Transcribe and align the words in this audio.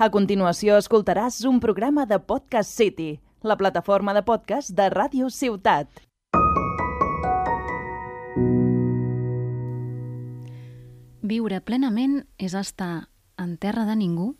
A 0.00 0.08
continuació 0.10 0.78
escoltaràs 0.80 1.42
un 1.44 1.58
programa 1.60 2.06
de 2.08 2.16
Podcast 2.18 2.72
City, 2.72 3.20
la 3.42 3.58
plataforma 3.60 4.14
de 4.16 4.22
podcast 4.24 4.72
de 4.72 4.88
Ràdio 4.88 5.28
Ciutat. 5.28 5.88
Viure 11.22 11.60
plenament 11.60 12.22
és 12.38 12.56
estar 12.56 13.08
en 13.36 13.56
terra 13.60 13.84
de 13.84 13.98
ningú, 14.00 14.32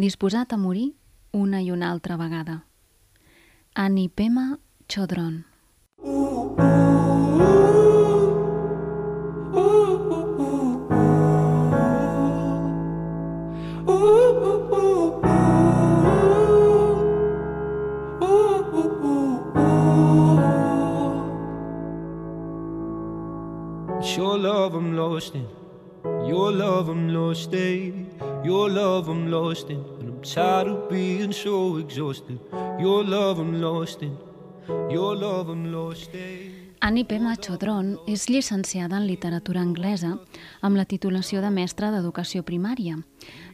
disposat 0.00 0.56
a 0.56 0.56
morir 0.56 0.94
una 1.32 1.60
i 1.60 1.70
una 1.70 1.92
altra 1.92 2.16
vegada. 2.16 2.64
Anipema 3.74 4.58
Chodron. 4.88 5.44
It's 6.02 6.58
your 6.58 6.85
love 24.66 24.74
I'm 24.74 24.96
lost 24.96 25.34
in. 25.34 25.46
Your 26.26 26.50
love 26.50 26.88
I'm 26.88 27.08
lost 27.14 27.52
in. 27.52 28.08
Your 28.44 28.68
love 28.68 29.08
I'm 29.08 29.30
lost 29.30 29.70
in. 29.70 29.78
And 30.00 30.08
I'm 30.08 30.22
tired 30.22 30.66
of 30.66 30.88
being 30.90 31.32
so 31.32 31.76
exhausted. 31.76 32.40
Your 32.80 33.04
love 33.04 33.38
I'm 33.38 33.60
lost 33.60 34.02
in. 34.02 34.16
Your 34.90 35.14
love 35.14 35.48
I'm 35.50 35.72
lost 35.72 36.14
in. 36.14 36.74
Annie 36.80 37.04
Pema 37.04 37.36
Chodron 37.36 37.98
és 38.06 38.28
llicenciada 38.28 38.96
en 38.96 39.06
literatura 39.06 39.60
anglesa 39.60 40.18
amb 40.60 40.76
la 40.76 40.84
titulació 40.84 41.40
de 41.40 41.50
mestra 41.50 41.92
d'educació 41.94 42.42
primària. 42.42 42.98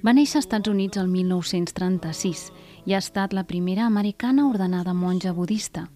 Va 0.03 0.17
néixer 0.17 0.41
als 0.41 0.47
Estats 0.47 0.73
Units 0.73 0.97
el 0.97 1.13
1936 1.13 2.49
i 2.87 2.95
ha 2.95 3.05
estat 3.05 3.37
la 3.37 3.45
primera 3.45 3.85
americana 3.87 4.49
ordenada 4.49 4.95
monja 4.95 5.33
budista. 5.33 5.91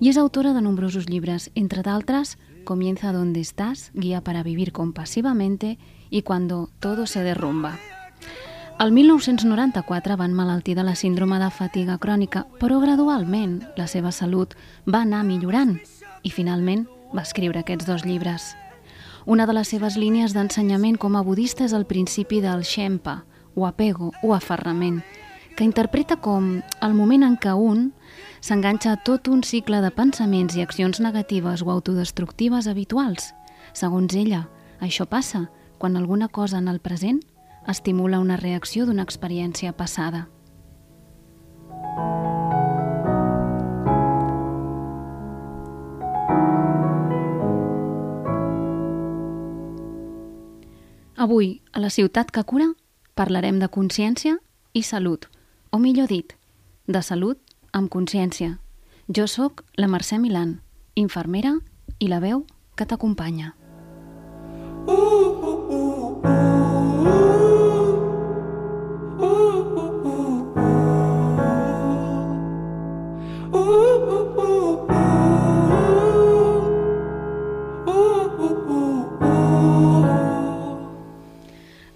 I 0.00 0.08
és 0.08 0.16
autora 0.16 0.52
de 0.54 0.64
nombrosos 0.64 1.06
llibres, 1.06 1.50
entre 1.54 1.84
d'altres 1.84 2.38
Comienza 2.64 3.12
donde 3.12 3.40
estás, 3.40 3.90
Guía 3.94 4.22
para 4.22 4.42
vivir 4.42 4.72
compasivamente 4.72 5.78
i 6.10 6.22
Cuando 6.22 6.70
todo 6.80 7.06
se 7.06 7.22
derrumba. 7.22 7.78
El 8.80 8.90
1994 8.90 10.16
van 10.16 10.32
malaltir 10.32 10.76
de 10.76 10.82
la 10.82 10.96
síndrome 10.96 11.38
de 11.38 11.50
fatiga 11.50 11.98
crònica, 11.98 12.48
però 12.58 12.80
gradualment 12.80 13.62
la 13.76 13.86
seva 13.86 14.10
salut 14.10 14.56
va 14.82 15.04
anar 15.06 15.22
millorant 15.22 15.76
i 16.22 16.30
finalment 16.34 16.88
va 17.14 17.22
escriure 17.22 17.60
aquests 17.60 17.86
dos 17.86 18.04
llibres. 18.04 18.56
Una 19.26 19.46
de 19.46 19.54
les 19.54 19.68
seves 19.68 19.94
línies 19.96 20.34
d'ensenyament 20.34 20.98
com 20.98 21.14
a 21.14 21.22
budista 21.22 21.64
és 21.64 21.72
el 21.72 21.86
principi 21.86 22.40
del 22.42 22.66
Shempa, 22.66 23.22
o 23.54 23.68
apego, 23.68 24.10
o 24.22 24.34
aferrament, 24.34 25.04
que 25.56 25.64
interpreta 25.64 26.16
com 26.16 26.62
el 26.82 26.94
moment 26.94 27.22
en 27.22 27.36
què 27.38 27.54
un 27.54 27.92
s'enganxa 28.42 28.94
a 28.94 29.00
tot 29.06 29.28
un 29.30 29.44
cicle 29.46 29.80
de 29.80 29.90
pensaments 29.94 30.56
i 30.58 30.64
accions 30.64 31.00
negatives 31.00 31.62
o 31.62 31.70
autodestructives 31.70 32.66
habituals. 32.66 33.32
Segons 33.72 34.14
ella, 34.18 34.48
això 34.80 35.06
passa 35.06 35.46
quan 35.78 35.96
alguna 35.96 36.28
cosa 36.28 36.58
en 36.58 36.68
el 36.68 36.80
present 36.80 37.22
estimula 37.68 38.20
una 38.20 38.36
reacció 38.36 38.84
d'una 38.84 39.06
experiència 39.06 39.72
passada. 39.72 40.28
Avui, 51.16 51.62
a 51.72 51.80
la 51.80 51.88
ciutat 51.88 52.28
que 52.34 52.42
cura, 52.44 52.66
parlarem 53.14 53.62
de 53.62 53.70
consciència 53.72 54.36
i 54.74 54.82
salut, 54.82 55.30
o 55.74 55.78
millor 55.80 56.06
dit, 56.06 56.36
de 56.86 57.00
salut 57.02 57.40
amb 57.74 57.90
consciència. 57.90 58.60
Jo 59.10 59.24
sóc 59.26 59.64
la 59.74 59.88
Mercè 59.90 60.20
Milan, 60.22 60.60
infermera 60.94 61.56
i 61.98 62.06
la 62.06 62.20
veu 62.22 62.44
que 62.78 62.86
t'acompanya. 62.86 63.56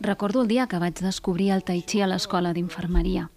Recordo 0.01 0.43
el 0.43 0.49
dia 0.49 0.67
que 0.67 0.83
vaig 0.83 0.99
descobrir 0.99 1.53
el 1.55 1.63
tai 1.63 1.85
chi 1.87 2.03
a 2.03 2.11
l'escola 2.11 2.51
d'infermeria. 2.51 3.29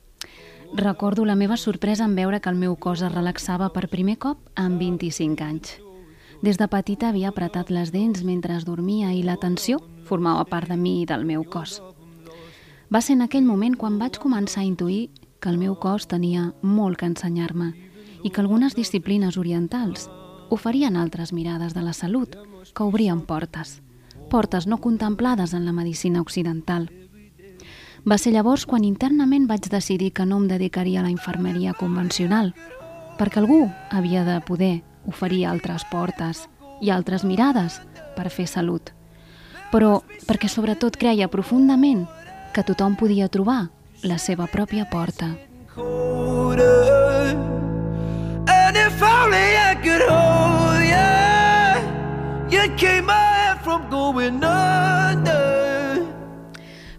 Recordo 0.74 1.26
la 1.26 1.36
meva 1.36 1.58
sorpresa 1.58 2.06
en 2.06 2.16
veure 2.16 2.40
que 2.40 2.50
el 2.50 2.56
meu 2.56 2.78
cos 2.80 3.02
es 3.04 3.12
relaxava 3.12 3.68
per 3.76 3.90
primer 3.92 4.16
cop 4.24 4.40
amb 4.56 4.80
25 4.80 5.44
anys. 5.44 5.74
Des 6.42 6.56
de 6.58 6.68
petita 6.72 7.10
havia 7.10 7.34
apretat 7.34 7.70
les 7.76 7.92
dents 7.92 8.24
mentre 8.24 8.56
es 8.56 8.64
dormia 8.64 9.12
i 9.12 9.20
la 9.22 9.36
tensió 9.36 9.82
formava 10.08 10.46
part 10.48 10.72
de 10.72 10.78
mi 10.80 11.02
i 11.02 11.06
del 11.06 11.26
meu 11.28 11.44
cos. 11.44 11.82
Va 12.88 13.02
ser 13.02 13.18
en 13.20 13.26
aquell 13.28 13.44
moment 13.44 13.76
quan 13.76 14.00
vaig 14.00 14.16
començar 14.16 14.64
a 14.64 14.70
intuir 14.70 15.10
que 15.42 15.52
el 15.52 15.60
meu 15.60 15.76
cos 15.76 16.08
tenia 16.08 16.54
molt 16.62 17.02
que 17.02 17.12
ensenyar-me 17.12 17.74
i 18.24 18.32
que 18.32 18.40
algunes 18.40 18.74
disciplines 18.74 19.36
orientals 19.38 20.08
oferien 20.50 20.96
altres 20.96 21.34
mirades 21.34 21.76
de 21.76 21.84
la 21.84 21.92
salut 21.92 22.40
que 22.74 22.84
obrien 22.88 23.22
portes, 23.28 23.82
portes 24.30 24.68
no 24.68 24.80
contemplades 24.80 25.54
en 25.54 25.66
la 25.66 25.76
medicina 25.76 26.22
occidental– 26.22 26.92
va 28.06 28.18
ser 28.18 28.34
llavors 28.34 28.66
quan 28.66 28.84
internament 28.84 29.48
vaig 29.50 29.68
decidir 29.70 30.12
que 30.14 30.26
no 30.26 30.40
em 30.42 30.48
dedicaria 30.50 31.02
a 31.02 31.04
la 31.06 31.14
infermeria 31.14 31.74
convencional, 31.78 32.54
perquè 33.20 33.42
algú 33.42 33.70
havia 33.92 34.24
de 34.26 34.40
poder 34.42 34.82
oferir 35.08 35.46
altres 35.46 35.86
portes 35.92 36.48
i 36.82 36.90
altres 36.90 37.24
mirades 37.24 37.82
per 38.16 38.30
fer 38.30 38.48
salut. 38.48 38.92
Però 39.72 40.02
perquè 40.28 40.50
sobretot 40.50 40.98
creia 40.98 41.30
profundament 41.32 42.08
que 42.54 42.64
tothom 42.64 42.98
podia 42.98 43.30
trobar 43.30 43.70
la 44.04 44.18
seva 44.18 44.48
pròpia 44.48 44.90
porta. 44.90 45.38
And 48.48 48.76
if 48.78 49.02
only 49.02 49.38
I 49.38 49.76
could 49.84 50.02
hold 50.10 50.82
you, 50.90 52.58
you'd 52.58 52.78
keep 52.78 53.04
my 53.06 53.14
head 53.14 53.62
from 53.64 53.90
going 53.90 54.44
under. 54.44 55.61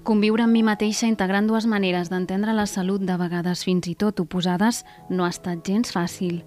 Conviure 0.02 0.42
amb 0.42 0.50
mi 0.50 0.64
mateixa 0.66 1.06
integrant 1.06 1.46
dues 1.46 1.62
maneres 1.70 2.08
d'entendre 2.10 2.50
la 2.56 2.64
salut 2.66 3.04
de 3.06 3.14
vegades 3.20 3.60
fins 3.62 3.86
i 3.86 3.92
tot 3.94 4.18
oposades 4.18 4.80
no 5.06 5.22
ha 5.22 5.30
estat 5.30 5.60
gens 5.62 5.92
fàcil, 5.94 6.40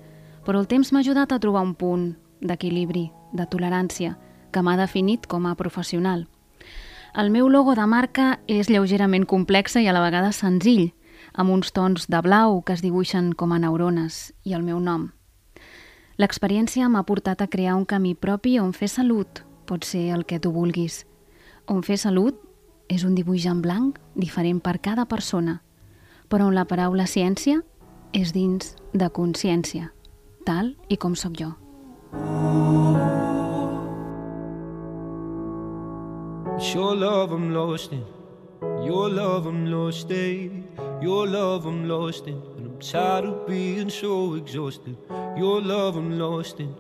però 0.44 0.60
el 0.60 0.68
temps 0.68 0.92
m'ha 0.92 1.00
ajudat 1.00 1.32
a 1.32 1.40
trobar 1.40 1.62
un 1.64 1.72
punt 1.72 2.10
d'equilibri, 2.44 3.06
de 3.32 3.46
tolerància, 3.48 4.18
que 4.52 4.60
m'ha 4.60 4.76
definit 4.76 5.30
com 5.32 5.48
a 5.48 5.56
professional. 5.56 6.28
El 7.16 7.32
meu 7.32 7.48
logo 7.48 7.78
de 7.80 7.86
marca 7.88 8.42
és 8.52 8.68
lleugerament 8.68 9.24
complexa 9.24 9.80
i 9.80 9.88
a 9.88 9.96
la 9.96 10.04
vegada 10.04 10.34
senzill, 10.36 10.92
amb 11.32 11.56
uns 11.56 11.72
tons 11.72 12.10
de 12.12 12.20
blau 12.20 12.60
que 12.62 12.76
es 12.76 12.84
dibuixen 12.84 13.32
com 13.40 13.56
a 13.56 13.60
neurones 13.60 14.34
i 14.44 14.52
el 14.52 14.68
meu 14.68 14.82
nom. 14.84 15.14
L'experiència 16.20 16.90
m'ha 16.92 17.08
portat 17.08 17.40
a 17.40 17.48
crear 17.48 17.80
un 17.80 17.88
camí 17.88 18.16
propi 18.20 18.60
on 18.60 18.76
fer 18.76 18.92
salut 18.92 19.46
pot 19.66 19.88
ser 19.88 20.10
el 20.12 20.28
que 20.28 20.42
tu 20.44 20.52
vulguis, 20.52 21.06
on 21.72 21.88
fer 21.88 21.96
salut 21.98 22.45
és 22.90 23.04
un 23.04 23.16
dibuix 23.16 23.46
en 23.50 23.62
blanc 23.62 24.00
diferent 24.16 24.62
per 24.62 24.80
cada 24.82 25.06
persona, 25.06 25.62
però 26.30 26.50
on 26.50 26.56
la 26.56 26.66
paraula 26.66 27.06
ciència 27.08 27.62
és 28.14 28.32
dins 28.34 28.76
de 28.94 29.10
consciència, 29.10 29.92
tal 30.46 30.76
i 30.90 30.98
com 30.98 31.16
sóc 31.16 31.36
jo. 31.40 31.54
It's 36.56 36.74
your 36.74 36.96
love 36.96 37.34
I'm 37.34 37.54
lost 37.54 37.92
in. 37.92 38.06
Your 38.86 39.10
love 39.10 39.46
I'm 39.46 39.66
lost 39.66 40.10
in. 40.10 40.64
Your 41.02 41.28
love 41.28 41.66
I'm 41.66 41.88
lost 41.90 42.28
in. 42.28 42.42
And 42.56 42.66
I'm 42.68 42.80
tired 42.80 43.26
of 43.26 43.46
being 43.46 43.90
so 43.90 44.36
exhausted. 44.36 44.96
Your 45.38 45.62
love 45.62 45.98
I'm 45.98 46.18
lost 46.18 46.62
in. 46.62 46.74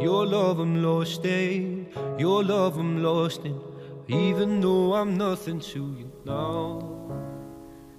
Your 0.00 0.26
love 0.26 0.58
I'm 0.58 0.82
lost 0.82 1.24
in. 1.24 1.86
Your 2.18 2.44
love 2.44 2.76
I'm 2.76 3.02
lost 3.02 3.46
in. 3.46 3.58
Even 4.10 4.62
though 4.62 4.94
I'm 4.96 5.18
nothing 5.18 5.60
to 5.60 5.80
you 5.92 6.10
now. 6.24 6.80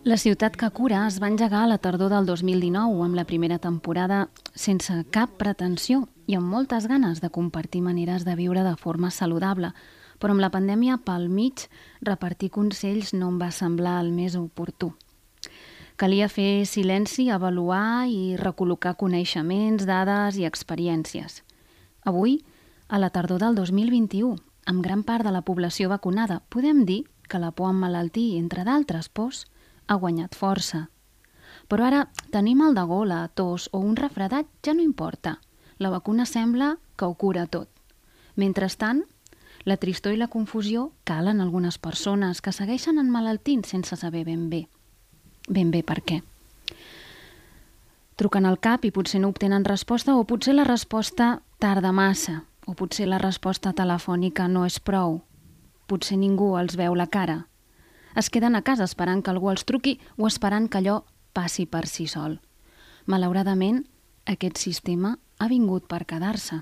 La 0.03 0.17
ciutat 0.17 0.55
que 0.57 0.71
cura 0.73 1.03
es 1.05 1.19
va 1.21 1.27
engegar 1.29 1.59
a 1.63 1.67
la 1.69 1.77
tardor 1.77 2.09
del 2.09 2.25
2019 2.25 3.03
amb 3.05 3.13
la 3.13 3.27
primera 3.29 3.59
temporada 3.59 4.23
sense 4.55 4.95
cap 5.13 5.35
pretensió 5.37 6.07
i 6.25 6.33
amb 6.33 6.49
moltes 6.49 6.87
ganes 6.89 7.21
de 7.21 7.29
compartir 7.29 7.83
maneres 7.85 8.25
de 8.25 8.33
viure 8.33 8.63
de 8.65 8.73
forma 8.75 9.11
saludable, 9.11 9.69
però 10.17 10.33
amb 10.33 10.41
la 10.41 10.49
pandèmia 10.49 10.97
pel 11.05 11.29
mig 11.29 11.67
repartir 12.01 12.49
consells 12.57 13.13
no 13.13 13.29
em 13.29 13.37
va 13.37 13.51
semblar 13.53 13.99
el 14.01 14.09
més 14.09 14.33
oportú. 14.33 14.95
Calia 15.95 16.25
fer 16.25 16.65
silenci, 16.65 17.29
avaluar 17.29 18.09
i 18.09 18.33
recol·locar 18.33 18.97
coneixements, 18.97 19.85
dades 19.85 20.41
i 20.41 20.49
experiències. 20.49 21.43
Avui, 22.01 22.39
a 22.87 22.97
la 22.97 23.13
tardor 23.13 23.45
del 23.45 23.53
2021, 23.53 24.48
amb 24.69 24.83
gran 24.85 25.01
part 25.01 25.25
de 25.25 25.33
la 25.33 25.41
població 25.41 25.89
vacunada, 25.89 26.43
podem 26.53 26.83
dir 26.85 27.03
que 27.27 27.39
la 27.41 27.49
por 27.51 27.67
a 27.67 27.73
emmalaltir, 27.73 28.37
entre 28.37 28.63
d'altres 28.63 29.09
pors, 29.09 29.47
ha 29.87 29.95
guanyat 29.97 30.35
força. 30.37 30.89
Però 31.67 31.85
ara 31.85 32.03
tenir 32.29 32.53
mal 32.55 32.75
de 32.77 32.83
gola, 32.85 33.27
tos 33.33 33.69
o 33.73 33.79
un 33.81 33.95
refredat 33.97 34.45
ja 34.65 34.75
no 34.77 34.85
importa. 34.85 35.39
La 35.79 35.89
vacuna 35.89 36.25
sembla 36.25 36.77
que 36.95 37.05
ho 37.05 37.15
cura 37.15 37.47
tot. 37.47 37.69
Mentrestant, 38.35 39.03
la 39.65 39.77
tristor 39.77 40.13
i 40.13 40.19
la 40.21 40.29
confusió 40.29 40.91
calen 41.03 41.41
algunes 41.41 41.77
persones 41.77 42.41
que 42.41 42.53
segueixen 42.53 43.01
enmalaltint 43.01 43.65
sense 43.65 43.97
saber 43.97 44.23
ben 44.25 44.49
bé. 44.49 44.67
Ben 45.49 45.71
bé 45.71 45.81
per 45.81 46.01
què. 46.05 46.21
Truquen 48.21 48.45
al 48.45 48.59
cap 48.59 48.85
i 48.85 48.91
potser 48.91 49.21
no 49.21 49.33
obtenen 49.33 49.65
resposta 49.65 50.15
o 50.15 50.27
potser 50.29 50.53
la 50.53 50.67
resposta 50.67 51.39
tarda 51.57 51.91
massa 51.91 52.43
o 52.69 52.75
potser 52.77 53.07
la 53.09 53.17
resposta 53.17 53.71
telefònica 53.73 54.45
no 54.47 54.61
és 54.69 54.77
prou. 54.79 55.23
Potser 55.89 56.19
ningú 56.21 56.51
els 56.59 56.75
veu 56.77 56.93
la 56.93 57.07
cara. 57.09 57.47
Es 58.13 58.29
queden 58.29 58.53
a 58.53 58.61
casa 58.61 58.85
esperant 58.85 59.23
que 59.25 59.33
algú 59.33 59.49
els 59.49 59.65
truqui 59.65 59.95
o 60.17 60.27
esperant 60.29 60.67
que 60.69 60.77
allò 60.77 60.99
passi 61.33 61.65
per 61.65 61.87
si 61.89 62.05
sol. 62.05 62.37
Malauradament, 63.09 63.87
aquest 64.29 64.61
sistema 64.61 65.15
ha 65.39 65.47
vingut 65.49 65.87
per 65.89 66.05
quedar-se. 66.05 66.61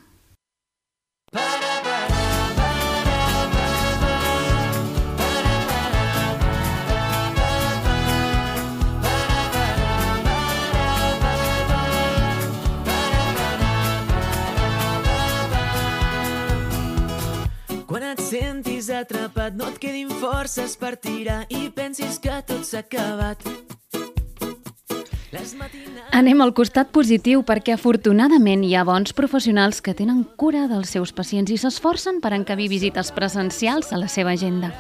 Et 18.12 18.22
sentis 18.24 18.90
atrapat 18.94 19.56
no 19.58 19.68
et 19.72 19.80
quedin 19.82 20.12
forces 20.22 20.78
per 20.80 20.96
tirar 21.02 21.44
i 21.50 21.68
pensis 21.74 22.20
que 22.24 22.42
tot 22.48 22.64
s'ha 22.68 22.84
acabat. 22.86 23.44
Anem 26.16 26.42
al 26.42 26.54
costat 26.56 26.90
positiu 26.96 27.44
perquè 27.46 27.76
afortunadament 27.76 28.64
hi 28.66 28.74
ha 28.76 28.86
bons 28.88 29.14
professionals 29.14 29.82
que 29.84 29.94
tenen 29.94 30.24
cura 30.40 30.66
dels 30.72 30.94
seus 30.96 31.12
pacients 31.14 31.52
i 31.52 31.58
s'esforcen 31.62 32.22
per 32.24 32.32
encabir 32.34 32.70
visites 32.72 33.12
presencials 33.12 33.92
a 33.92 34.00
la 34.02 34.08
seva 34.08 34.34
agenda. 34.34 34.72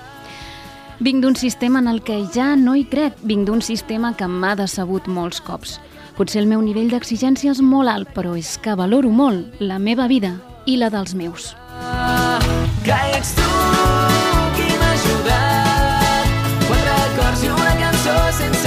Vinc 1.00 1.22
d'un 1.22 1.36
sistema 1.36 1.84
en 1.84 1.92
el 1.92 2.02
que 2.02 2.24
ja 2.34 2.56
no 2.56 2.74
hi 2.74 2.88
crec, 2.90 3.20
vinc 3.22 3.46
d'un 3.46 3.62
sistema 3.62 4.16
que 4.18 4.26
m'ha 4.26 4.56
decebut 4.58 5.06
molts 5.06 5.44
cops. 5.46 5.78
Potser 6.18 6.42
el 6.42 6.50
meu 6.50 6.64
nivell 6.66 6.90
d'exigència 6.90 7.54
és 7.54 7.62
molt 7.62 7.94
alt, 7.94 8.10
però 8.16 8.34
és 8.40 8.56
que 8.58 8.74
valoro 8.74 9.14
molt 9.14 9.62
la 9.62 9.78
meva 9.78 10.08
vida 10.10 10.40
i 10.66 10.80
la 10.82 10.90
dels 10.90 11.14
meus. 11.14 11.54
Ets 12.88 13.34
tu 13.36 13.42
qui 14.56 14.68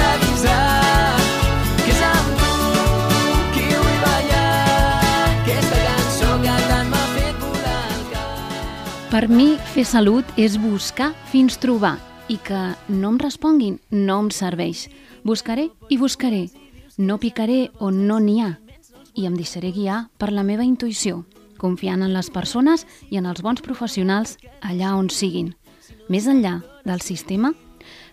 avisar. 0.05 1.17
Que 1.81 1.93
Aquesta 5.41 5.79
cançó 5.87 6.37
Per 9.11 9.29
mi, 9.29 9.57
fer 9.73 9.85
salut 9.89 10.25
és 10.37 10.59
buscar 10.61 11.15
fins 11.33 11.57
trobar 11.57 11.97
i 12.29 12.37
que 12.37 12.77
no 12.93 13.15
em 13.15 13.19
responguin 13.19 13.81
no 13.91 14.21
em 14.21 14.31
serveix. 14.31 14.91
Buscaré 15.25 15.71
i 15.89 15.97
buscaré. 15.97 16.51
No 16.99 17.17
picaré 17.17 17.71
on 17.81 18.07
no 18.07 18.21
n'hi 18.21 18.43
ha 18.45 18.59
i 19.17 19.25
em 19.25 19.35
deixaré 19.35 19.73
guiar 19.73 20.11
per 20.19 20.31
la 20.31 20.45
meva 20.45 20.63
intuïció, 20.63 21.25
confiant 21.61 22.03
en 22.03 22.15
les 22.17 22.31
persones 22.33 22.87
i 23.11 23.21
en 23.21 23.29
els 23.29 23.43
bons 23.45 23.61
professionals 23.65 24.39
allà 24.61 24.97
on 24.97 25.11
siguin. 25.13 25.53
Més 26.09 26.27
enllà 26.31 26.61
del 26.87 27.05
sistema, 27.05 27.53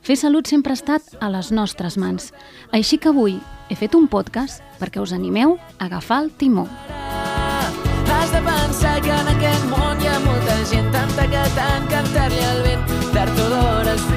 fer 0.04 0.18
salut 0.20 0.48
sempre 0.48 0.76
ha 0.76 0.80
estat 0.80 1.16
a 1.22 1.32
les 1.34 1.52
nostres 1.52 1.98
mans. 1.98 2.32
Així 2.76 3.00
que 3.00 3.10
avui 3.14 3.40
he 3.70 3.80
fet 3.80 3.96
un 3.96 4.08
podcast 4.12 4.62
perquè 4.82 5.02
us 5.02 5.16
animeu 5.16 5.58
a 5.78 5.88
agafar 5.88 6.24
el 6.26 6.32
timó. 6.38 6.68
Has 8.28 8.32
de 8.32 8.42
pensar 8.44 9.02
que 9.02 9.12
en 9.14 9.34
aquest 9.34 9.66
món 9.72 10.02
hi 10.04 10.12
ha 10.12 10.20
molta 10.26 10.60
gent 10.72 10.92
tanta 10.92 11.28
que 11.32 11.44
tant 11.56 11.90
cantar-li 11.92 12.44
al 12.52 12.64
vent 12.66 12.96
tard 13.14 13.44
o 13.44 13.50
d'hora 13.54 13.94
els 13.94 14.17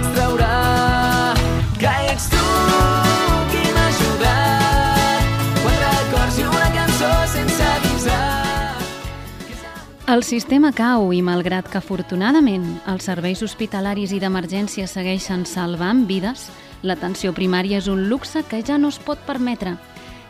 El 10.10 10.24
sistema 10.24 10.72
cau 10.74 11.12
i 11.14 11.20
malgrat 11.22 11.68
que 11.70 11.78
afortunadament 11.78 12.64
els 12.90 13.04
serveis 13.06 13.44
hospitalaris 13.46 14.10
i 14.10 14.16
d'emergència 14.18 14.88
segueixen 14.90 15.44
salvant 15.46 16.00
vides, 16.08 16.48
l'atenció 16.82 17.30
primària 17.30 17.78
és 17.78 17.86
un 17.86 18.08
luxe 18.10 18.42
que 18.50 18.58
ja 18.66 18.74
no 18.74 18.88
es 18.90 18.98
pot 18.98 19.20
permetre. 19.28 19.76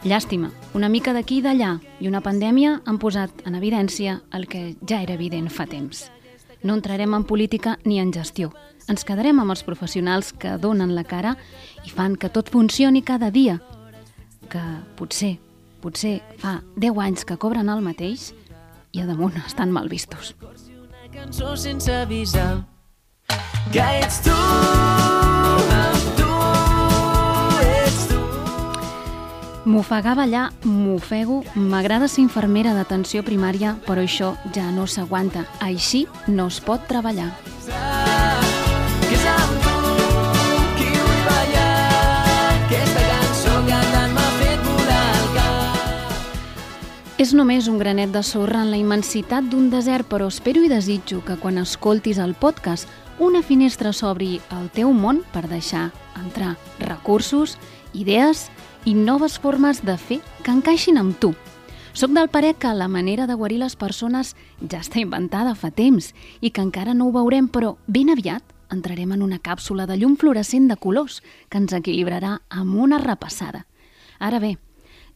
Llàstima, 0.04 0.50
una 0.76 0.90
mica 0.92 1.14
d'aquí 1.16 1.38
i 1.40 1.44
d'allà 1.46 1.70
i 1.96 2.10
una 2.10 2.20
pandèmia 2.20 2.74
han 2.84 2.98
posat 3.00 3.40
en 3.48 3.56
evidència 3.56 4.18
el 4.36 4.44
que 4.52 4.74
ja 4.84 4.98
era 5.00 5.16
evident 5.16 5.48
fa 5.48 5.64
temps. 5.64 6.10
No 6.60 6.76
entrarem 6.76 7.16
en 7.16 7.24
política 7.24 7.78
ni 7.86 8.02
en 8.04 8.12
gestió. 8.12 8.52
Ens 8.84 9.06
quedarem 9.08 9.40
amb 9.40 9.56
els 9.56 9.64
professionals 9.64 10.34
que 10.36 10.58
donen 10.60 10.92
la 10.92 11.06
cara 11.08 11.38
i 11.86 11.88
fan 11.88 12.18
que 12.20 12.28
tot 12.28 12.52
funcioni 12.52 13.00
cada 13.00 13.32
dia. 13.32 13.56
Que 14.52 14.60
potser, 15.00 15.38
potser 15.80 16.18
fa 16.36 16.58
10 16.76 17.00
anys 17.06 17.24
que 17.24 17.40
cobren 17.40 17.72
el 17.72 17.80
mateix 17.80 18.34
i 18.92 19.00
a 19.00 19.06
damunt 19.06 19.36
estan 19.46 19.70
mal 19.70 19.88
vistos. 19.88 20.34
una 20.40 21.08
cançó 21.12 21.56
sense 21.56 21.94
avisar 21.94 22.66
que 23.72 23.84
ets 24.00 24.20
tu 24.22 24.34
amb 25.76 26.10
tu 26.18 26.30
ets 27.62 28.06
tu 28.08 28.20
M'ofegar 29.64 30.16
ballar, 30.16 30.50
m'ofego, 30.64 31.44
m'agrada 31.54 32.08
ser 32.08 32.22
infermera 32.22 32.74
d'atenció 32.74 33.22
primària, 33.22 33.76
però 33.86 34.02
això 34.02 34.34
ja 34.54 34.70
no 34.72 34.86
s'aguanta. 34.86 35.44
Així 35.60 36.06
no 36.26 36.48
es 36.48 36.60
pot 36.60 36.88
treballar. 36.88 37.30
que 37.66 38.09
És 47.20 47.34
només 47.36 47.66
un 47.68 47.76
granet 47.76 48.14
de 48.14 48.22
sorra 48.24 48.62
en 48.64 48.70
la 48.72 48.78
immensitat 48.80 49.44
d'un 49.52 49.66
desert, 49.68 50.06
però 50.08 50.30
espero 50.32 50.62
i 50.64 50.70
desitjo 50.72 51.18
que 51.20 51.34
quan 51.36 51.58
escoltis 51.60 52.16
el 52.16 52.30
podcast 52.32 52.88
una 53.20 53.42
finestra 53.44 53.90
s'obri 53.92 54.38
al 54.48 54.70
teu 54.72 54.94
món 54.96 55.18
per 55.34 55.42
deixar 55.50 55.90
entrar 56.16 56.54
recursos, 56.78 57.58
idees 57.92 58.46
i 58.88 58.94
noves 58.96 59.36
formes 59.36 59.82
de 59.84 59.98
fer 60.00 60.18
que 60.40 60.54
encaixin 60.54 60.96
amb 60.96 61.18
tu. 61.20 61.34
Soc 61.92 62.14
del 62.16 62.30
parer 62.32 62.54
que 62.56 62.72
la 62.72 62.88
manera 62.88 63.26
de 63.28 63.36
guarir 63.36 63.60
les 63.60 63.76
persones 63.76 64.32
ja 64.62 64.80
està 64.80 65.04
inventada 65.04 65.52
fa 65.52 65.68
temps 65.68 66.14
i 66.40 66.48
que 66.48 66.64
encara 66.64 66.96
no 66.96 67.10
ho 67.10 67.12
veurem, 67.18 67.52
però 67.52 67.74
ben 67.86 68.08
aviat 68.08 68.56
entrarem 68.72 69.12
en 69.12 69.20
una 69.20 69.42
càpsula 69.44 69.84
de 69.84 70.00
llum 70.00 70.16
fluorescent 70.16 70.72
de 70.72 70.80
colors 70.80 71.20
que 71.50 71.60
ens 71.60 71.76
equilibrarà 71.76 72.38
amb 72.48 72.80
una 72.80 72.96
repassada. 72.96 73.66
Ara 74.18 74.40
bé, 74.40 74.56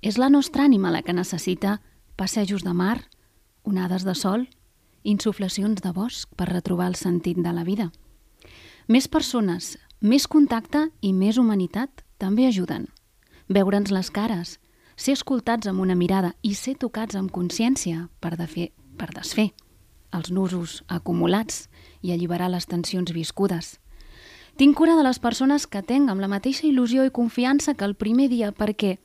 és 0.05 0.21
la 0.21 0.29
nostra 0.29 0.69
ànima 0.69 0.93
la 0.93 1.01
que 1.01 1.17
necessita 1.17 1.79
passejos 2.17 2.65
de 2.65 2.73
mar, 2.75 3.09
onades 3.63 4.05
de 4.05 4.15
sol, 4.15 4.49
insuflacions 5.03 5.83
de 5.83 5.93
bosc 5.93 6.31
per 6.37 6.49
retrobar 6.51 6.89
el 6.89 6.97
sentit 6.97 7.39
de 7.39 7.53
la 7.53 7.65
vida. 7.65 7.91
Més 8.89 9.09
persones, 9.09 9.79
més 10.01 10.27
contacte 10.29 10.89
i 11.01 11.13
més 11.13 11.39
humanitat 11.39 12.05
també 12.19 12.47
ajuden. 12.47 12.89
Veure'ns 13.49 13.91
les 13.91 14.11
cares, 14.11 14.59
ser 14.97 15.17
escoltats 15.19 15.67
amb 15.67 15.81
una 15.81 15.97
mirada 15.99 16.35
i 16.43 16.55
ser 16.55 16.77
tocats 16.79 17.17
amb 17.17 17.33
consciència 17.33 18.09
per, 18.21 18.37
de 18.39 18.47
fer, 18.47 18.71
per 18.97 19.11
desfer 19.13 19.51
els 20.15 20.31
nusos 20.31 20.85
acumulats 20.87 21.69
i 22.01 22.13
alliberar 22.15 22.49
les 22.53 22.69
tensions 22.71 23.11
viscudes. 23.13 23.79
Tinc 24.57 24.77
cura 24.79 24.95
de 24.95 25.03
les 25.03 25.19
persones 25.19 25.67
que 25.67 25.83
tenc 25.83 26.11
amb 26.11 26.23
la 26.23 26.31
mateixa 26.31 26.69
il·lusió 26.69 27.03
i 27.03 27.11
confiança 27.11 27.75
que 27.75 27.85
el 27.89 27.97
primer 27.99 28.29
dia 28.31 28.53
perquè 28.55 28.99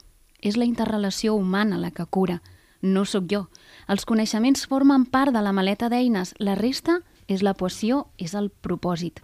és 0.46 0.56
la 0.56 0.68
interrelació 0.70 1.34
humana 1.34 1.80
la 1.82 1.89
que 1.92 2.06
cura, 2.06 2.39
no 2.82 3.06
sóc 3.06 3.26
jo. 3.32 3.48
Els 3.88 4.06
coneixements 4.06 4.66
formen 4.68 5.06
part 5.06 5.34
de 5.36 5.42
la 5.44 5.54
maleta 5.56 5.90
d'eines, 5.90 6.34
la 6.40 6.56
resta 6.56 7.02
és 7.28 7.44
la 7.44 7.54
poció, 7.54 8.08
és 8.18 8.36
el 8.36 8.50
propòsit. 8.50 9.22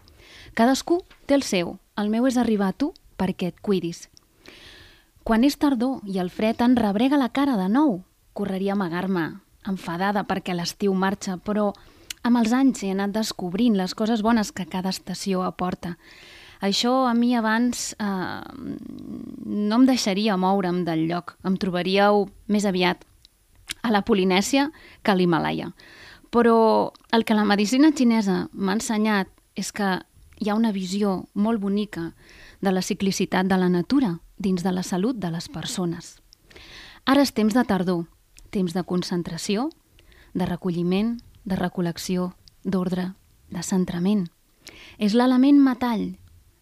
Cadascú 0.53 1.01
té 1.25 1.35
el 1.35 1.43
seu, 1.43 1.77
el 1.95 2.09
meu 2.09 2.27
és 2.27 2.37
arribar 2.37 2.73
a 2.73 2.77
tu 2.77 2.91
perquè 3.17 3.51
et 3.53 3.61
cuidis. 3.61 4.09
Quan 5.25 5.43
és 5.43 5.57
tardor 5.57 6.03
i 6.05 6.19
el 6.21 6.29
fred 6.29 6.61
en 6.61 6.75
rebrega 6.77 7.17
la 7.17 7.31
cara 7.33 7.55
de 7.57 7.69
nou, 7.71 8.03
correria 8.33 8.73
a 8.73 8.77
amagar-me, 8.77 9.25
enfadada 9.65 10.25
perquè 10.27 10.53
l'estiu 10.53 10.93
marxa, 10.93 11.37
però 11.37 11.71
amb 12.25 12.41
els 12.41 12.53
anys 12.53 12.83
he 12.83 12.91
anat 12.93 13.15
descobrint 13.15 13.77
les 13.77 13.95
coses 13.97 14.21
bones 14.21 14.51
que 14.51 14.67
cada 14.69 14.93
estació 14.93 15.41
aporta. 15.45 15.95
Això 16.61 17.05
a 17.07 17.13
mi 17.13 17.33
abans 17.35 17.93
eh, 17.99 18.41
no 19.45 19.81
em 19.81 19.85
deixaria 19.85 20.37
moure'm 20.37 20.83
del 20.85 21.05
lloc. 21.09 21.35
Em 21.45 21.57
trobaríeu 21.57 22.25
més 22.47 22.65
aviat 22.65 23.03
a 23.81 23.91
la 23.91 24.01
Polinèsia 24.01 24.71
que 25.03 25.11
a 25.11 25.15
l'Himalaya. 25.15 25.71
Però 26.31 26.91
el 27.11 27.23
que 27.25 27.37
la 27.37 27.45
medicina 27.45 27.93
xinesa 27.95 28.49
m'ha 28.53 28.75
ensenyat 28.79 29.29
és 29.55 29.71
que 29.71 30.01
hi 30.41 30.49
ha 30.49 30.57
una 30.57 30.73
visió 30.75 31.25
molt 31.33 31.61
bonica 31.61 32.11
de 32.61 32.73
la 32.73 32.81
ciclicitat 32.81 33.47
de 33.47 33.57
la 33.57 33.69
natura 33.69 34.19
dins 34.37 34.63
de 34.63 34.71
la 34.71 34.83
salut 34.83 35.15
de 35.17 35.31
les 35.31 35.47
persones. 35.49 36.17
Ara 37.05 37.21
és 37.21 37.31
temps 37.31 37.53
de 37.53 37.63
tardor, 37.63 38.05
temps 38.49 38.73
de 38.73 38.83
concentració, 38.83 39.69
de 40.33 40.45
recolliment, 40.49 41.19
de 41.45 41.55
recol·lecció, 41.55 42.33
d'ordre, 42.63 43.13
de 43.53 43.61
centrament. 43.63 44.25
És 44.97 45.13
l'element 45.13 45.61
metall, 45.61 46.15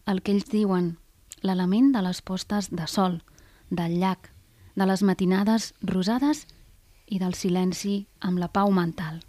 el 0.06 0.20
que 0.22 0.34
ells 0.34 0.50
diuen, 0.52 0.98
l'element 1.42 1.90
de 1.94 2.02
les 2.04 2.20
postes 2.20 2.70
de 2.70 2.86
sol, 2.86 3.22
del 3.70 3.98
llac, 3.98 4.30
de 4.76 4.86
les 4.86 5.02
matinades 5.02 5.72
rosades 5.82 6.46
i 7.06 7.18
del 7.18 7.34
silenci 7.34 8.04
amb 8.20 8.38
la 8.38 8.48
pau 8.48 8.70
mental. 8.72 9.20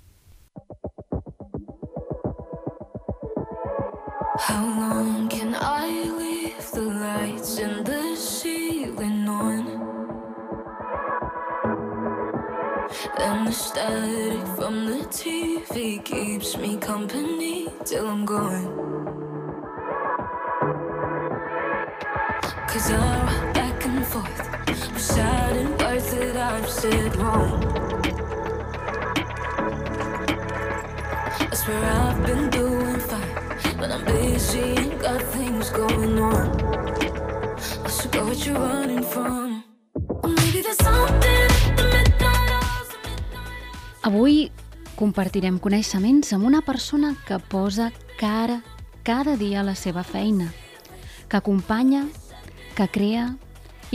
How 4.37 4.65
long 4.65 5.27
can 5.29 5.55
I 5.55 5.87
leave 6.19 6.71
the 6.71 6.81
lights 6.81 7.57
in 7.59 7.83
the 7.83 8.15
ceiling 8.15 9.27
on? 9.27 9.63
And 13.19 13.47
the 13.47 13.51
static 13.51 14.45
from 14.55 14.85
the 14.85 15.05
TV 15.09 16.03
keeps 16.03 16.57
me 16.57 16.77
company 16.77 17.67
till 17.83 18.07
I'm 18.07 18.25
gone. 18.25 18.67
Cause 22.67 22.91
I 22.91 23.23
rock 23.23 23.53
back 23.53 23.85
and 23.85 24.05
forth, 24.05 24.55
words 24.67 25.15
that 25.15 25.84
I've 26.45 26.69
said 26.69 27.15
wrong. 27.17 27.57
I 31.41 31.55
swear 31.55 31.83
I've 31.83 32.21
been 32.23 32.49
doing 32.51 32.99
fine, 32.99 33.33
but 33.79 33.89
I'm 33.89 34.05
busy 34.05 34.75
and 34.77 34.93
got 35.01 35.23
things 35.33 35.71
going 35.71 36.19
on. 36.19 36.45
I 37.83 37.89
should 37.89 38.11
go 38.11 38.27
what 38.27 38.45
you're 38.45 38.59
running 38.59 39.01
from. 39.01 39.63
Or 40.21 40.29
maybe 40.29 40.61
there's 40.61 40.77
something 40.77 41.49
at 41.49 41.77
the 41.77 41.83
midnight 41.83 42.51
hours, 42.53 42.89
Avui 44.03 44.51
compartirem 44.95 45.57
coneixements 45.57 46.31
amb 46.33 46.45
una 46.45 46.61
persona 46.61 47.15
que 47.25 47.39
posa 47.39 47.91
cara 48.19 48.61
cada 49.01 49.33
dia 49.35 49.61
a 49.61 49.63
la 49.63 49.73
seva 49.73 50.03
feina, 50.03 50.53
que 51.27 51.37
acompanya, 51.37 52.05
que 52.75 52.87
crea 52.87 53.35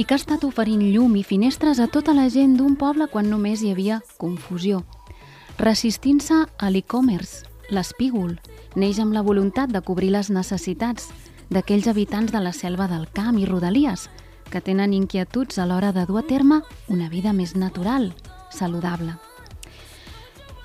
i 0.01 0.05
que 0.09 0.15
ha 0.17 0.21
estat 0.21 0.47
oferint 0.49 0.81
llum 0.95 1.13
i 1.21 1.23
finestres 1.27 1.77
a 1.77 1.85
tota 1.93 2.15
la 2.17 2.31
gent 2.33 2.55
d'un 2.57 2.73
poble 2.81 3.05
quan 3.13 3.27
només 3.29 3.61
hi 3.61 3.75
havia 3.75 3.99
confusió. 4.17 4.79
Resistint-se 5.59 6.39
a 6.57 6.69
l'e-commerce, 6.73 7.43
l'espígol, 7.69 8.39
neix 8.81 8.97
amb 9.03 9.13
la 9.13 9.21
voluntat 9.21 9.69
de 9.69 9.83
cobrir 9.85 10.09
les 10.15 10.31
necessitats 10.33 11.11
d'aquells 11.53 11.89
habitants 11.91 12.33
de 12.33 12.41
la 12.41 12.55
selva 12.57 12.87
del 12.89 13.11
camp 13.13 13.37
i 13.37 13.45
rodalies 13.45 14.07
que 14.49 14.63
tenen 14.65 14.95
inquietuds 14.97 15.59
a 15.61 15.67
l'hora 15.69 15.91
de 15.93 16.07
dur 16.09 16.23
a 16.23 16.25
terme 16.25 16.63
una 16.89 17.11
vida 17.13 17.35
més 17.37 17.53
natural, 17.55 18.15
saludable. 18.49 19.19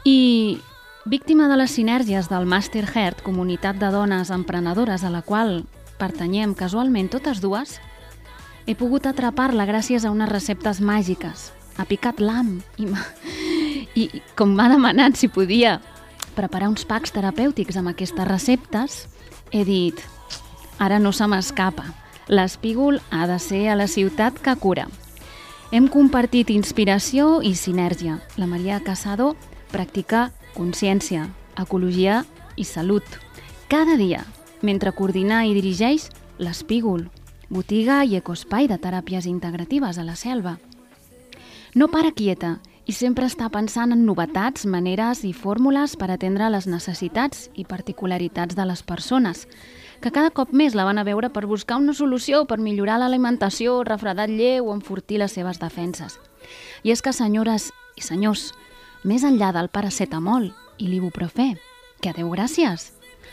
I 0.06 0.62
víctima 1.04 1.50
de 1.52 1.58
les 1.60 1.76
sinergies 1.76 2.32
del 2.32 2.48
Master 2.48 2.86
Heart, 2.88 3.20
comunitat 3.28 3.84
de 3.84 3.92
dones 3.92 4.32
emprenedores 4.32 5.04
a 5.04 5.12
la 5.12 5.26
qual 5.28 5.66
pertanyem 6.00 6.56
casualment 6.56 7.12
totes 7.12 7.44
dues, 7.44 7.82
he 8.66 8.76
pogut 8.76 9.06
atrapar-la 9.06 9.68
gràcies 9.70 10.06
a 10.06 10.12
unes 10.12 10.30
receptes 10.30 10.82
màgiques. 10.82 11.52
Ha 11.78 11.86
picat 11.86 12.22
l'am 12.24 12.62
i, 12.80 12.88
i 14.00 14.10
com 14.36 14.56
m'ha 14.56 14.70
demanat 14.72 15.20
si 15.20 15.30
podia 15.30 15.80
preparar 16.36 16.70
uns 16.72 16.86
packs 16.88 17.14
terapèutics 17.16 17.78
amb 17.80 17.94
aquestes 17.94 18.28
receptes, 18.28 19.06
he 19.52 19.64
dit, 19.68 20.00
ara 20.80 21.00
no 21.00 21.14
se 21.16 21.28
m'escapa, 21.28 21.86
l'espígol 22.28 23.00
ha 23.12 23.28
de 23.28 23.40
ser 23.40 23.68
a 23.70 23.76
la 23.80 23.88
ciutat 23.88 24.40
que 24.42 24.56
cura. 24.60 24.88
Hem 25.72 25.88
compartit 25.92 26.52
inspiració 26.54 27.42
i 27.42 27.56
sinergia. 27.56 28.20
La 28.38 28.48
Maria 28.48 28.80
Casado 28.84 29.34
practica 29.72 30.32
consciència, 30.56 31.30
ecologia 31.60 32.24
i 32.56 32.64
salut. 32.64 33.04
Cada 33.68 33.98
dia, 33.98 34.24
mentre 34.62 34.94
coordina 34.96 35.44
i 35.46 35.56
dirigeix 35.58 36.10
l'Espígol, 36.38 37.08
botiga 37.50 38.04
i 38.04 38.16
ecospai 38.18 38.68
de 38.68 38.78
teràpies 38.82 39.28
integratives 39.30 39.98
a 39.98 40.04
la 40.04 40.16
selva. 40.16 40.58
No 41.76 41.90
para 41.92 42.12
quieta 42.12 42.60
i 42.86 42.94
sempre 42.94 43.26
està 43.26 43.50
pensant 43.50 43.92
en 43.92 44.06
novetats, 44.06 44.66
maneres 44.70 45.24
i 45.26 45.34
fórmules 45.34 45.96
per 45.98 46.12
atendre 46.14 46.52
les 46.54 46.68
necessitats 46.70 47.50
i 47.58 47.66
particularitats 47.66 48.56
de 48.56 48.66
les 48.66 48.84
persones, 48.86 49.48
que 50.02 50.12
cada 50.14 50.30
cop 50.30 50.54
més 50.54 50.76
la 50.78 50.86
van 50.86 51.02
a 51.02 51.06
veure 51.08 51.32
per 51.34 51.48
buscar 51.50 51.80
una 51.82 51.96
solució 51.98 52.46
per 52.46 52.60
millorar 52.62 53.00
l'alimentació, 53.02 53.82
refredar 53.84 54.30
el 54.30 54.38
lleu 54.38 54.70
o 54.70 54.76
enfortir 54.76 55.20
les 55.20 55.34
seves 55.34 55.60
defenses. 55.60 56.20
I 56.84 56.94
és 56.94 57.02
que, 57.02 57.14
senyores 57.14 57.72
i 57.98 58.06
senyors, 58.06 58.52
més 59.04 59.26
enllà 59.26 59.52
del 59.56 59.72
paracetamol 59.74 60.52
i 60.78 60.92
l'ibuprofè, 60.92 61.56
que 62.02 62.14
adeu 62.14 62.30
gràcies, 62.30 62.92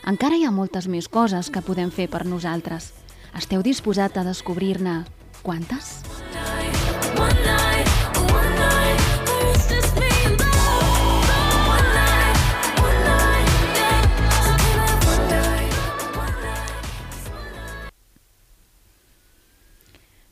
encara 0.09 0.39
hi 0.39 0.47
ha 0.47 0.55
moltes 0.55 0.89
més 0.89 1.09
coses 1.09 1.51
que 1.53 1.63
podem 1.63 1.93
fer 1.93 2.09
per 2.09 2.25
nosaltres. 2.27 2.93
Esteu 3.33 3.63
disposat 3.65 4.17
a 4.21 4.25
descobrir-ne 4.25 5.05
quantes? 5.43 6.03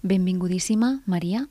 Benvingudíssima, 0.02 1.00
Maria. 1.07 1.47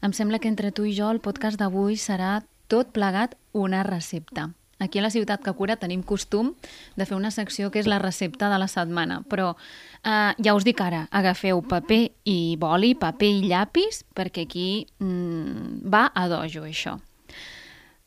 Em 0.00 0.12
sembla 0.12 0.38
que 0.38 0.48
entre 0.48 0.72
tu 0.72 0.84
i 0.88 0.92
jo 0.96 1.10
el 1.12 1.20
podcast 1.24 1.60
d'avui 1.60 1.96
serà 2.00 2.40
tot 2.68 2.92
plegat 2.96 3.36
una 3.52 3.84
recepta. 3.84 4.50
Aquí 4.80 4.98
a 4.98 5.04
la 5.04 5.12
Ciutat 5.12 5.44
que 5.44 5.52
Cura 5.52 5.76
tenim 5.76 6.02
costum 6.02 6.54
de 6.96 7.04
fer 7.04 7.16
una 7.18 7.30
secció 7.30 7.68
que 7.70 7.82
és 7.82 7.88
la 7.90 8.00
recepta 8.00 8.48
de 8.48 8.58
la 8.58 8.68
setmana, 8.68 9.20
però 9.28 9.52
eh, 9.52 10.32
ja 10.40 10.54
us 10.56 10.64
dic 10.64 10.80
ara, 10.80 11.04
agafeu 11.12 11.60
paper 11.60 12.00
i 12.24 12.56
boli, 12.58 12.94
paper 12.96 13.28
i 13.28 13.46
llapis, 13.50 14.02
perquè 14.16 14.48
aquí 14.48 14.68
mm, 14.98 15.84
va 15.92 16.06
a 16.14 16.26
dojo, 16.32 16.64
això. 16.64 16.96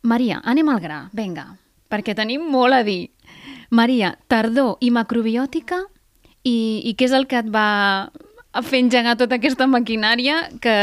Maria, 0.04 0.42
anem 0.44 0.74
al 0.74 0.82
gra, 0.84 1.00
vinga, 1.14 1.46
perquè 1.94 2.18
tenim 2.18 2.50
molt 2.50 2.76
a 2.76 2.84
dir. 2.84 3.14
Maria, 3.70 4.16
tardor 4.28 4.82
i 4.82 4.90
macrobiòtica, 4.92 5.84
i, 6.44 6.58
i 6.90 6.94
què 6.98 7.08
és 7.08 7.14
el 7.16 7.30
que 7.30 7.40
et 7.40 7.54
va 7.54 8.10
fer 8.66 8.84
engegar 8.84 9.16
tota 9.18 9.40
aquesta 9.40 9.66
maquinària 9.70 10.44
que, 10.62 10.74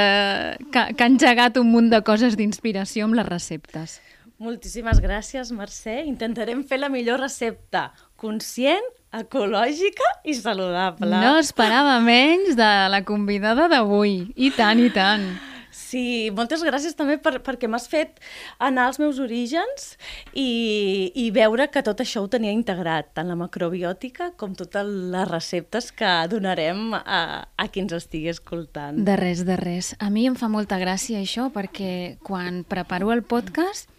que, 0.72 0.86
que 0.94 1.04
ha 1.04 1.10
engegat 1.10 1.60
un 1.60 1.68
munt 1.70 1.90
de 1.92 2.00
coses 2.06 2.38
d'inspiració 2.38 3.06
amb 3.06 3.18
les 3.18 3.28
receptes? 3.28 3.98
Moltíssimes 4.40 5.02
gràcies, 5.04 5.50
Mercè. 5.52 5.98
Intentarem 6.08 6.62
fer 6.64 6.78
la 6.80 6.88
millor 6.88 7.20
recepta 7.20 7.90
conscient, 8.16 8.86
ecològica 9.12 10.06
i 10.24 10.32
saludable. 10.38 11.12
No 11.12 11.34
esperava 11.36 11.98
menys 12.00 12.56
de 12.56 12.70
la 12.88 13.02
convidada 13.04 13.68
d'avui. 13.68 14.30
I 14.40 14.48
tant, 14.56 14.80
i 14.80 14.88
tant. 14.94 15.28
Sí, 15.76 16.30
moltes 16.32 16.64
gràcies 16.64 16.96
també 16.96 17.18
per, 17.20 17.34
perquè 17.44 17.68
m'has 17.68 17.84
fet 17.90 18.16
anar 18.62 18.88
als 18.88 18.98
meus 19.02 19.20
orígens 19.22 19.92
i, 20.32 21.12
i 21.14 21.28
veure 21.36 21.68
que 21.68 21.84
tot 21.84 22.00
això 22.00 22.24
ho 22.24 22.32
tenia 22.32 22.56
integrat, 22.56 23.12
tant 23.14 23.28
la 23.28 23.36
macrobiòtica 23.38 24.32
com 24.40 24.56
totes 24.56 24.88
les 24.88 25.28
receptes 25.30 25.92
que 25.92 26.16
donarem 26.32 26.96
a, 26.96 27.22
a 27.44 27.68
qui 27.68 27.84
ens 27.84 27.92
estigui 28.00 28.32
escoltant. 28.32 29.04
De 29.04 29.20
res, 29.20 29.44
de 29.44 29.60
res. 29.60 29.92
A 30.00 30.08
mi 30.08 30.24
em 30.30 30.38
fa 30.38 30.48
molta 30.48 30.80
gràcia 30.80 31.20
això 31.20 31.50
perquè 31.52 32.16
quan 32.24 32.64
preparo 32.64 33.12
el 33.12 33.22
podcast 33.22 33.90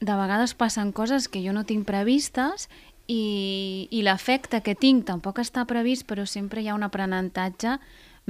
de 0.00 0.16
vegades 0.16 0.54
passen 0.54 0.92
coses 0.92 1.28
que 1.28 1.42
jo 1.44 1.52
no 1.52 1.66
tinc 1.68 1.86
previstes 1.88 2.68
i, 3.06 3.86
i 3.90 4.02
l'efecte 4.06 4.62
que 4.64 4.76
tinc 4.78 5.04
tampoc 5.08 5.42
està 5.42 5.66
previst, 5.68 6.06
però 6.08 6.24
sempre 6.26 6.62
hi 6.62 6.70
ha 6.70 6.76
un 6.78 6.86
aprenentatge 6.86 7.78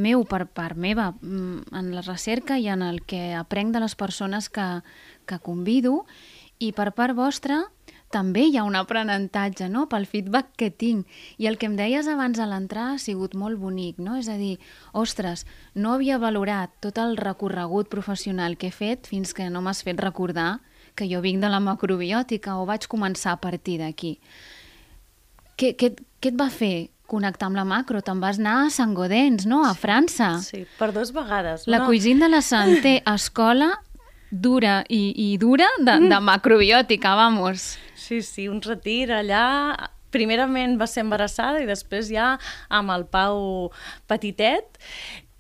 meu 0.00 0.24
per 0.24 0.46
part 0.46 0.78
meva 0.78 1.10
mm, 1.20 1.70
en 1.76 1.90
la 1.94 2.02
recerca 2.06 2.58
i 2.58 2.68
en 2.72 2.82
el 2.82 3.02
que 3.02 3.34
aprenc 3.36 3.74
de 3.74 3.82
les 3.82 3.94
persones 3.94 4.48
que, 4.48 4.68
que 5.26 5.38
convido 5.38 6.04
i 6.58 6.72
per 6.76 6.90
part 6.96 7.16
vostra 7.16 7.62
també 8.10 8.42
hi 8.48 8.56
ha 8.58 8.64
un 8.66 8.74
aprenentatge 8.74 9.68
no? 9.70 9.84
pel 9.88 10.06
feedback 10.10 10.50
que 10.58 10.70
tinc. 10.70 11.06
I 11.38 11.46
el 11.46 11.58
que 11.58 11.68
em 11.70 11.76
deies 11.78 12.08
abans 12.10 12.40
a 12.42 12.48
l'entrar 12.50 12.88
ha 12.94 12.98
sigut 12.98 13.36
molt 13.38 13.60
bonic, 13.62 14.00
no? 14.02 14.16
És 14.18 14.26
a 14.26 14.34
dir, 14.34 14.56
ostres, 14.90 15.46
no 15.74 15.94
havia 15.94 16.18
valorat 16.18 16.74
tot 16.82 16.98
el 16.98 17.14
recorregut 17.20 17.88
professional 17.92 18.58
que 18.58 18.72
he 18.72 18.74
fet 18.74 19.06
fins 19.06 19.30
que 19.32 19.46
no 19.46 19.62
m'has 19.62 19.84
fet 19.86 20.02
recordar 20.02 20.58
que 21.00 21.08
jo 21.08 21.22
vinc 21.24 21.40
de 21.40 21.50
la 21.50 21.60
macrobiòtica 21.64 22.58
o 22.60 22.68
vaig 22.68 22.86
començar 22.92 23.34
a 23.34 23.40
partir 23.40 23.80
d'aquí. 23.80 24.18
Què, 25.56 25.74
què, 25.76 25.94
què 26.20 26.32
et 26.32 26.38
va 26.38 26.50
fer 26.52 26.90
connectar 27.10 27.48
amb 27.48 27.58
la 27.58 27.66
macro? 27.66 28.02
Te'n 28.04 28.20
vas 28.22 28.38
anar 28.40 28.66
a 28.66 28.72
Sant 28.72 28.92
Godens, 28.96 29.46
no? 29.48 29.64
A 29.66 29.74
França. 29.74 30.36
Sí, 30.44 30.66
per 30.78 30.92
dos 30.96 31.14
vegades. 31.16 31.66
La 31.66 31.84
cuisine 31.86 32.26
de 32.26 32.30
la 32.32 32.42
Santé, 32.44 33.00
escola 33.16 33.72
dura 34.30 34.84
i, 34.88 35.10
i 35.18 35.38
dura 35.42 35.66
de, 35.80 35.96
de 36.06 36.20
macrobiòtica, 36.22 37.16
vamos. 37.18 37.74
Sí, 37.98 38.20
sí, 38.22 38.46
un 38.48 38.60
retir 38.62 39.10
allà 39.12 39.90
primerament 40.14 40.76
va 40.78 40.88
ser 40.90 41.04
embarassada 41.04 41.60
i 41.62 41.68
després 41.68 42.10
ja 42.10 42.34
amb 42.68 42.90
el 42.94 43.06
Pau 43.10 43.70
petitet 44.10 44.78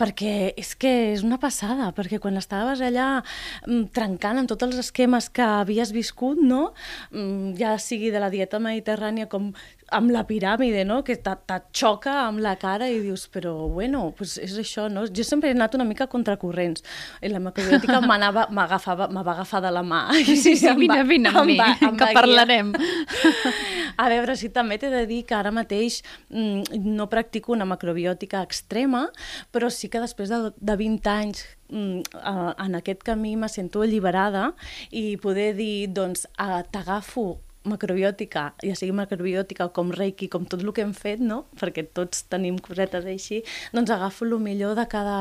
perquè 0.00 0.52
és 0.58 0.72
que 0.80 0.90
és 1.12 1.24
una 1.26 1.38
passada, 1.40 1.90
perquè 1.96 2.20
quan 2.22 2.40
estaves 2.40 2.80
allà 2.84 3.08
mm, 3.20 3.90
trencant 3.96 4.40
amb 4.40 4.50
tots 4.50 4.68
els 4.68 4.80
esquemes 4.80 5.28
que 5.34 5.44
havies 5.44 5.92
viscut, 5.92 6.40
no? 6.40 6.70
Mm, 7.12 7.54
ja 7.60 7.76
sigui 7.78 8.12
de 8.14 8.22
la 8.22 8.32
dieta 8.32 8.62
mediterrània 8.62 9.28
com 9.28 9.52
amb 9.90 10.10
la 10.14 10.22
piràmide, 10.28 10.84
no? 10.86 11.00
que 11.04 11.16
te, 11.16 11.32
te 11.46 11.56
xoca 11.76 12.12
amb 12.26 12.38
la 12.44 12.54
cara 12.60 12.88
i 12.90 13.00
dius, 13.02 13.24
però 13.32 13.52
bueno, 13.72 14.12
pues 14.16 14.36
és 14.38 14.54
això, 14.62 14.88
no? 14.92 15.06
Jo 15.10 15.24
sempre 15.26 15.50
he 15.50 15.54
anat 15.56 15.74
una 15.78 15.84
mica 15.88 16.06
contracorrents. 16.10 16.84
I 17.22 17.28
la 17.32 17.40
macrobiòtica 17.42 18.00
m'agafava, 18.10 19.08
agafar 19.10 19.62
de 19.64 19.72
la 19.74 19.82
mà. 19.82 20.02
Sí, 20.14 20.36
sí, 20.44 20.56
sí, 20.56 20.68
vine, 20.78 21.00
va- 21.02 21.08
vine 21.08 21.32
amb 21.34 21.46
mi, 21.50 21.58
va- 21.58 21.74
que 21.78 21.86
va 21.90 21.96
guiar. 21.98 22.12
parlarem. 22.14 22.72
A 24.00 24.08
veure, 24.08 24.36
sí, 24.38 24.48
també 24.54 24.78
t'he 24.80 24.88
de 24.92 25.02
dir 25.10 25.22
que 25.28 25.34
ara 25.36 25.50
mateix 25.52 26.00
mm, 26.30 26.78
no 26.86 27.08
practico 27.12 27.52
una 27.52 27.66
macrobiòtica 27.68 28.40
extrema, 28.46 29.06
però 29.52 29.68
sí 29.74 29.90
que 29.92 30.00
després 30.00 30.30
de, 30.32 30.38
de 30.56 30.76
20 30.80 31.10
anys 31.12 31.42
mm, 31.68 31.98
eh, 32.16 32.52
en 32.64 32.78
aquest 32.80 33.02
camí 33.04 33.34
me 33.36 33.50
sento 33.52 33.82
alliberada 33.84 34.52
i 34.90 35.16
poder 35.20 35.52
dir, 35.58 35.88
doncs, 35.92 36.26
ah, 36.38 36.62
t'agafo 36.64 37.40
macrobiòtica, 37.68 38.44
ja 38.64 38.76
sigui 38.78 38.94
macrobiòtica 38.96 39.68
com 39.76 39.90
reiki, 39.92 40.30
com 40.32 40.46
tot 40.48 40.62
el 40.64 40.72
que 40.76 40.84
hem 40.84 40.94
fet, 40.96 41.20
no? 41.20 41.44
perquè 41.60 41.84
tots 41.92 42.24
tenim 42.32 42.58
cosetes 42.62 43.04
així, 43.04 43.42
doncs 43.74 43.92
agafo 43.92 44.24
el 44.24 44.38
millor 44.40 44.76
de 44.78 44.86
cada 44.88 45.18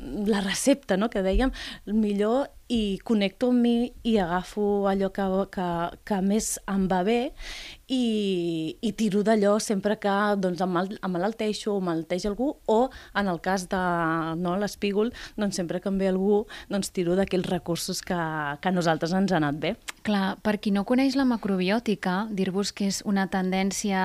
la 0.00 0.40
recepta, 0.40 0.96
no?, 0.96 1.10
que 1.10 1.22
dèiem, 1.24 1.52
el 1.86 1.96
millor 1.98 2.48
i 2.70 3.00
connecto 3.02 3.48
amb 3.50 3.64
mi 3.64 3.92
i 4.06 4.16
agafo 4.22 4.86
allò 4.86 5.10
que, 5.10 5.26
que, 5.50 5.68
que 6.06 6.20
més 6.22 6.52
em 6.70 6.86
va 6.90 7.02
bé 7.02 7.18
i, 7.90 8.76
i 8.78 8.92
tiro 8.94 9.24
d'allò 9.26 9.56
sempre 9.58 9.96
que 9.98 10.12
doncs, 10.38 10.62
em 10.62 10.70
mal- 10.70 10.94
em 10.94 11.10
malalteixo 11.10 11.74
o 11.74 11.80
malalteix 11.82 12.28
algú 12.30 12.52
o 12.70 12.78
en 13.18 13.26
el 13.26 13.40
cas 13.42 13.66
de 13.72 13.80
no, 14.38 14.54
l'espígol, 14.60 15.10
doncs 15.36 15.58
sempre 15.58 15.80
que 15.82 15.90
em 15.90 15.98
ve 15.98 16.12
algú 16.12 16.44
doncs 16.70 16.92
tiro 16.94 17.16
d'aquells 17.18 17.50
recursos 17.50 18.04
que, 18.06 18.14
que 18.14 18.70
a 18.70 18.74
nosaltres 18.74 19.16
ens 19.18 19.34
ha 19.34 19.40
anat 19.40 19.58
bé. 19.58 19.74
Clar, 20.06 20.38
per 20.40 20.56
qui 20.62 20.70
no 20.72 20.86
coneix 20.88 21.16
la 21.18 21.26
macrobiòtica, 21.28 22.28
dir-vos 22.30 22.70
que 22.72 22.86
és 22.88 23.02
una 23.04 23.26
tendència 23.28 24.00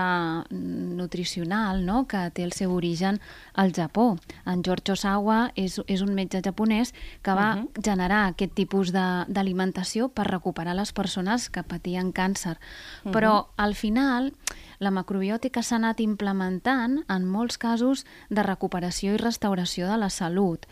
nutricional 0.49 1.85
no? 1.85 2.03
que 2.09 2.25
té 2.35 2.43
el 2.43 2.51
seu 2.57 2.73
origen 2.73 3.21
al 3.53 3.71
Japó. 3.77 4.15
En 4.49 4.65
George 4.65 4.97
Osawa 4.97 5.51
és, 5.55 5.77
és 5.85 6.01
un 6.01 6.11
metge 6.17 6.41
japonès 6.43 6.91
que 7.21 7.31
va 7.31 7.53
uh 7.53 7.61
-huh. 7.61 7.85
generar 7.85 8.25
aquest 8.33 8.54
tipus 8.55 8.91
de- 8.91 9.25
d'alimentació 9.27 10.09
per 10.09 10.25
recuperar 10.27 10.75
les 10.75 10.91
persones 10.93 11.49
que 11.49 11.63
patien 11.63 12.11
càncer. 12.13 12.57
Uh 12.57 13.09
-huh. 13.09 13.11
Però 13.11 13.47
al 13.57 13.75
final 13.75 14.33
la 14.79 14.91
macrobiòtica 14.91 15.61
s'ha 15.63 15.77
anat 15.77 15.99
implementant 15.99 17.03
en 17.07 17.25
molts 17.25 17.57
casos 17.57 18.05
de 18.29 18.43
recuperació 18.43 19.13
i 19.13 19.17
restauració 19.17 19.87
de 19.87 19.97
la 19.97 20.09
salut. 20.09 20.65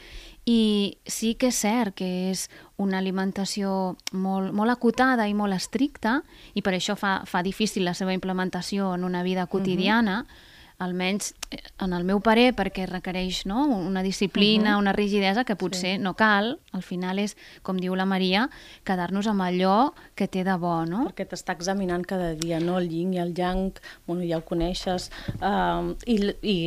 I 0.46 0.98
sí 1.06 1.36
que 1.36 1.48
és 1.48 1.56
cert 1.56 1.96
que 1.96 2.30
és 2.32 2.50
una 2.76 2.98
alimentació 2.98 3.96
molt, 4.12 4.52
molt 4.54 4.72
acotada 4.72 5.28
i 5.28 5.34
molt 5.34 5.54
estricta 5.54 6.24
i 6.54 6.62
per 6.62 6.74
això 6.74 6.98
fa, 6.98 7.22
fa 7.26 7.44
difícil 7.44 7.86
la 7.86 7.94
seva 7.94 8.14
implementació 8.14 8.94
en 8.96 9.04
una 9.04 9.24
vida 9.24 9.46
quotidiana, 9.48 10.26
almenys 10.82 11.34
eh, 11.52 11.60
en 11.84 11.94
el 11.94 12.06
meu 12.08 12.22
parer, 12.24 12.52
perquè 12.58 12.88
requereix 12.90 13.44
no? 13.50 13.66
una 13.68 14.04
disciplina, 14.06 14.78
una 14.78 14.94
rigidesa 14.96 15.44
que 15.44 15.58
potser 15.60 15.98
no 16.00 16.16
cal. 16.20 16.58
Al 16.74 16.84
final 16.86 17.20
és, 17.22 17.36
com 17.62 17.80
diu 17.80 17.96
la 18.00 18.08
Maria, 18.10 18.48
quedar-nos 18.88 19.30
amb 19.30 19.46
allò 19.46 19.94
que 20.16 20.28
té 20.28 20.44
de 20.48 20.58
bo, 20.60 20.82
no? 20.90 21.08
perquè 21.12 21.28
t'està 21.30 21.58
examinant 21.58 22.06
cada 22.08 22.34
dia, 22.40 22.60
no? 22.64 22.80
El 22.80 22.92
yin 22.92 23.14
i 23.14 23.22
el 23.24 23.34
yang, 23.38 23.72
bueno, 24.08 24.26
ja 24.28 24.40
ho 24.40 24.46
coneixes, 24.48 25.10
uh, 25.40 25.94
i, 26.10 26.18
i 26.42 26.58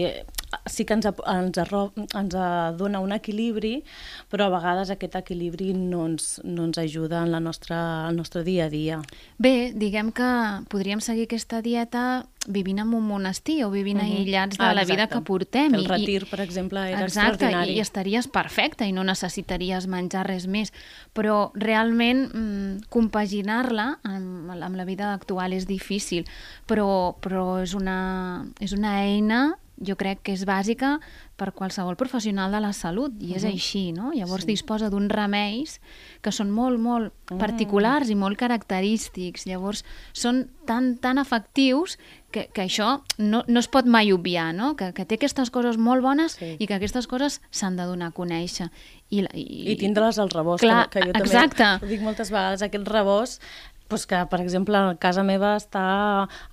sí 0.67 0.85
que 0.85 0.95
ens, 0.95 1.07
ens, 1.07 1.59
arro, 1.59 1.93
ens 1.97 2.35
eh, 2.35 2.73
dona 2.79 3.01
un 3.05 3.13
equilibri, 3.13 3.83
però 4.31 4.47
a 4.49 4.55
vegades 4.57 4.91
aquest 4.91 5.17
equilibri 5.21 5.73
no 5.77 6.07
ens, 6.07 6.41
no 6.45 6.65
ens 6.69 6.79
ajuda 6.79 7.23
en 7.25 7.33
la 7.33 7.41
nostra, 7.41 8.09
el 8.09 8.17
nostre 8.17 8.45
dia 8.45 8.67
a 8.67 8.71
dia. 8.73 9.01
Bé, 9.39 9.73
diguem 9.75 10.13
que 10.13 10.31
podríem 10.73 11.01
seguir 11.05 11.27
aquesta 11.29 11.63
dieta 11.63 12.27
vivint 12.47 12.79
en 12.79 12.93
un 12.95 13.03
monestir 13.03 13.65
o 13.67 13.71
vivint 13.73 13.99
aïllats 13.99 14.57
de 14.57 14.63
Ah, 14.65 14.73
la 14.75 14.85
vida 14.85 15.09
que 15.11 15.21
portem. 15.21 15.75
El 15.75 15.85
retir, 15.85 16.29
per 16.31 16.41
exemple, 16.41 16.79
era 16.89 17.03
Exacte, 17.03 17.33
extraordinari. 17.47 17.75
i 17.75 17.81
estaries 17.83 18.29
perfecta 18.29 18.87
i 18.87 18.93
no 18.93 19.03
necessitaries 19.03 19.89
menjar 19.91 20.27
res 20.29 20.47
més. 20.47 20.73
Però 21.13 21.51
realment 21.55 22.29
mm, 22.33 22.87
compaginar-la 22.89 23.99
amb, 24.07 24.51
amb 24.55 24.77
la 24.79 24.85
vida 24.85 25.13
actual 25.13 25.53
és 25.57 25.67
difícil, 25.67 26.25
però, 26.67 27.17
però 27.21 27.61
és, 27.63 27.75
una, 27.75 28.47
és 28.61 28.73
una 28.73 29.01
eina 29.03 29.57
jo 29.77 29.97
crec 29.97 30.23
que 30.25 30.33
és 30.33 30.45
bàsica 30.49 30.95
per 31.37 31.51
qualsevol 31.53 31.97
professional 32.01 32.53
de 32.55 32.61
la 32.65 32.73
salut 32.73 33.13
i 33.21 33.35
és 33.37 33.45
així, 33.45 33.91
no? 33.93 34.11
Llavors 34.17 34.47
sí. 34.47 34.55
disposa 34.55 34.89
d'uns 34.89 35.13
remeis 35.13 35.81
que 36.25 36.33
són 36.33 36.49
molt, 36.51 36.81
molt 36.81 37.13
particulars 37.39 38.09
i 38.09 38.17
molt 38.17 38.39
característics. 38.41 39.45
Llavors 39.47 39.85
són 40.17 40.47
tan, 40.67 40.95
tan 41.03 41.19
efectius 41.21 41.99
que, 42.33 42.47
que 42.53 42.65
això 42.65 43.03
no, 43.19 43.43
no 43.47 43.61
es 43.61 43.69
pot 43.69 43.87
mai 43.87 44.13
obviar, 44.13 44.51
no? 44.57 44.75
Que, 44.77 44.93
que 44.97 45.05
té 45.05 45.19
aquestes 45.21 45.51
coses 45.53 45.77
molt 45.77 46.03
bones 46.05 46.39
Sí. 46.41 46.57
i 46.59 46.67
que 46.67 46.75
aquestes 46.77 47.07
coses 47.07 47.41
s'han 47.51 47.77
de 47.77 47.85
donar 47.89 48.11
a 48.13 48.17
conèixer. 48.17 48.71
I, 49.11 49.23
la- 49.23 49.33
i, 49.37 49.73
I 49.73 49.77
tindre-les 49.81 50.19
al 50.19 50.31
rebost, 50.33 50.65
Clar, 50.65 50.89
que, 50.91 51.01
que 51.01 51.07
jo 51.07 51.13
també 51.13 51.29
exacte. 51.31 51.71
ho 51.85 51.89
dic 51.89 52.01
moltes 52.03 52.33
vegades, 52.35 52.63
aquest 52.67 52.89
rebost 52.89 53.43
doncs 53.89 54.07
que, 54.11 54.19
per 54.31 54.41
exemple, 54.43 54.77
a 54.77 54.95
casa 54.99 55.23
meva 55.27 55.55
està 55.59 55.83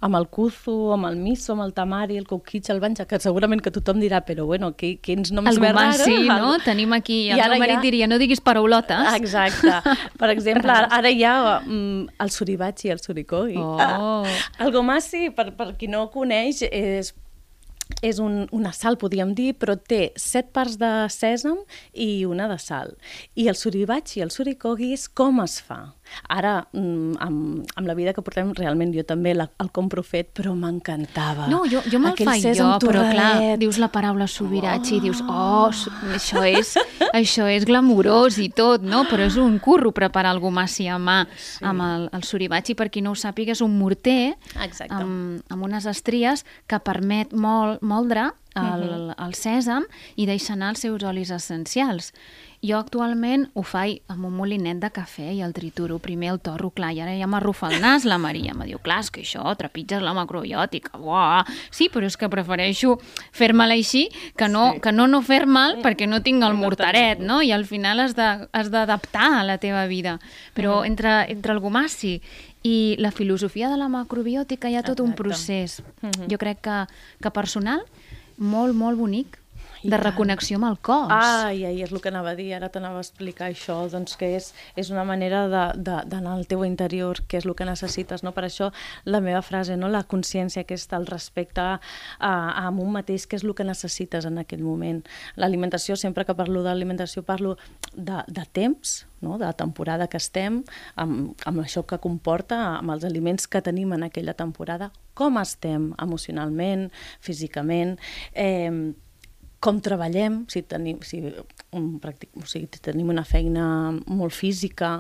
amb 0.04 0.18
el 0.20 0.28
kuzu, 0.34 0.92
amb 0.94 1.08
el 1.10 1.16
miso, 1.18 1.54
amb 1.56 1.64
el 1.66 1.74
tamari, 1.74 2.18
el 2.18 2.28
coquitx, 2.30 2.70
el 2.70 2.80
banja, 2.84 3.06
que 3.10 3.20
segurament 3.20 3.62
que 3.64 3.72
tothom 3.74 4.00
dirà, 4.02 4.22
però 4.26 4.46
bueno, 4.46 4.74
qui, 4.78 4.98
quins 5.02 5.32
noms 5.34 5.50
Algú 5.54 5.66
més 5.66 5.74
raros. 5.76 6.04
sí, 6.06 6.18
no? 6.28 6.36
Algú- 6.54 6.64
Tenim 6.64 6.94
aquí, 6.94 7.30
el 7.32 7.42
meu 7.42 7.60
marit 7.60 7.80
ja- 7.80 7.82
diria, 7.88 8.08
no 8.08 8.20
diguis 8.22 8.42
paraulotes. 8.42 9.14
Exacte. 9.18 9.74
Per 10.20 10.30
exemple, 10.30 10.72
ara, 10.78 10.88
ara 10.92 11.10
hi 11.12 11.24
ha 11.24 11.60
mm, 11.66 12.08
el 12.20 12.30
suribachi 12.32 12.90
el 12.94 13.00
surikogi. 13.02 13.58
Oh. 13.58 13.78
Ah, 13.84 14.24
el 14.64 14.72
gomasi, 14.72 15.30
per, 15.36 15.52
per 15.58 15.74
qui 15.78 15.88
no 15.92 16.04
ho 16.06 16.10
coneix, 16.14 16.62
és 16.70 17.14
és 18.02 18.18
un, 18.24 18.48
una 18.56 18.72
sal, 18.74 18.96
podríem 18.98 19.34
dir, 19.36 19.52
però 19.60 19.76
té 19.78 20.14
set 20.18 20.48
parts 20.56 20.78
de 20.80 20.88
sèsam 21.14 21.58
i 21.94 22.24
una 22.26 22.48
de 22.50 22.56
sal. 22.58 22.94
I 23.36 23.50
el 23.52 23.58
suribachi 23.60 24.22
el 24.24 24.32
surikogi 24.32 24.94
és 24.96 25.04
com 25.12 25.42
es 25.44 25.58
fa. 25.62 25.82
Ara, 26.34 26.68
mm, 26.72 27.16
amb, 27.24 27.72
amb 27.76 27.88
la 27.88 27.96
vida 27.98 28.14
que 28.14 28.24
portem, 28.26 28.54
realment 28.58 28.94
jo 28.96 29.04
també 29.08 29.34
la, 29.36 29.48
el 29.62 29.72
compro 29.76 30.04
fet, 30.04 30.32
però 30.36 30.54
m'encantava. 30.58 31.48
No, 31.52 31.64
jo, 31.70 31.82
jo 31.90 32.00
me'l 32.02 32.18
faig 32.20 32.46
jo, 32.58 32.70
però 32.84 33.06
clar, 33.12 33.58
dius 33.62 33.80
la 33.82 33.90
paraula 33.94 34.28
subirachi 34.30 34.98
i 34.98 35.02
dius, 35.04 35.24
oh, 35.28 35.72
això 36.14 36.44
és, 36.48 36.76
això 37.12 37.48
és 37.52 37.66
glamurós 37.70 38.40
i 38.42 38.50
tot, 38.54 38.84
no? 38.86 39.04
Però 39.10 39.28
és 39.28 39.38
un 39.42 39.58
curro 39.64 39.94
preparar 39.96 40.36
el 40.36 40.42
gomassi 40.44 40.88
a 40.88 41.00
mà 41.02 41.24
sí. 41.32 41.64
amb 41.66 41.86
el, 41.86 42.08
el 42.14 42.28
suribachi, 42.28 42.78
per 42.80 42.90
qui 42.94 43.04
no 43.06 43.14
ho 43.14 43.20
sàpiga, 43.20 43.54
és 43.56 43.64
un 43.66 43.76
morter 43.80 44.34
Exacte. 44.64 44.94
amb, 44.96 45.44
amb 45.54 45.68
unes 45.70 45.88
estries 45.90 46.46
que 46.68 46.80
permet 46.84 47.34
mol, 47.34 47.78
moldre 47.82 48.32
el, 48.56 49.14
el 49.18 49.36
sèsam 49.38 49.86
i 50.16 50.28
deixar 50.30 50.58
anar 50.58 50.74
els 50.74 50.84
seus 50.86 51.04
olis 51.04 51.32
essencials. 51.34 52.14
Jo 52.64 52.78
actualment 52.80 53.50
ho 53.60 53.62
faig 53.68 54.06
amb 54.08 54.24
un 54.30 54.38
molinet 54.38 54.80
de 54.80 54.88
cafè 54.94 55.34
i 55.36 55.42
el 55.44 55.52
trituro. 55.52 55.98
Primer 56.00 56.30
el 56.32 56.40
torro, 56.40 56.70
clar, 56.72 56.94
i 56.96 57.02
ara 57.04 57.16
ja 57.18 57.28
m'arrufa 57.28 57.68
el 57.74 57.82
nas 57.84 58.06
la 58.08 58.16
Maria. 58.22 58.56
Me 58.56 58.70
diu, 58.70 58.80
clar, 58.80 59.02
és 59.04 59.10
que 59.12 59.24
això, 59.26 59.44
trepitges 59.60 60.04
la 60.04 60.14
macrobiòtica. 60.16 60.96
Buah. 61.02 61.44
Sí, 61.76 61.90
però 61.92 62.08
és 62.08 62.16
que 62.16 62.32
prefereixo 62.32 62.96
fer-me-la 63.36 63.76
així 63.76 64.06
que 64.40 64.48
no, 64.48 64.70
sí. 64.78 64.84
que 64.86 64.96
no, 64.96 65.10
no 65.12 65.20
fer-me'l 65.26 65.82
perquè 65.84 66.08
no 66.08 66.22
tinc 66.24 66.48
el 66.48 66.56
mortaret, 66.56 67.20
no? 67.20 67.42
I 67.44 67.52
al 67.52 67.68
final 67.68 68.00
has 68.00 68.16
d'adaptar 68.16 69.28
a 69.42 69.44
la 69.44 69.60
teva 69.60 69.84
vida. 69.92 70.16
Però 70.56 70.86
entre, 70.88 71.26
entre 71.36 71.52
el 71.52 71.60
gomassi 71.60 72.22
i 72.64 72.96
la 72.98 73.12
filosofia 73.12 73.68
de 73.68 73.76
la 73.78 73.90
macrobiòtica 73.92 74.72
hi 74.72 74.80
ha 74.80 74.88
tot 74.88 75.04
un 75.04 75.12
Exacte. 75.12 75.24
procés. 75.24 75.84
Jo 76.32 76.40
crec 76.40 76.64
que, 76.64 76.80
que 77.20 77.32
personal, 77.36 77.84
molt, 78.38 78.76
molt 78.76 78.98
bonic, 78.98 79.40
de 79.84 79.98
reconnexió 79.98 80.58
amb 80.58 80.66
el 80.72 80.78
cos. 80.80 81.08
Ai, 81.12 81.66
ai, 81.66 81.82
és 81.84 81.92
el 81.92 82.00
que 82.02 82.10
anava 82.10 82.32
a 82.32 82.36
dir, 82.36 82.54
ara 82.56 82.70
t'anava 82.72 82.98
a 83.02 83.04
explicar 83.04 83.50
això, 83.52 83.76
doncs 83.92 84.16
que 84.18 84.30
és, 84.38 84.54
és 84.80 84.90
una 84.90 85.04
manera 85.04 85.48
de- 85.52 85.82
de- 85.84 86.04
d'anar 86.08 86.34
al 86.38 86.48
teu 86.48 86.64
interior, 86.66 87.22
que 87.28 87.38
és 87.38 87.46
el 87.46 87.54
que 87.56 87.66
necessites, 87.66 88.24
no? 88.24 88.32
Per 88.32 88.46
això 88.46 88.72
la 89.06 89.20
meva 89.22 89.42
frase, 89.42 89.76
no? 89.78 89.90
La 89.90 90.04
consciència 90.04 90.62
aquesta, 90.64 90.98
el 90.98 91.06
respecte 91.08 91.62
a, 91.62 91.80
a 92.20 92.70
un 92.70 92.92
mateix, 92.92 93.28
que 93.28 93.36
és 93.36 93.44
el 93.44 93.54
que 93.56 93.64
necessites 93.64 94.26
en 94.26 94.38
aquell 94.38 94.64
moment. 94.64 95.04
L'alimentació, 95.36 95.96
sempre 95.96 96.26
que 96.26 96.34
parlo 96.36 96.64
d'alimentació, 96.64 97.24
parlo 97.24 97.58
de, 97.94 98.24
de 98.28 98.46
temps, 98.52 99.06
no? 99.22 99.38
de 99.38 99.46
la 99.46 99.54
temporada 99.54 100.08
que 100.08 100.18
estem, 100.18 100.64
amb, 100.96 101.34
amb 101.46 101.60
això 101.64 101.86
que 101.86 101.98
comporta, 102.00 102.78
amb 102.80 102.92
els 102.92 103.04
aliments 103.04 103.48
que 103.48 103.62
tenim 103.62 103.94
en 103.94 104.04
aquella 104.04 104.34
temporada, 104.34 104.92
com 105.14 105.38
estem 105.38 105.94
emocionalment, 106.02 106.90
físicament, 107.22 107.98
eh, 108.34 108.94
com 109.64 109.80
treballem, 109.84 110.42
si 110.52 110.64
tenim, 110.68 111.00
si, 111.08 111.22
un, 111.78 111.88
pràctic, 112.04 112.34
o 112.40 112.44
sigui, 112.50 112.68
si 112.74 112.84
tenim 112.84 113.12
una 113.14 113.24
feina 113.28 113.66
molt 113.94 114.36
física, 114.36 114.96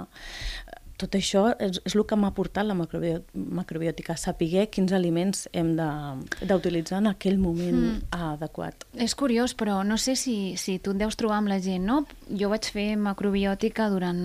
tot 1.03 1.17
això 1.19 1.45
és, 1.59 1.79
és 1.85 1.95
el 1.95 2.05
que 2.07 2.17
m'ha 2.19 2.31
portat 2.35 2.67
la 2.67 2.75
macrobi 2.77 3.13
macrobiòtica, 3.33 4.15
saber 4.19 4.67
quins 4.71 4.93
aliments 4.95 5.47
hem 5.53 5.73
de- 5.77 6.47
d'utilitzar 6.47 7.01
en 7.01 7.11
aquell 7.11 7.37
moment 7.37 7.79
mm. 7.79 8.21
adequat. 8.33 8.87
És 8.95 9.15
curiós, 9.19 9.55
però 9.57 9.81
no 9.87 9.97
sé 9.97 10.15
si, 10.19 10.55
si 10.57 10.77
tu 10.79 10.95
et 10.95 11.01
deus 11.03 11.17
trobar 11.19 11.41
amb 11.41 11.51
la 11.51 11.59
gent, 11.63 11.85
no? 11.85 12.03
Jo 12.29 12.49
vaig 12.53 12.69
fer 12.71 12.93
macrobiòtica 12.97 13.89
durant, 13.91 14.21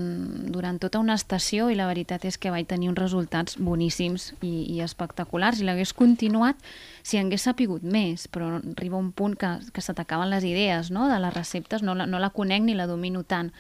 durant 0.52 0.78
tota 0.78 1.02
una 1.02 1.18
estació 1.18 1.68
i 1.72 1.78
la 1.78 1.88
veritat 1.90 2.24
és 2.28 2.38
que 2.38 2.52
vaig 2.54 2.68
tenir 2.70 2.90
uns 2.92 3.00
resultats 3.00 3.58
boníssims 3.58 4.32
i, 4.40 4.68
i 4.76 4.80
espectaculars 4.84 5.60
i 5.60 5.66
l'hagués 5.68 5.92
continuat 5.96 6.56
si 7.02 7.18
hagués 7.18 7.46
sapigut 7.48 7.82
més, 7.82 8.26
però 8.28 8.58
arriba 8.58 8.98
un 9.00 9.12
punt 9.16 9.36
que, 9.38 9.54
que 9.72 9.84
se 9.84 9.94
t'acaben 9.96 10.30
les 10.30 10.44
idees 10.44 10.92
no? 10.94 11.08
de 11.08 11.18
les 11.22 11.34
receptes, 11.34 11.82
no 11.82 11.94
la, 11.96 12.06
no 12.06 12.20
la 12.20 12.30
conec 12.34 12.62
ni 12.66 12.76
la 12.76 12.88
domino 12.90 13.24
tant. 13.24 13.52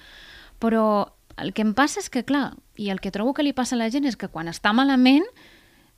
Però 0.58 0.84
el 1.42 1.52
que 1.54 1.62
em 1.62 1.74
passa 1.74 2.00
és 2.00 2.10
que, 2.10 2.24
clar, 2.24 2.56
i 2.76 2.90
el 2.90 3.00
que 3.00 3.12
trobo 3.14 3.34
que 3.34 3.46
li 3.46 3.54
passa 3.56 3.76
a 3.76 3.82
la 3.82 3.90
gent 3.90 4.06
és 4.08 4.16
que 4.16 4.30
quan 4.32 4.50
està 4.50 4.72
malament 4.72 5.26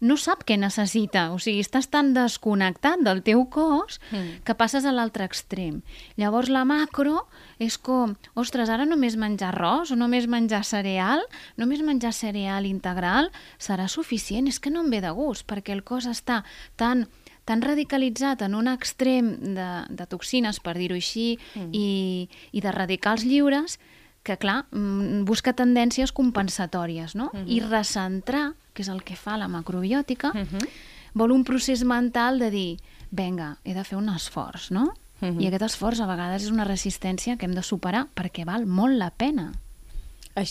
no 0.00 0.16
sap 0.16 0.46
què 0.48 0.56
necessita, 0.56 1.26
o 1.34 1.38
sigui, 1.38 1.60
estàs 1.60 1.90
tan 1.92 2.14
desconnectat 2.16 3.02
del 3.04 3.20
teu 3.22 3.44
cos 3.52 4.00
Mm. 4.10 4.42
que 4.44 4.54
passes 4.54 4.84
a 4.84 4.92
l'altre 4.92 5.24
extrem. 5.24 5.82
Llavors 6.16 6.48
la 6.48 6.64
macro 6.64 7.26
és 7.58 7.76
com, 7.76 8.16
ostres, 8.34 8.70
ara 8.70 8.86
només 8.86 9.16
menjar 9.16 9.52
arròs 9.52 9.92
o 9.92 9.96
només 9.96 10.26
menjar 10.26 10.64
cereal, 10.64 11.20
només 11.56 11.82
menjar 11.82 12.12
cereal 12.12 12.64
integral 12.64 13.30
serà 13.58 13.88
suficient, 13.88 14.48
és 14.48 14.58
que 14.58 14.70
no 14.70 14.80
em 14.80 14.90
ve 14.90 15.00
de 15.00 15.10
gust, 15.10 15.46
perquè 15.46 15.72
el 15.72 15.84
cos 15.84 16.06
està 16.06 16.44
tan 16.76 17.08
tan 17.44 17.62
radicalitzat 17.62 18.42
en 18.42 18.54
un 18.54 18.68
extrem 18.68 19.54
de, 19.56 19.70
de 19.88 20.06
toxines, 20.06 20.60
per 20.60 20.76
dir-ho 20.78 20.94
així, 20.94 21.38
mm. 21.56 21.70
i, 21.72 22.28
i 22.52 22.60
de 22.60 22.70
radicals 22.70 23.24
lliures, 23.24 23.80
que, 24.22 24.36
clar, 24.36 24.66
mm, 24.70 25.24
busca 25.24 25.54
tendències 25.56 26.12
compensatòries, 26.12 27.14
no? 27.14 27.30
Mm 27.32 27.38
-hmm. 27.38 27.48
I 27.48 27.60
recentrar, 27.60 28.54
que 28.72 28.82
és 28.82 28.88
el 28.88 29.02
que 29.02 29.16
fa 29.16 29.36
la 29.36 29.48
macrobiòtica, 29.48 30.32
mm 30.34 30.46
-hmm. 30.46 30.68
vol 31.14 31.32
un 31.32 31.44
procés 31.44 31.84
mental 31.84 32.38
de 32.38 32.50
dir, 32.50 32.80
venga, 33.10 33.58
he 33.64 33.74
de 33.74 33.84
fer 33.84 33.98
un 33.98 34.08
esforç, 34.08 34.70
no? 34.70 34.94
Mm 35.20 35.28
-hmm. 35.28 35.42
I 35.42 35.46
aquest 35.46 35.62
esforç 35.62 36.00
a 36.00 36.06
vegades 36.06 36.42
és 36.42 36.50
una 36.50 36.64
resistència 36.64 37.36
que 37.36 37.46
hem 37.46 37.54
de 37.54 37.62
superar 37.62 38.06
perquè 38.14 38.44
val 38.44 38.66
molt 38.66 38.96
la 38.96 39.10
pena. 39.10 39.52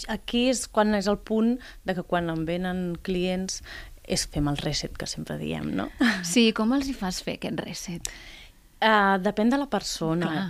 Aquí 0.08 0.50
és 0.50 0.68
quan 0.68 0.94
és 0.94 1.08
el 1.08 1.18
punt 1.18 1.60
de 1.86 1.96
que 1.96 2.04
quan 2.04 2.30
em 2.30 2.46
venen 2.46 2.98
clients 3.02 3.64
és 4.04 4.28
fem 4.28 4.48
el 4.48 4.58
reset, 4.58 4.98
que 4.98 5.08
sempre 5.08 5.38
diem, 5.38 5.76
no? 5.76 5.90
Sí, 6.24 6.54
com 6.54 6.74
els 6.74 6.88
hi 6.88 6.94
fas 6.94 7.24
fer 7.24 7.38
aquest 7.38 7.60
reset? 7.60 8.10
Uh, 8.80 9.18
depèn 9.20 9.50
de 9.50 9.58
la 9.58 9.68
persona. 9.68 10.26
Clar, 10.26 10.46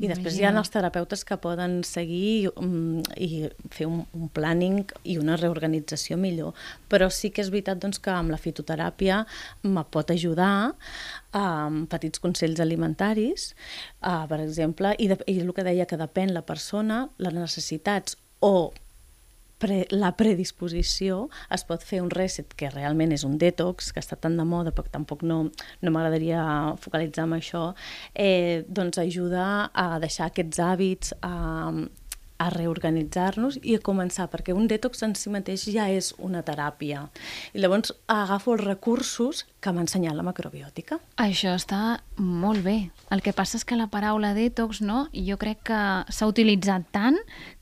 I 0.00 0.08
després 0.08 0.38
hi 0.38 0.46
ha 0.48 0.52
els 0.56 0.72
terapeutes 0.72 1.22
que 1.28 1.36
poden 1.40 1.80
seguir 1.84 2.50
um, 2.54 3.00
i 3.20 3.44
fer 3.74 3.88
un, 3.88 4.02
un 4.16 4.30
planning 4.32 4.82
i 5.04 5.18
una 5.20 5.36
reorganització 5.36 6.16
millor. 6.20 6.56
Però 6.88 7.10
sí 7.12 7.28
que 7.34 7.44
és 7.44 7.52
veritat 7.52 7.82
doncs, 7.82 8.00
que 8.00 8.12
amb 8.14 8.32
la 8.32 8.40
fitoteràpia 8.40 9.22
me 9.68 9.84
pot 9.92 10.12
ajudar 10.14 10.72
amb 11.36 11.84
petits 11.92 12.22
consells 12.22 12.62
alimentaris, 12.64 13.50
uh, 14.00 14.24
per 14.30 14.40
exemple, 14.40 14.94
i, 14.98 15.10
de, 15.12 15.20
i 15.28 15.40
el 15.44 15.52
que 15.56 15.66
deia 15.66 15.88
que 15.88 16.00
depèn 16.00 16.32
la 16.34 16.46
persona, 16.48 17.04
les 17.20 17.36
necessitats 17.36 18.16
o 18.40 18.70
pre, 19.60 19.84
la 19.92 20.12
predisposició 20.18 21.26
es 21.54 21.64
pot 21.68 21.84
fer 21.86 22.00
un 22.04 22.10
reset 22.12 22.54
que 22.58 22.70
realment 22.72 23.14
és 23.14 23.24
un 23.28 23.36
detox, 23.40 23.92
que 23.94 24.02
està 24.02 24.18
tan 24.18 24.38
de 24.40 24.46
moda 24.48 24.74
però 24.74 24.86
que 24.86 24.94
tampoc 24.94 25.24
no, 25.26 25.42
no 25.82 25.94
m'agradaria 25.94 26.42
focalitzar 26.82 27.28
en 27.28 27.36
això, 27.38 27.64
eh, 28.14 28.64
doncs 28.68 29.00
ajuda 29.02 29.46
a 29.70 29.88
deixar 30.02 30.30
aquests 30.30 30.62
hàbits, 30.64 31.14
a, 31.22 31.32
a 32.40 32.48
reorganitzar-nos 32.50 33.58
i 33.62 33.74
a 33.76 33.80
començar, 33.84 34.30
perquè 34.32 34.54
un 34.56 34.66
detox 34.70 35.02
en 35.04 35.12
si 35.18 35.28
mateix 35.32 35.66
ja 35.68 35.88
és 35.92 36.14
una 36.18 36.40
teràpia. 36.46 37.02
I 37.52 37.60
llavors 37.60 37.92
agafo 38.08 38.54
els 38.56 38.64
recursos 38.64 39.44
que 39.60 39.72
m'ha 39.76 39.82
ensenyat 39.84 40.16
la 40.16 40.24
macrobiòtica. 40.24 40.96
Això 41.20 41.52
està 41.58 42.00
molt 42.16 42.64
bé. 42.64 42.78
El 43.12 43.20
que 43.20 43.34
passa 43.36 43.58
és 43.60 43.64
que 43.68 43.76
la 43.76 43.90
paraula 43.92 44.32
detox, 44.34 44.80
no? 44.80 45.08
jo 45.12 45.36
crec 45.36 45.60
que 45.68 45.80
s'ha 46.08 46.26
utilitzat 46.30 46.88
tant 46.96 47.18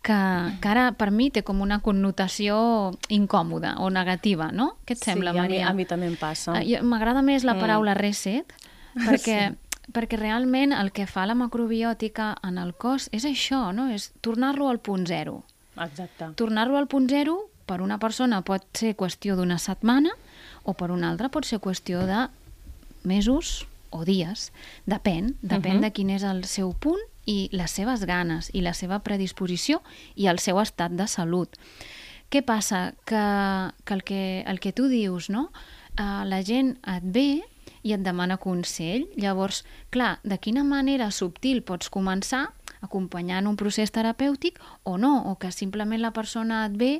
que, 0.06 0.18
que 0.62 0.68
ara 0.70 0.92
per 0.94 1.10
mi 1.10 1.30
té 1.34 1.42
com 1.42 1.60
una 1.64 1.80
connotació 1.82 2.92
incòmoda 3.10 3.74
o 3.82 3.90
negativa, 3.90 4.52
no? 4.54 4.76
Què 4.86 4.94
et 4.94 5.02
sembla, 5.04 5.32
sí, 5.34 5.38
a 5.38 5.42
mi, 5.42 5.48
Maria? 5.48 5.68
a 5.68 5.74
mi 5.74 5.84
també 5.90 6.06
em 6.06 6.16
passa. 6.16 6.54
Ah, 6.60 6.82
M'agrada 6.86 7.22
més 7.26 7.42
la 7.44 7.54
Mm. 7.58 7.60
paraula 7.66 7.94
reset, 7.98 8.52
perquè, 8.94 9.56
perquè 9.92 10.18
realment 10.18 10.72
el 10.72 10.92
que 10.92 11.06
fa 11.06 11.26
la 11.26 11.34
macrobiòtica 11.34 12.36
en 12.42 12.58
el 12.58 12.74
cos 12.74 13.08
és 13.12 13.24
això, 13.24 13.72
no? 13.72 13.88
És 13.90 14.12
tornar-lo 14.20 14.68
al 14.68 14.78
punt 14.80 15.06
zero. 15.08 15.42
Exacte. 15.76 16.32
Tornar-lo 16.36 16.76
al 16.76 16.88
punt 16.88 17.08
zero 17.08 17.48
per 17.66 17.80
una 17.82 17.98
persona 17.98 18.42
pot 18.42 18.64
ser 18.74 18.94
qüestió 18.96 19.36
d'una 19.36 19.58
setmana 19.58 20.10
o 20.64 20.74
per 20.74 20.90
una 20.90 21.10
altra 21.10 21.28
pot 21.28 21.44
ser 21.44 21.60
qüestió 21.60 22.04
de 22.06 22.28
mesos 23.04 23.66
o 23.90 24.04
dies. 24.04 24.52
Depèn, 24.86 25.36
depèn 25.42 25.76
Mhm. 25.78 25.80
de 25.82 25.90
quin 25.92 26.10
és 26.10 26.22
el 26.22 26.44
seu 26.44 26.72
punt 26.74 27.00
i 27.26 27.48
les 27.52 27.70
seves 27.70 28.04
ganes 28.04 28.50
i 28.52 28.60
la 28.60 28.74
seva 28.74 28.98
predisposició 29.00 29.82
i 30.16 30.26
el 30.26 30.38
seu 30.38 30.58
estat 30.60 30.92
de 30.92 31.06
salut. 31.06 31.56
Què 32.30 32.42
passa? 32.44 32.94
Que, 33.06 33.72
que, 33.84 33.94
el, 33.94 34.02
que 34.04 34.44
el 34.46 34.60
que 34.60 34.72
tu 34.72 34.88
dius, 34.88 35.30
no? 35.30 35.50
Uh, 35.98 36.24
la 36.24 36.42
gent 36.44 36.76
et 36.86 37.02
ve 37.02 37.42
i 37.88 37.94
et 37.96 38.04
demana 38.04 38.36
consell. 38.36 39.06
Llavors, 39.16 39.62
clar, 39.94 40.18
de 40.22 40.36
quina 40.36 40.64
manera 40.66 41.08
subtil 41.14 41.62
pots 41.64 41.88
començar 41.92 42.48
acompanyant 42.84 43.48
un 43.50 43.56
procés 43.58 43.90
terapèutic 43.90 44.58
o 44.86 44.96
no, 45.02 45.14
o 45.30 45.34
que 45.40 45.50
simplement 45.54 46.00
la 46.02 46.12
persona 46.14 46.64
et 46.68 46.76
ve 46.78 46.92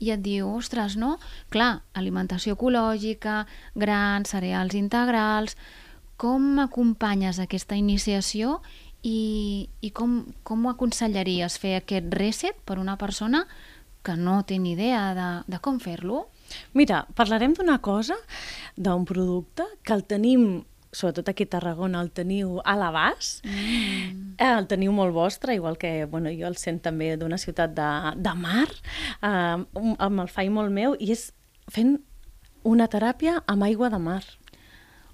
i 0.00 0.12
et 0.14 0.22
diu, 0.22 0.48
ostres, 0.56 0.96
no? 0.96 1.16
Clar, 1.52 1.82
alimentació 1.94 2.56
ecològica, 2.56 3.44
grans, 3.74 4.32
cereals 4.36 4.78
integrals... 4.78 5.58
Com 6.16 6.56
acompanyes 6.62 7.36
aquesta 7.42 7.76
iniciació 7.76 8.54
i, 9.04 9.68
i 9.84 9.90
com, 9.92 10.14
com 10.48 10.62
ho 10.64 10.70
aconsellaries 10.70 11.58
fer 11.60 11.74
aquest 11.76 12.08
reset 12.16 12.56
per 12.64 12.78
una 12.80 12.94
persona 12.96 13.42
que 14.00 14.14
no 14.16 14.38
té 14.48 14.56
ni 14.56 14.72
idea 14.72 15.10
de, 15.12 15.26
de 15.44 15.60
com 15.60 15.76
fer-lo? 15.76 16.22
Mira, 16.74 17.04
parlarem 17.18 17.54
d'una 17.56 17.78
cosa, 17.82 18.16
d'un 18.76 19.04
producte 19.08 19.66
que 19.82 19.94
el 19.96 20.04
tenim 20.04 20.64
sobretot 20.96 21.28
aquí 21.28 21.44
a 21.44 21.52
Tarragona 21.56 22.00
el 22.00 22.10
teniu 22.14 22.60
a 22.64 22.76
l'abast, 22.78 23.44
mm. 23.44 24.36
el 24.40 24.68
teniu 24.70 24.94
molt 24.96 25.12
vostre, 25.12 25.54
igual 25.54 25.76
que 25.76 26.06
bueno, 26.08 26.32
jo 26.32 26.48
el 26.48 26.56
sent 26.56 26.80
també 26.84 27.14
d'una 27.20 27.38
ciutat 27.38 27.74
de, 27.76 27.90
de 28.16 28.34
mar, 28.38 28.68
eh, 29.20 29.58
amb 29.60 30.24
el 30.24 30.32
faig 30.32 30.52
molt 30.54 30.72
meu, 30.72 30.96
i 30.98 31.12
és 31.12 31.28
fent 31.72 31.98
una 32.66 32.88
teràpia 32.90 33.42
amb 33.46 33.66
aigua 33.68 33.90
de 33.92 34.00
mar. 34.02 34.22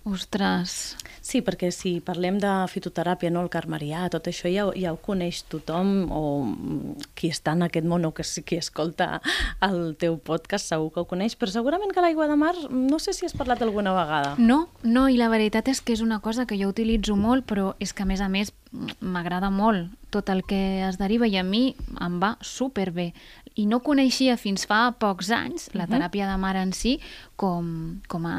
Ostres, 0.05 0.97
Sí, 1.23 1.38
perquè 1.47 1.69
si 1.71 2.01
parlem 2.03 2.41
de 2.43 2.51
fitoteràpia, 2.67 3.31
no, 3.31 3.45
el 3.47 3.51
carmarià, 3.51 4.09
tot 4.11 4.27
això 4.27 4.51
ja, 4.51 4.65
ja 4.75 4.91
ho 4.91 4.99
coneix 4.99 5.45
tothom, 5.47 5.93
o 6.11 6.23
mm, 6.43 7.07
qui 7.15 7.31
està 7.31 7.55
en 7.55 7.62
aquest 7.69 7.87
món 7.87 8.09
o 8.09 8.11
que 8.17 8.27
qui 8.43 8.59
escolta 8.59 9.21
el 9.62 9.95
teu 10.03 10.19
podcast 10.19 10.67
segur 10.73 10.91
que 10.91 11.05
ho 11.05 11.07
coneix, 11.07 11.38
però 11.38 11.55
segurament 11.55 11.95
que 11.95 12.03
l'aigua 12.03 12.27
de 12.27 12.37
mar, 12.41 12.57
no 12.75 12.99
sé 12.99 13.15
si 13.15 13.29
has 13.29 13.38
parlat 13.38 13.62
alguna 13.62 13.95
vegada. 13.95 14.35
no, 14.38 14.67
no, 14.83 15.07
i 15.09 15.17
la 15.17 15.31
veritat 15.31 15.71
és 15.71 15.81
que 15.81 15.95
és 15.95 16.03
una 16.03 16.19
cosa 16.19 16.45
que 16.45 16.59
jo 16.59 16.75
utilitzo 16.75 17.15
molt, 17.15 17.47
però 17.47 17.77
és 17.79 17.95
que 17.95 18.03
a 18.03 18.11
més 18.11 18.21
a 18.21 18.29
més 18.29 18.51
m'agrada 18.99 19.51
molt 19.55 19.93
tot 20.12 20.29
el 20.29 20.43
que 20.45 20.83
es 20.85 20.99
deriva 21.01 21.29
i 21.29 21.38
a 21.41 21.43
mi 21.43 21.77
em 22.05 22.19
va 22.21 22.35
superbé. 22.45 23.12
I 23.61 23.67
no 23.69 23.83
coneixia 23.85 24.38
fins 24.41 24.65
fa 24.69 24.87
pocs 24.99 25.29
anys 25.35 25.69
la 25.77 25.88
teràpia 25.91 26.29
de 26.31 26.38
mar 26.41 26.55
en 26.61 26.73
si 26.77 26.97
com, 27.37 28.01
com 28.09 28.27
a 28.29 28.37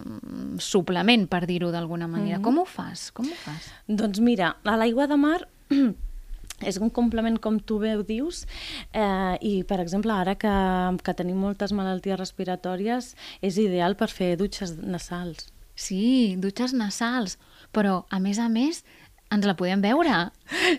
mm, 0.00 0.56
suplement, 0.64 1.26
per 1.28 1.44
dir-ho 1.50 1.70
d'alguna 1.74 2.08
manera. 2.08 2.40
Com 2.44 2.62
ho 2.62 2.64
fas? 2.68 3.10
Com 3.12 3.28
ho 3.28 3.36
fas? 3.44 3.68
Doncs 3.88 4.22
mira, 4.24 4.54
a 4.64 4.76
l'aigua 4.80 5.08
de 5.10 5.20
mar 5.20 5.40
és 6.64 6.78
un 6.80 6.90
complement, 6.94 7.36
com 7.42 7.58
tu 7.60 7.78
bé 7.82 7.94
ho 7.98 8.04
dius, 8.06 8.44
eh, 8.92 9.36
i, 9.42 9.54
per 9.68 9.80
exemple, 9.82 10.14
ara 10.14 10.36
que, 10.38 10.54
que 11.04 11.16
tenim 11.16 11.40
moltes 11.42 11.74
malalties 11.76 12.20
respiratòries, 12.20 13.14
és 13.44 13.58
ideal 13.60 13.98
per 14.00 14.08
fer 14.12 14.34
dutxes 14.40 14.76
nasals. 14.80 15.50
Sí, 15.74 16.36
dutxes 16.38 16.72
nasals, 16.72 17.36
però 17.74 18.04
a 18.10 18.20
més 18.22 18.38
a 18.38 18.48
més 18.48 18.84
ens 19.34 19.46
la 19.48 19.56
podem 19.58 19.82
veure. 19.82 20.28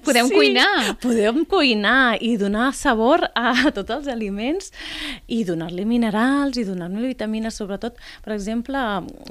Podem 0.06 0.28
Sí, 0.30 0.34
cuinar. 0.34 0.96
Podem 1.02 1.44
cuinar 1.46 2.18
i 2.22 2.36
donar 2.38 2.72
sabor 2.78 3.26
a 3.34 3.54
tots 3.76 3.92
els 3.96 4.08
aliments 4.12 4.72
i 5.28 5.42
donar-li 5.48 5.86
minerals 5.90 6.60
i 6.62 6.66
donar-li 6.68 7.10
vitamines, 7.10 7.58
sobretot, 7.58 7.98
per 8.24 8.36
exemple, 8.36 8.80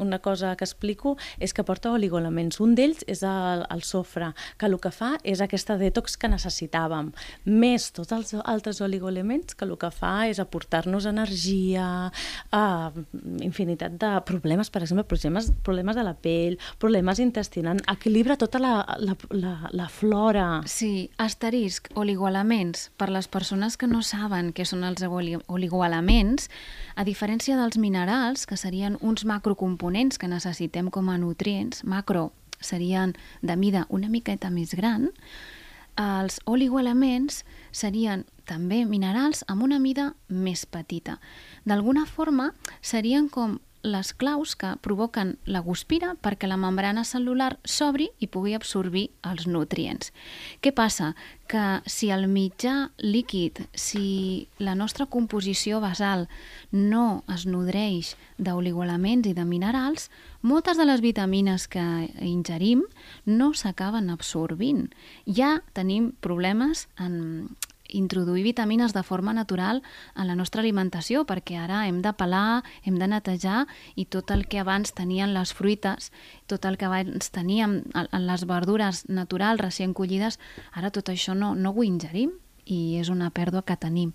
una 0.02 0.18
cosa 0.18 0.54
que 0.58 0.66
explico 0.66 1.14
és 1.38 1.54
que 1.54 1.64
porta 1.64 1.92
oligoelements. 1.94 2.58
Un 2.64 2.74
d'ells 2.74 3.04
és 3.06 3.22
el, 3.26 3.64
el 3.70 3.84
sofre, 3.86 4.32
que 4.58 4.66
el 4.66 4.76
que 4.82 4.90
fa 4.94 5.14
és 5.22 5.42
aquesta 5.44 5.78
detox 5.78 6.18
que 6.18 6.30
necessitàvem, 6.30 7.12
més 7.46 7.90
tots 7.94 8.12
els 8.16 8.34
altres 8.42 8.82
oligoelements 8.82 9.54
que 9.54 9.66
el 9.68 9.76
que 9.78 9.92
fa 9.94 10.26
és 10.30 10.42
aportar-nos 10.42 11.06
energia, 11.06 11.86
uh, 12.10 13.04
infinitat 13.44 13.94
de 14.02 14.12
problemes, 14.26 14.70
per 14.70 14.82
exemple, 14.82 15.06
problemes, 15.06 15.52
problemes 15.62 15.96
de 15.96 16.06
la 16.06 16.16
pell, 16.18 16.58
problemes 16.82 17.22
intestinals, 17.22 17.84
equilibra 17.94 18.36
tota 18.40 18.58
la, 18.58 18.74
la, 18.98 19.16
la, 19.30 19.56
la 19.70 19.88
flora 19.88 20.23
alhora. 20.24 20.62
Sí, 20.66 21.10
asterisc, 21.18 21.88
oligoelements. 21.94 22.90
Per 22.96 23.10
les 23.10 23.28
persones 23.28 23.76
que 23.76 23.86
no 23.86 24.02
saben 24.02 24.52
què 24.54 24.64
són 24.64 24.84
els 24.84 25.02
oli- 25.02 25.38
oligoelements, 25.46 26.48
a 26.96 27.04
diferència 27.04 27.56
dels 27.56 27.76
minerals, 27.78 28.46
que 28.46 28.56
serien 28.56 28.96
uns 29.00 29.24
macrocomponents 29.24 30.18
que 30.18 30.28
necessitem 30.28 30.90
com 30.90 31.08
a 31.10 31.18
nutrients, 31.18 31.84
macro 31.84 32.32
serien 32.60 33.14
de 33.42 33.56
mida 33.56 33.86
una 33.90 34.08
miqueta 34.08 34.50
més 34.50 34.74
gran, 34.74 35.10
els 35.96 36.40
oligoelements 36.46 37.44
serien 37.70 38.24
també 38.48 38.84
minerals 38.84 39.44
amb 39.46 39.62
una 39.62 39.78
mida 39.78 40.14
més 40.28 40.64
petita. 40.66 41.20
D'alguna 41.64 42.06
forma, 42.06 42.52
serien 42.82 43.28
com 43.28 43.60
les 43.84 44.14
claus 44.16 44.56
que 44.56 44.72
provoquen 44.80 45.34
la 45.44 45.60
guspira 45.60 46.14
perquè 46.24 46.48
la 46.48 46.56
membrana 46.58 47.04
cel·lular 47.04 47.58
s'obri 47.68 48.08
i 48.18 48.26
pugui 48.26 48.56
absorbir 48.56 49.10
els 49.28 49.46
nutrients. 49.46 50.10
Què 50.64 50.72
passa? 50.72 51.12
Que 51.46 51.84
si 51.86 52.08
el 52.10 52.24
mitjà 52.32 52.90
líquid, 53.04 53.60
si 53.76 54.48
la 54.58 54.74
nostra 54.74 55.04
composició 55.06 55.82
basal 55.84 56.26
no 56.72 57.22
es 57.28 57.44
nodreix 57.44 58.14
d'oligoelements 58.40 59.28
i 59.28 59.34
de 59.36 59.44
minerals, 59.44 60.08
moltes 60.40 60.80
de 60.80 60.88
les 60.88 61.04
vitamines 61.04 61.68
que 61.68 61.84
ingerim 62.24 62.86
no 63.28 63.52
s'acaben 63.52 64.08
absorbint. 64.10 64.88
Ja 65.28 65.58
tenim 65.76 66.14
problemes 66.24 66.88
en 66.96 67.52
introduir 67.88 68.42
vitamines 68.44 68.92
de 68.92 69.02
forma 69.02 69.32
natural 69.32 69.82
en 70.16 70.26
la 70.26 70.34
nostra 70.34 70.62
alimentació, 70.62 71.24
perquè 71.28 71.58
ara 71.60 71.86
hem 71.88 72.00
de 72.02 72.12
pelar, 72.12 72.62
hem 72.82 72.98
de 72.98 73.08
netejar 73.08 73.66
i 73.94 74.06
tot 74.06 74.30
el 74.30 74.46
que 74.48 74.60
abans 74.62 74.94
tenien 74.94 75.34
les 75.34 75.52
fruites, 75.54 76.10
tot 76.46 76.64
el 76.64 76.78
que 76.78 76.88
abans 76.88 77.30
teníem 77.30 77.82
en 77.94 78.08
en 78.14 78.26
les 78.26 78.46
verdures 78.46 79.04
naturals 79.08 79.60
recient 79.60 79.94
collides, 79.94 80.38
ara 80.72 80.90
tot 80.90 81.08
això 81.08 81.34
no, 81.34 81.54
no 81.54 81.74
ho 81.74 81.84
ingerim 81.84 82.32
i 82.64 82.96
és 83.00 83.10
una 83.12 83.30
pèrdua 83.30 83.64
que 83.66 83.76
tenim. 83.76 84.12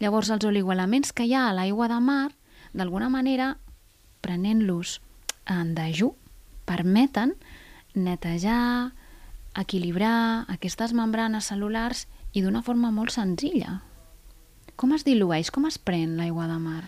Llavors, 0.00 0.30
els 0.30 0.44
oligoelements 0.44 1.12
que 1.12 1.26
hi 1.28 1.34
ha 1.34 1.48
a 1.50 1.54
l'aigua 1.56 1.88
de 1.88 2.00
mar, 2.00 2.32
d'alguna 2.72 3.10
manera, 3.12 3.56
prenent-los 4.22 5.00
en 5.50 5.74
dejú, 5.74 6.14
permeten 6.64 7.34
netejar, 7.94 8.92
equilibrar 9.58 10.46
aquestes 10.48 10.94
membranes 10.96 11.50
cel·lulars 11.50 12.06
i 12.32 12.42
d'una 12.44 12.62
forma 12.64 12.90
molt 12.94 13.14
senzilla. 13.14 13.80
Com 14.76 14.94
es 14.96 15.04
dilueix? 15.06 15.50
Com 15.52 15.66
es 15.68 15.76
pren 15.78 16.16
l'aigua 16.18 16.48
de 16.50 16.56
mar? 16.58 16.80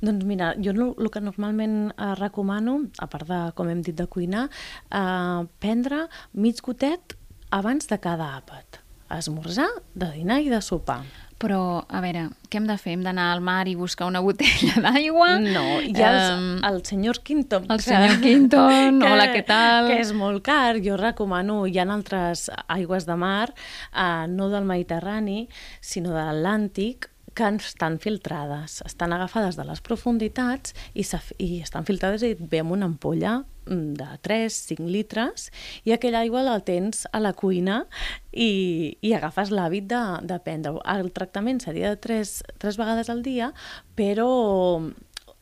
Doncs 0.00 0.24
mira, 0.28 0.52
jo 0.62 0.72
el 0.72 1.10
que 1.12 1.20
normalment 1.20 1.90
eh, 1.90 2.12
recomano, 2.20 2.78
a 3.02 3.08
part 3.10 3.28
de, 3.28 3.40
com 3.58 3.68
hem 3.68 3.82
dit, 3.82 3.96
de 3.98 4.06
cuinar, 4.06 4.46
eh, 4.94 5.42
prendre 5.60 6.06
mig 6.32 6.62
gotet 6.64 7.16
abans 7.52 7.90
de 7.90 7.98
cada 8.00 8.30
àpat. 8.38 8.80
Esmorzar, 9.12 9.68
de 9.92 10.08
dinar 10.14 10.40
i 10.40 10.48
de 10.48 10.62
sopar. 10.64 11.02
Però, 11.42 11.82
a 11.90 12.00
veure, 12.04 12.28
què 12.46 12.60
hem 12.60 12.66
de 12.68 12.76
fer? 12.78 12.92
Hem 12.94 13.02
d'anar 13.02 13.24
al 13.34 13.40
mar 13.42 13.64
i 13.66 13.74
buscar 13.74 14.06
una 14.06 14.20
botella 14.22 14.76
d'aigua? 14.84 15.32
No, 15.42 15.64
hi 15.82 15.90
ha 15.98 16.10
els, 16.12 16.28
Em, 16.36 16.44
el 16.68 16.80
senyor 16.86 17.18
Quinton. 17.26 17.66
el 17.74 17.82
senyor 17.82 18.20
Quinton, 18.22 19.02
hola, 19.10 19.26
què 19.34 19.42
tal? 19.48 19.90
Que 19.90 19.98
és 20.04 20.12
molt 20.14 20.44
car, 20.46 20.78
jo 20.84 20.96
recomano, 21.00 21.64
hi 21.66 21.80
ha 21.82 21.86
altres 21.90 22.46
aigües 22.70 23.08
de 23.10 23.16
mar, 23.18 23.50
eh, 23.92 24.26
no 24.30 24.48
del 24.54 24.64
Mediterrani, 24.70 25.48
sinó 25.80 26.14
de 26.14 26.22
l'Atlàntic, 26.30 27.08
que 27.34 27.48
estan 27.56 27.98
filtrades, 28.02 28.80
estan 28.86 29.12
agafades 29.12 29.56
de 29.56 29.64
les 29.68 29.80
profunditats 29.84 30.74
i, 30.94 31.04
i 31.38 31.60
estan 31.62 31.86
filtrades 31.88 32.24
i 32.24 32.34
et 32.36 32.42
ve 32.52 32.60
amb 32.62 32.74
una 32.76 32.88
ampolla 32.90 33.38
mm, 33.66 33.94
de 34.00 34.08
3-5 34.26 34.88
litres 34.88 35.48
i 35.84 35.94
aquella 35.94 36.22
aigua 36.24 36.44
la 36.46 36.58
tens 36.64 37.06
a 37.12 37.22
la 37.22 37.32
cuina 37.32 37.84
i, 38.32 38.98
i 39.00 39.14
agafes 39.16 39.52
l'hàbit 39.54 39.88
de, 39.90 40.02
de 40.28 40.38
prendre-ho. 40.44 40.82
El 40.84 41.12
tractament 41.16 41.62
seria 41.64 41.94
de 41.94 42.02
3, 42.02 42.36
3 42.62 42.80
vegades 42.80 43.12
al 43.12 43.24
dia, 43.24 43.52
però 43.96 44.28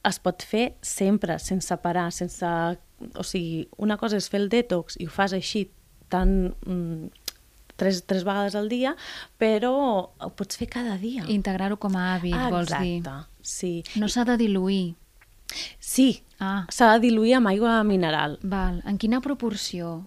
es 0.07 0.21
pot 0.23 0.43
fer 0.47 0.75
sempre, 0.83 1.39
sense 1.39 1.77
parar, 1.83 2.11
sense... 2.13 2.47
O 3.17 3.25
sigui, 3.25 3.65
una 3.81 3.97
cosa 3.97 4.19
és 4.21 4.29
fer 4.29 4.43
el 4.43 4.51
detox 4.53 4.99
i 5.01 5.07
ho 5.09 5.13
fas 5.13 5.33
així 5.37 5.71
tan... 6.13 6.55
Mm, 6.67 7.11
tres, 7.81 8.03
tres 8.07 8.25
vegades 8.29 8.55
al 8.61 8.69
dia, 8.73 8.93
però 9.41 9.73
ho 10.13 10.31
pots 10.37 10.61
fer 10.61 10.69
cada 10.71 10.97
dia. 11.01 11.25
Integrar-ho 11.33 11.79
com 11.81 11.97
a 11.97 12.07
hàbit, 12.15 12.37
vols 12.53 12.71
dir? 12.77 12.99
Exacte, 13.01 13.29
sí. 13.43 13.73
No 14.01 14.09
s'ha 14.13 14.27
de 14.29 14.37
diluir. 14.41 14.91
Sí, 15.83 16.11
Ah, 16.41 16.65
s'ha 16.73 16.93
de 16.95 17.01
diluir 17.09 17.35
amb 17.37 17.51
aigua 17.51 17.79
mineral. 17.85 18.39
val. 18.43 18.79
En 18.89 18.97
quina 19.03 19.19
proporció? 19.21 20.07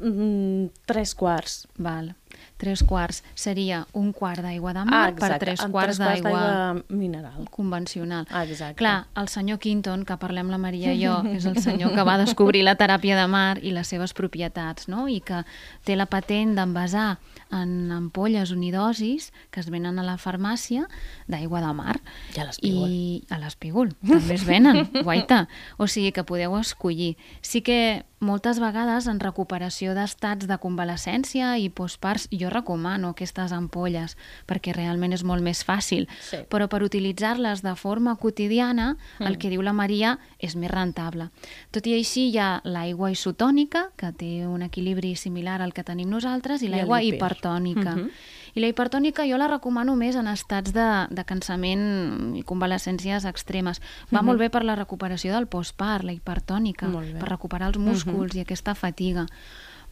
Mm, 0.00 0.66
tres 0.88 1.14
quarts. 1.14 1.66
Val. 1.78 2.14
Tres 2.60 2.82
quarts 2.84 3.22
seria 3.32 3.86
un 3.96 4.10
quart 4.12 4.44
d'aigua 4.44 4.74
de 4.76 4.84
mar 4.84 5.14
per 5.16 5.30
tres 5.40 5.62
amb 5.64 5.72
quarts 5.72 5.96
d'aigua 6.00 6.82
mineral. 6.92 7.46
convencional. 7.50 8.26
Ah, 8.28 8.44
exacte. 8.44 8.76
Clar, 8.76 9.06
el 9.16 9.28
senyor 9.32 9.58
Quinton, 9.58 10.04
que 10.04 10.18
parlem 10.20 10.50
la 10.52 10.58
Maria 10.60 10.92
i 10.92 11.00
jo, 11.00 11.16
és 11.32 11.46
el 11.48 11.56
senyor 11.66 11.94
que 11.96 12.04
va 12.04 12.18
descobrir 12.20 12.62
la 12.66 12.76
teràpia 12.76 13.16
de 13.16 13.26
mar 13.32 13.56
i 13.64 13.72
les 13.72 13.88
seves 13.88 14.12
propietats, 14.12 14.88
no? 14.92 15.06
i 15.08 15.22
que 15.24 15.40
té 15.88 15.96
la 15.96 16.06
patent 16.10 16.52
d'envasar 16.58 17.16
en 17.50 17.90
ampolles 17.96 18.52
unidosis 18.52 19.32
que 19.50 19.64
es 19.64 19.70
venen 19.72 19.98
a 19.98 20.04
la 20.06 20.18
farmàcia 20.20 20.86
d'aigua 21.30 21.64
de 21.64 21.72
mar. 21.74 21.96
I 22.36 22.40
a 22.40 22.46
l'espígol. 22.50 22.92
I 22.92 23.24
a 23.30 23.40
l'espígol, 23.40 23.94
també 24.04 24.36
es 24.36 24.44
venen, 24.44 24.84
guaita. 25.06 25.46
O 25.78 25.88
sigui 25.88 26.12
que 26.12 26.28
podeu 26.28 26.54
escollir. 26.60 27.16
Sí 27.40 27.64
que 27.64 28.04
moltes 28.20 28.60
vegades 28.60 29.08
en 29.08 29.18
recuperació 29.20 29.94
d'estats 29.96 30.46
de 30.46 30.58
convalescència 30.60 31.54
i 31.58 31.70
postparts 31.72 32.28
jo 32.30 32.49
recomano 32.50 33.14
aquestes 33.14 33.52
ampolles 33.56 34.16
perquè 34.46 34.74
realment 34.76 35.14
és 35.16 35.24
molt 35.24 35.44
més 35.44 35.62
fàcil. 35.66 36.06
Sí. 36.24 36.42
Però 36.50 36.68
per 36.68 36.82
utilitzar-les 36.86 37.62
de 37.62 37.74
forma 37.76 38.16
quotidiana, 38.16 38.96
el 39.20 39.38
que 39.38 39.50
diu 39.50 39.62
la 39.62 39.74
Maria 39.76 40.18
és 40.38 40.56
més 40.56 40.70
rentable. 40.70 41.30
Tot 41.70 41.86
i 41.86 41.94
així 41.98 42.28
hi 42.30 42.38
ha 42.38 42.60
l'aigua 42.64 43.10
isotònica, 43.12 43.88
que 43.96 44.12
té 44.12 44.32
un 44.46 44.62
equilibri 44.66 45.14
similar 45.16 45.60
al 45.62 45.72
que 45.72 45.84
tenim 45.86 46.10
nosaltres, 46.10 46.62
i 46.62 46.68
l'aigua 46.68 47.02
hipertònica. 47.02 47.96
Mhm. 47.96 48.10
I 48.54 48.60
la 48.60 48.66
hipertònica 48.66 49.26
jo 49.28 49.38
la 49.38 49.46
recomano 49.46 49.94
més 49.96 50.16
en 50.18 50.26
estats 50.26 50.72
de, 50.74 50.88
de 51.10 51.24
cansament 51.24 52.34
i 52.34 52.42
convalescències 52.42 53.26
extremes. 53.28 53.80
Va 54.10 54.24
molt 54.26 54.40
bé 54.42 54.50
per 54.50 54.64
la 54.66 54.74
recuperació 54.74 55.32
del 55.36 55.46
postpart, 55.46 56.04
la 56.04 56.12
hipertònica, 56.16 56.90
per 56.90 57.28
recuperar 57.28 57.70
els 57.70 57.78
músculs 57.78 58.34
i 58.34 58.42
aquesta 58.42 58.74
fatiga. 58.74 59.26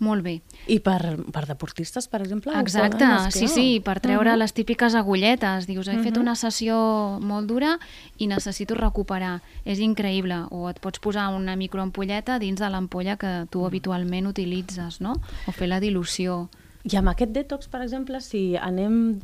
Molt 0.00 0.22
bé. 0.22 0.42
I 0.70 0.78
per, 0.78 1.16
per 1.32 1.46
deportistes, 1.48 2.06
per 2.06 2.20
exemple? 2.22 2.52
Exacte, 2.60 3.04
sí, 3.34 3.48
sí, 3.48 3.80
per 3.84 3.98
treure 4.00 4.30
Mhm. 4.32 4.38
les 4.38 4.52
típiques 4.54 4.94
agulletes. 4.94 5.66
Dius, 5.66 5.88
he 5.88 5.98
fet 5.98 6.14
Mhm. 6.14 6.20
una 6.20 6.34
sessió 6.36 7.18
molt 7.20 7.48
dura 7.48 7.78
i 8.16 8.28
necessito 8.28 8.74
recuperar. 8.74 9.42
És 9.64 9.80
increïble. 9.80 10.46
O 10.50 10.68
et 10.70 10.78
pots 10.78 11.00
posar 11.00 11.34
una 11.34 11.56
microampolleta 11.56 12.38
dins 12.38 12.60
de 12.60 12.68
l'ampolla 12.70 13.16
que 13.16 13.46
tu 13.50 13.66
habitualment 13.66 14.26
utilitzes, 14.28 15.00
no? 15.00 15.14
O 15.46 15.52
fer 15.52 15.66
la 15.68 15.80
dilució. 15.80 16.48
I 16.84 16.96
amb 16.96 17.08
aquest 17.08 17.32
detox, 17.32 17.66
per 17.68 17.82
exemple, 17.82 18.20
si 18.20 18.56
anem 18.56 19.20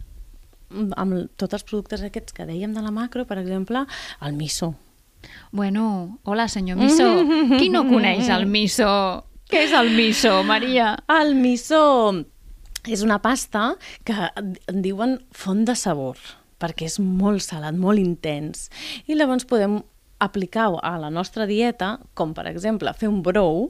amb 0.97 1.31
tots 1.37 1.55
els 1.55 1.63
productes 1.63 2.03
aquests 2.03 2.33
que 2.33 2.45
dèiem 2.47 2.75
de 2.75 2.83
la 2.83 2.91
macro, 2.91 3.25
per 3.27 3.39
exemple, 3.39 3.87
el 4.21 4.33
miso. 4.33 4.75
Bueno, 5.53 6.19
hola, 6.25 6.49
senyor 6.49 6.77
Miso. 6.77 7.05
Qui 7.59 7.71
no 7.71 7.87
coneix 7.89 8.29
el 8.29 8.45
Miso? 8.47 9.25
Què 9.55 9.69
és 9.69 9.73
el 9.79 9.93
Miso, 9.95 10.41
Maria? 10.43 10.89
El 11.15 11.37
miso 11.39 11.79
és 12.91 13.05
una 13.07 13.21
pasta 13.23 13.77
que 14.03 14.17
en 14.43 14.81
diuen 14.83 15.13
font 15.31 15.61
de 15.69 15.77
sabor, 15.79 16.19
perquè 16.59 16.89
és 16.91 16.97
molt 16.99 17.45
salat, 17.47 17.79
molt 17.79 18.03
intens. 18.03 18.65
I 19.07 19.15
llavors 19.15 19.47
podem 19.47 19.77
aplicar-ho 20.27 20.81
a 20.83 20.97
la 20.99 21.13
nostra 21.15 21.47
dieta, 21.47 21.93
com 22.19 22.35
per 22.35 22.49
exemple 22.51 22.91
fer 22.99 23.07
un 23.13 23.23
brou 23.23 23.69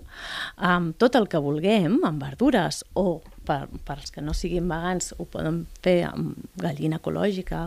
amb 0.56 0.96
tot 0.96 1.20
el 1.20 1.28
que 1.28 1.44
vulguem, 1.44 1.98
amb 2.00 2.24
verdures, 2.30 2.80
o 2.96 3.20
per, 3.44 3.66
per 3.84 3.98
als 3.98 4.08
que 4.14 4.24
no 4.24 4.32
siguin 4.32 4.72
vegans 4.72 5.12
ho 5.18 5.28
poden 5.28 5.66
fer 5.84 5.98
amb 6.08 6.48
gallina 6.64 6.96
ecològica, 6.96 7.66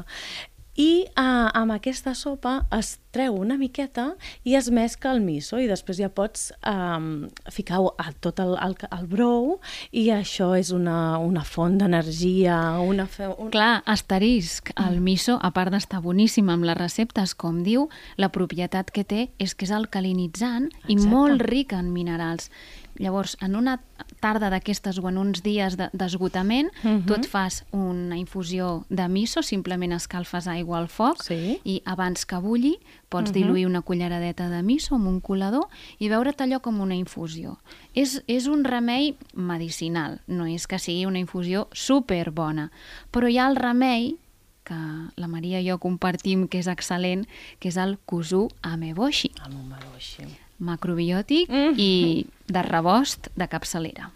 i 0.78 1.08
uh, 1.18 1.50
amb 1.58 1.74
aquesta 1.74 2.14
sopa 2.14 2.60
es 2.78 3.00
treu 3.16 3.34
una 3.42 3.58
miqueta 3.58 4.12
i 4.46 4.54
es 4.60 4.70
mescla 4.70 5.16
el 5.16 5.24
miso 5.26 5.58
i 5.58 5.66
després 5.70 5.98
ja 5.98 6.10
pots 6.14 6.52
um, 6.70 7.26
ficar 7.50 7.80
a 7.98 8.12
tot 8.22 8.38
el, 8.44 8.54
el, 8.62 8.76
el 8.94 9.08
brou 9.10 9.56
i 9.90 10.08
això 10.14 10.52
és 10.60 10.70
una, 10.76 11.18
una 11.18 11.42
font 11.48 11.80
d'energia, 11.82 12.60
una... 12.86 13.08
Fe, 13.10 13.32
un... 13.34 13.50
Clar, 13.54 13.82
asterisc, 13.90 14.70
el 14.86 15.02
miso, 15.02 15.40
a 15.42 15.50
part 15.56 15.74
d'estar 15.74 16.04
boníssim 16.06 16.52
amb 16.54 16.70
les 16.70 16.78
receptes, 16.78 17.34
com 17.34 17.64
diu, 17.66 17.88
la 18.22 18.30
propietat 18.30 18.94
que 18.94 19.04
té 19.08 19.28
és 19.42 19.58
que 19.58 19.66
és 19.66 19.74
alcalinitzant 19.74 20.70
i 20.86 20.94
Exacte. 20.94 21.10
molt 21.10 21.48
ric 21.50 21.74
en 21.74 21.90
minerals. 21.94 22.52
Llavors, 23.00 23.38
en 23.42 23.56
una 23.56 23.82
tarda 24.20 24.50
d'aquestes 24.50 24.98
o 25.00 25.10
en 25.10 25.18
uns 25.18 25.44
dies 25.44 25.78
de- 25.78 25.90
d'esgotament, 25.94 26.70
uh 26.84 26.88
Mhm. 26.88 26.98
-huh. 26.98 27.06
tu 27.06 27.14
et 27.14 27.26
fas 27.28 27.66
una 27.72 28.18
infusió 28.18 28.86
de 28.90 29.08
miso, 29.08 29.42
simplement 29.44 29.94
escalfes 29.94 30.48
aigua 30.48 30.78
al 30.80 30.88
foc 30.88 31.22
Sí. 31.24 31.60
i 31.64 31.82
abans 31.86 32.26
que 32.26 32.38
bulli 32.38 32.80
pots 33.10 33.30
uh 33.30 33.34
Mhm. 33.34 33.40
-huh. 33.42 33.46
diluir 33.46 33.66
una 33.68 33.82
culleradeta 33.82 34.50
de 34.50 34.64
miso 34.64 34.96
amb 34.96 35.08
un 35.08 35.22
colador 35.22 35.68
i 36.00 36.10
beure't 36.10 36.42
allò 36.42 36.60
com 36.62 36.80
una 36.82 36.96
infusió. 36.96 37.60
És, 37.94 38.24
és 38.28 38.48
un 38.48 38.64
remei 38.64 39.16
medicinal, 39.34 40.22
no 40.28 40.46
és 40.46 40.68
que 40.68 40.80
sigui 40.80 41.06
una 41.06 41.20
infusió 41.20 41.68
superbona, 41.72 42.72
però 43.12 43.30
hi 43.30 43.38
ha 43.38 43.48
el 43.48 43.56
remei 43.56 44.18
que 44.64 44.76
la 45.16 45.28
Maria 45.28 45.62
i 45.62 45.70
jo 45.70 45.78
compartim, 45.78 46.48
que 46.50 46.60
és 46.60 46.68
excel·lent, 46.68 47.26
que 47.60 47.70
és 47.70 47.78
el 47.78 47.98
kuzu 48.06 48.50
ameboshi 48.62 49.32
maroixi. 49.70 50.24
Macrobiòtic 50.60 51.50
Mm. 51.50 51.74
i 51.78 52.26
de 52.48 52.62
rebost 52.62 53.28
de 53.36 53.48
capçalera. 53.48 54.10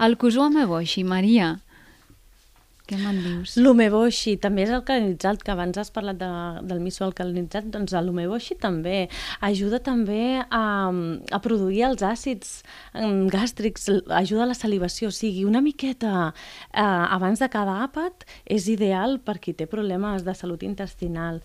El 0.00 0.16
kuzu 0.16 0.42
ameboshi, 0.42 1.04
Maria, 1.04 1.58
què 2.90 2.98
me'n 2.98 3.20
dius? 3.22 3.54
L'umeboshi 3.60 4.34
també 4.42 4.64
és 4.66 4.72
alcalinitzat, 4.74 5.44
que 5.46 5.52
abans 5.54 5.78
has 5.78 5.92
parlat 5.94 6.18
de, 6.18 6.30
del 6.66 6.82
miso 6.82 7.04
alcalinitzat, 7.06 7.68
doncs 7.70 7.94
l'umeboshi 7.94 8.56
també 8.60 9.04
ajuda 9.46 9.80
també 9.86 10.40
a, 10.42 10.64
a 10.90 11.40
produir 11.44 11.84
els 11.90 12.02
àcids 12.06 12.60
gàstrics, 13.32 13.88
ajuda 14.20 14.44
a 14.46 14.50
la 14.50 14.58
salivació, 14.58 15.10
o 15.10 15.14
sigui, 15.14 15.46
una 15.48 15.62
miqueta 15.64 16.30
eh, 16.30 16.82
abans 16.82 17.42
de 17.42 17.50
cada 17.52 17.78
àpat 17.86 18.26
és 18.50 18.66
ideal 18.72 19.18
per 19.22 19.38
qui 19.38 19.54
té 19.54 19.68
problemes 19.70 20.26
de 20.26 20.34
salut 20.34 20.64
intestinal. 20.66 21.40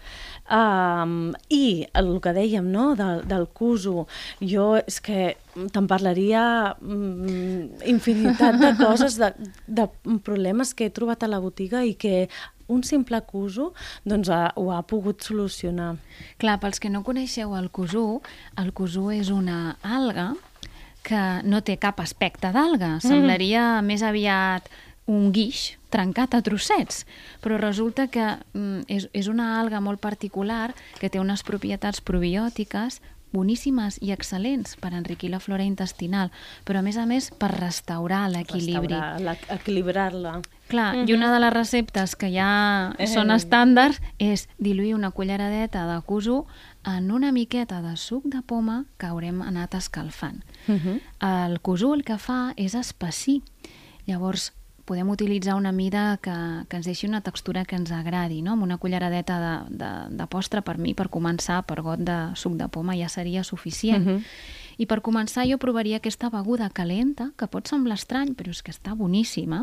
Um, 0.49 1.33
I 1.53 1.85
el 1.93 2.15
que 2.23 2.33
dèiem, 2.35 2.69
no?, 2.71 2.93
del, 2.97 3.23
del 3.29 3.49
cuso, 3.53 4.07
jo 4.41 4.73
és 4.81 5.01
que 5.03 5.35
te'n 5.55 5.87
parlaria 5.87 6.75
mm, 6.81 7.85
infinitat 7.87 8.59
de 8.59 8.73
coses, 8.79 9.17
de, 9.21 9.31
de 9.67 9.87
problemes 10.25 10.73
que 10.75 10.89
he 10.89 10.93
trobat 10.93 11.23
a 11.23 11.31
la 11.31 11.39
botiga 11.43 11.85
i 11.87 11.95
que 11.95 12.27
un 12.67 12.83
simple 12.83 13.21
cuso 13.29 13.71
doncs, 14.03 14.29
ha, 14.29 14.51
ho 14.55 14.71
ha 14.73 14.81
pogut 14.87 15.23
solucionar. 15.23 15.95
Clar, 16.41 16.57
pels 16.63 16.81
que 16.81 16.91
no 16.91 17.05
coneixeu 17.05 17.55
el 17.57 17.69
kuzu, 17.71 18.21
el 18.61 18.73
kuzu 18.75 19.11
és 19.15 19.31
una 19.33 19.77
alga 19.83 20.33
que 21.05 21.21
no 21.45 21.61
té 21.61 21.77
cap 21.77 22.01
aspecte 22.01 22.49
d'alga. 22.51 22.97
Semblaria 23.03 23.83
més 23.85 24.01
aviat 24.03 24.67
un 25.05 25.29
guix 25.29 25.75
trencat 25.93 26.33
a 26.33 26.41
trossets, 26.41 27.03
però 27.43 27.59
resulta 27.61 28.07
que 28.11 28.25
mm, 28.25 28.87
és, 28.91 29.05
és 29.13 29.29
una 29.29 29.59
alga 29.59 29.79
molt 29.85 30.01
particular 30.01 30.73
que 30.97 31.11
té 31.13 31.21
unes 31.21 31.45
propietats 31.45 32.01
probiòtiques 32.01 32.99
boníssimes 33.35 33.99
i 34.01 34.13
excel·lents 34.15 34.77
per 34.81 34.93
enriquir 34.95 35.29
la 35.33 35.41
flora 35.43 35.65
intestinal, 35.67 36.31
però 36.65 36.79
a 36.79 36.85
més 36.85 36.97
a 36.97 37.05
més 37.09 37.29
per 37.35 37.51
restaurar 37.59 38.23
l'equilibri. 38.31 38.95
Equilibrar-la. 39.49 40.39
Clar, 40.67 41.03
i 41.05 41.13
una 41.13 41.27
de 41.33 41.39
les 41.43 41.53
receptes 41.53 42.15
que 42.17 42.31
ja 42.33 42.93
Eh. 42.97 43.05
són 43.07 43.29
estàndards 43.29 43.99
és 44.17 44.47
diluir 44.57 44.95
una 44.95 45.11
culleradeta 45.11 45.85
de 45.85 45.99
kuzu 46.01 46.45
en 46.85 47.11
una 47.11 47.31
miqueta 47.31 47.81
de 47.83 47.95
suc 47.97 48.25
de 48.25 48.41
poma 48.41 48.85
que 48.97 49.05
haurem 49.05 49.41
anat 49.41 49.75
escalfant. 49.75 50.43
Uh 50.67 50.73
-huh. 50.75 51.01
El 51.49 51.59
kuzu 51.61 51.93
el 51.93 52.03
que 52.03 52.17
fa 52.17 52.53
és 52.57 52.73
espessir. 52.73 53.41
Llavors, 54.07 54.53
podem 54.85 55.09
utilitzar 55.09 55.55
una 55.57 55.71
mida 55.71 56.17
que, 56.21 56.33
que 56.69 56.77
ens 56.77 56.85
deixi 56.85 57.07
una 57.07 57.21
textura 57.21 57.65
que 57.65 57.75
ens 57.75 57.91
agradi, 57.91 58.41
no? 58.45 58.51
amb 58.53 58.63
una 58.63 58.77
culleradeta 58.77 59.39
de, 59.41 59.77
de, 59.81 59.91
de 60.15 60.27
postre 60.27 60.61
per 60.61 60.77
mi, 60.77 60.93
per 60.93 61.09
començar, 61.09 61.63
per 61.65 61.81
got 61.81 61.99
de 62.05 62.17
suc 62.37 62.53
de 62.59 62.67
poma 62.69 62.93
ja 62.95 63.09
seria 63.09 63.43
suficient. 63.43 64.05
Mhm. 64.05 64.23
I 64.77 64.85
per 64.85 64.99
començar 65.01 65.45
jo 65.49 65.57
provaria 65.57 65.97
aquesta 65.97 66.29
beguda 66.29 66.69
calenta, 66.69 67.31
que 67.37 67.47
pot 67.47 67.67
semblar 67.67 67.95
estrany, 67.95 68.35
però 68.35 68.49
és 68.51 68.61
que 68.61 68.71
està 68.75 68.93
boníssima, 68.93 69.61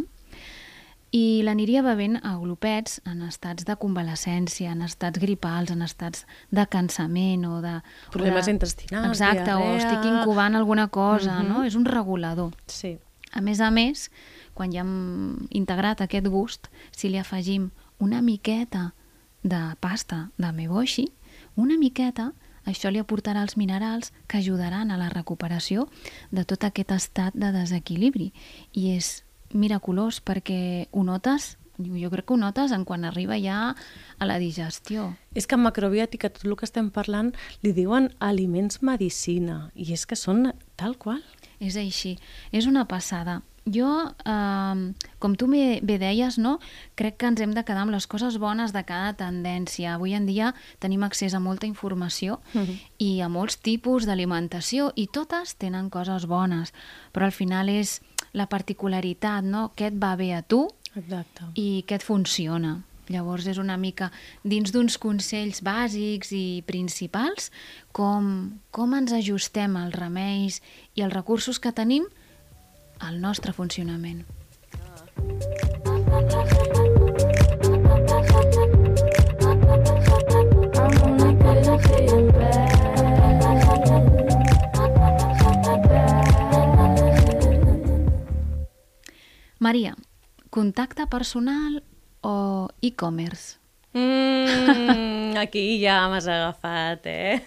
i 1.13 1.43
l'aniria 1.45 1.83
bevent 1.85 2.17
a 2.25 2.31
glopets 2.41 3.03
en 3.05 3.21
estats 3.27 3.67
de 3.69 3.75
convalescència, 3.77 4.71
en 4.73 4.81
estats 4.87 5.21
gripals, 5.21 5.69
en 5.75 5.83
estats 5.85 6.25
de 6.51 6.65
cansament 6.73 7.45
o 7.45 7.59
de... 7.61 7.75
Problemes 8.15 8.47
o 8.47 8.49
de... 8.49 8.55
intestinals, 8.57 9.11
Exacte, 9.21 9.53
o 9.53 9.59
diarrea. 9.61 9.77
estic 9.83 10.07
incubant 10.09 10.57
alguna 10.57 10.89
cosa, 10.89 11.43
Mhm. 11.43 11.49
no? 11.53 11.65
És 11.69 11.75
un 11.77 11.85
regulador. 11.85 12.55
Sí. 12.67 12.97
A 13.33 13.41
més 13.45 13.61
a 13.61 13.71
més, 13.71 14.11
quan 14.55 14.73
ja 14.73 14.83
hem 14.85 15.49
integrat 15.51 16.01
aquest 16.01 16.29
gust, 16.29 16.69
si 16.91 17.09
li 17.09 17.19
afegim 17.19 17.71
una 17.99 18.23
miqueta 18.23 18.93
de 19.43 19.77
pasta 19.81 20.31
de 20.39 20.53
meboshi, 20.53 21.09
una 21.57 21.77
miqueta, 21.79 22.33
això 22.65 22.93
li 22.93 23.01
aportarà 23.03 23.43
els 23.43 23.57
minerals 23.57 24.13
que 24.31 24.39
ajudaran 24.39 24.91
a 24.91 24.99
la 24.99 25.11
recuperació 25.11 25.89
de 26.31 26.45
tot 26.45 26.65
aquest 26.65 26.93
estat 26.95 27.35
de 27.35 27.51
desequilibri. 27.55 28.31
I 28.73 28.95
és 28.97 29.23
miraculós 29.53 30.21
perquè 30.23 30.89
ho 30.93 31.03
notes, 31.05 31.57
jo 31.79 32.11
crec 32.13 32.29
que 32.29 32.35
ho 32.35 32.41
notes 32.41 32.73
en 32.73 32.85
quan 32.85 33.05
arriba 33.05 33.39
ja 33.41 33.75
a 34.19 34.27
la 34.29 34.39
digestió. 34.39 35.13
És 35.35 35.47
que 35.47 35.57
en 35.59 35.65
macrobiòtica 35.67 36.31
tot 36.31 36.47
el 36.47 36.57
que 36.57 36.69
estem 36.69 36.91
parlant 36.95 37.33
li 37.63 37.73
diuen 37.75 38.13
aliments 38.21 38.83
medicina 38.83 39.73
i 39.75 39.93
és 39.93 40.07
que 40.07 40.17
són 40.17 40.53
tal 40.77 40.97
qual. 40.99 41.23
És 41.59 41.77
així, 41.77 42.19
és 42.53 42.67
una 42.67 42.87
passada. 42.87 43.43
Jo, 43.65 44.11
eh, 44.27 44.93
com 45.23 45.35
tu 45.39 45.47
bé 45.47 45.79
bé 45.87 45.99
deies, 46.03 46.37
no? 46.39 46.59
crec 46.99 47.17
que 47.21 47.27
ens 47.31 47.41
hem 47.41 47.53
de 47.55 47.63
quedar 47.63 47.85
amb 47.85 47.93
les 47.95 48.09
coses 48.11 48.39
bones 48.43 48.73
de 48.75 48.83
cada 48.85 49.13
tendència. 49.15 49.95
Avui 49.95 50.15
en 50.19 50.27
dia 50.27 50.53
tenim 50.83 51.05
accés 51.07 51.35
a 51.35 51.41
molta 51.41 51.67
informació 51.67 52.41
Mhm. 52.55 52.79
i 52.99 53.21
a 53.21 53.29
molts 53.29 53.59
tipus 53.59 54.05
d'alimentació 54.07 54.93
i 54.97 55.07
totes 55.07 55.55
tenen 55.57 55.91
coses 55.91 56.27
bones, 56.27 56.73
però 57.13 57.25
al 57.27 57.33
final 57.33 57.69
és 57.69 58.01
la 58.33 58.47
particularitat, 58.49 59.45
no? 59.45 59.71
què 59.77 59.87
et 59.87 59.95
va 59.95 60.17
bé 60.17 60.35
a 60.35 60.43
tu 60.43 60.69
Exacte. 60.97 61.45
i 61.55 61.85
què 61.87 61.95
et 61.95 62.03
funciona. 62.03 62.83
Llavors 63.09 63.47
és 63.47 63.59
una 63.59 63.77
mica 63.77 64.11
dins 64.45 64.73
d'uns 64.73 64.97
consells 64.99 65.63
bàsics 65.63 66.33
i 66.33 66.63
principals 66.67 67.51
com, 67.93 68.59
com 68.71 68.95
ens 68.95 69.13
ajustem 69.13 69.77
als 69.77 69.95
remeis 69.95 70.63
i 70.95 71.03
els 71.03 71.13
recursos 71.13 71.59
que 71.61 71.73
tenim 71.73 72.05
al 73.03 73.21
nostre 73.21 73.53
funcionament. 73.53 74.25
Maria, 89.59 89.95
contacte 90.51 91.07
personal 91.07 91.83
o 92.21 92.69
e-commerce? 92.81 93.59
Mm, 93.95 95.37
aquí 95.39 95.79
ja 95.83 96.09
m'has 96.09 96.27
agafat, 96.27 97.07
eh? 97.07 97.39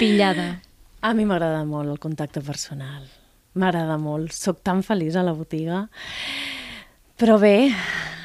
Pillada. 0.00 0.60
A 1.00 1.14
mi 1.14 1.24
m'agrada 1.24 1.64
molt 1.64 1.90
el 1.90 1.98
contacte 1.98 2.40
personal. 2.44 3.21
M'agrada 3.54 3.98
molt. 4.00 4.32
Soc 4.32 4.62
tan 4.64 4.82
feliç 4.86 5.16
a 5.16 5.24
la 5.26 5.34
botiga. 5.36 5.86
Però 7.20 7.38
bé, 7.38 7.70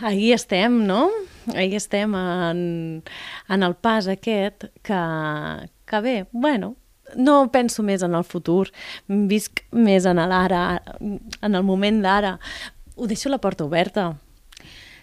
ahí 0.01 0.31
estem, 0.33 0.79
no? 0.87 1.07
Ahí 1.55 1.75
estem 1.75 2.15
en, 2.17 2.59
en 3.49 3.63
el 3.63 3.75
pas 3.75 4.07
aquest 4.07 4.67
que, 4.83 5.01
que 5.87 5.99
bé, 6.01 6.15
bueno, 6.31 6.75
no 7.15 7.51
penso 7.51 7.83
més 7.83 8.03
en 8.03 8.15
el 8.17 8.25
futur, 8.27 8.67
visc 9.07 9.61
més 9.71 10.07
en 10.09 10.19
l'ara, 10.19 10.81
en 10.99 11.55
el 11.55 11.63
moment 11.63 12.01
d'ara. 12.03 12.37
Ho 12.97 13.07
deixo 13.07 13.29
la 13.29 13.39
porta 13.39 13.67
oberta. 13.67 14.09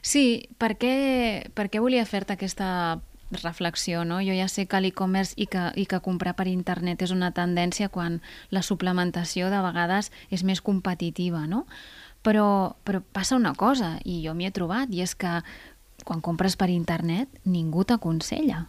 Sí, 0.05 0.51
per 0.61 0.75
què, 0.77 1.49
per 1.57 1.71
què 1.73 1.81
volia 1.81 2.05
fer-te 2.05 2.35
aquesta 2.35 3.01
reflexió, 3.43 4.05
no? 4.05 4.21
Jo 4.23 4.35
ja 4.37 4.47
sé 4.49 4.67
que 4.71 4.81
l'e-commerce 4.81 5.35
i, 5.37 5.47
que, 5.51 5.71
i 5.77 5.87
que 5.91 6.01
comprar 6.05 6.35
per 6.39 6.47
internet 6.51 7.03
és 7.03 7.13
una 7.15 7.33
tendència 7.35 7.89
quan 7.89 8.21
la 8.51 8.63
suplementació 8.63 9.51
de 9.51 9.61
vegades 9.65 10.11
és 10.31 10.45
més 10.45 10.63
competitiva, 10.63 11.47
no? 11.47 11.65
Però, 12.25 12.77
però 12.85 13.03
passa 13.13 13.37
una 13.37 13.53
cosa, 13.55 13.99
i 14.05 14.23
jo 14.25 14.33
m'hi 14.35 14.49
he 14.49 14.55
trobat, 14.55 14.93
i 14.95 15.03
és 15.05 15.13
que 15.15 15.41
quan 16.05 16.23
compres 16.25 16.57
per 16.57 16.71
internet 16.73 17.29
ningú 17.45 17.85
t'aconsella. 17.85 18.65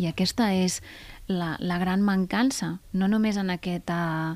I 0.00 0.08
aquesta 0.10 0.50
és 0.54 0.80
la, 1.28 1.56
la 1.60 1.78
gran 1.78 2.02
mancança, 2.02 2.78
no 2.92 3.08
només 3.10 3.38
en 3.38 3.50
aquest, 3.54 3.90
uh, 3.90 4.34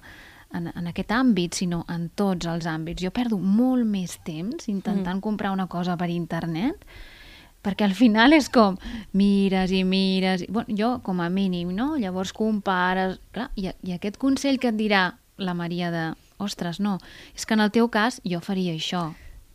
en, 0.55 0.70
en 0.70 0.90
aquest 0.90 1.11
àmbit, 1.14 1.59
sinó 1.59 1.83
en 1.90 2.09
tots 2.14 2.46
els 2.50 2.66
àmbits. 2.70 3.03
Jo 3.03 3.11
perdo 3.14 3.38
molt 3.38 3.87
més 3.88 4.18
temps 4.27 4.68
intentant 4.68 5.18
mm. 5.18 5.24
comprar 5.24 5.55
una 5.55 5.66
cosa 5.66 5.96
per 5.98 6.11
internet 6.12 6.85
perquè 7.64 7.88
al 7.88 7.96
final 7.96 8.37
és 8.37 8.50
com 8.53 8.77
mires 9.16 9.72
i 9.72 9.83
mires, 9.88 10.44
i, 10.44 10.50
bueno, 10.53 10.77
jo 10.77 10.90
com 11.07 11.22
a 11.24 11.31
mínim, 11.33 11.72
no? 11.74 11.94
Llavors 12.00 12.35
compares, 12.37 13.18
clar, 13.33 13.48
i, 13.57 13.70
i 13.83 13.96
aquest 13.96 14.20
consell 14.20 14.61
que 14.61 14.70
et 14.70 14.78
dirà 14.78 15.07
la 15.41 15.57
Maria 15.57 15.91
de, 15.91 16.05
ostres, 16.38 16.80
no, 16.80 16.99
és 17.34 17.47
que 17.47 17.57
en 17.57 17.64
el 17.64 17.72
teu 17.74 17.88
cas 17.93 18.20
jo 18.28 18.41
faria 18.45 18.76
això. 18.76 19.09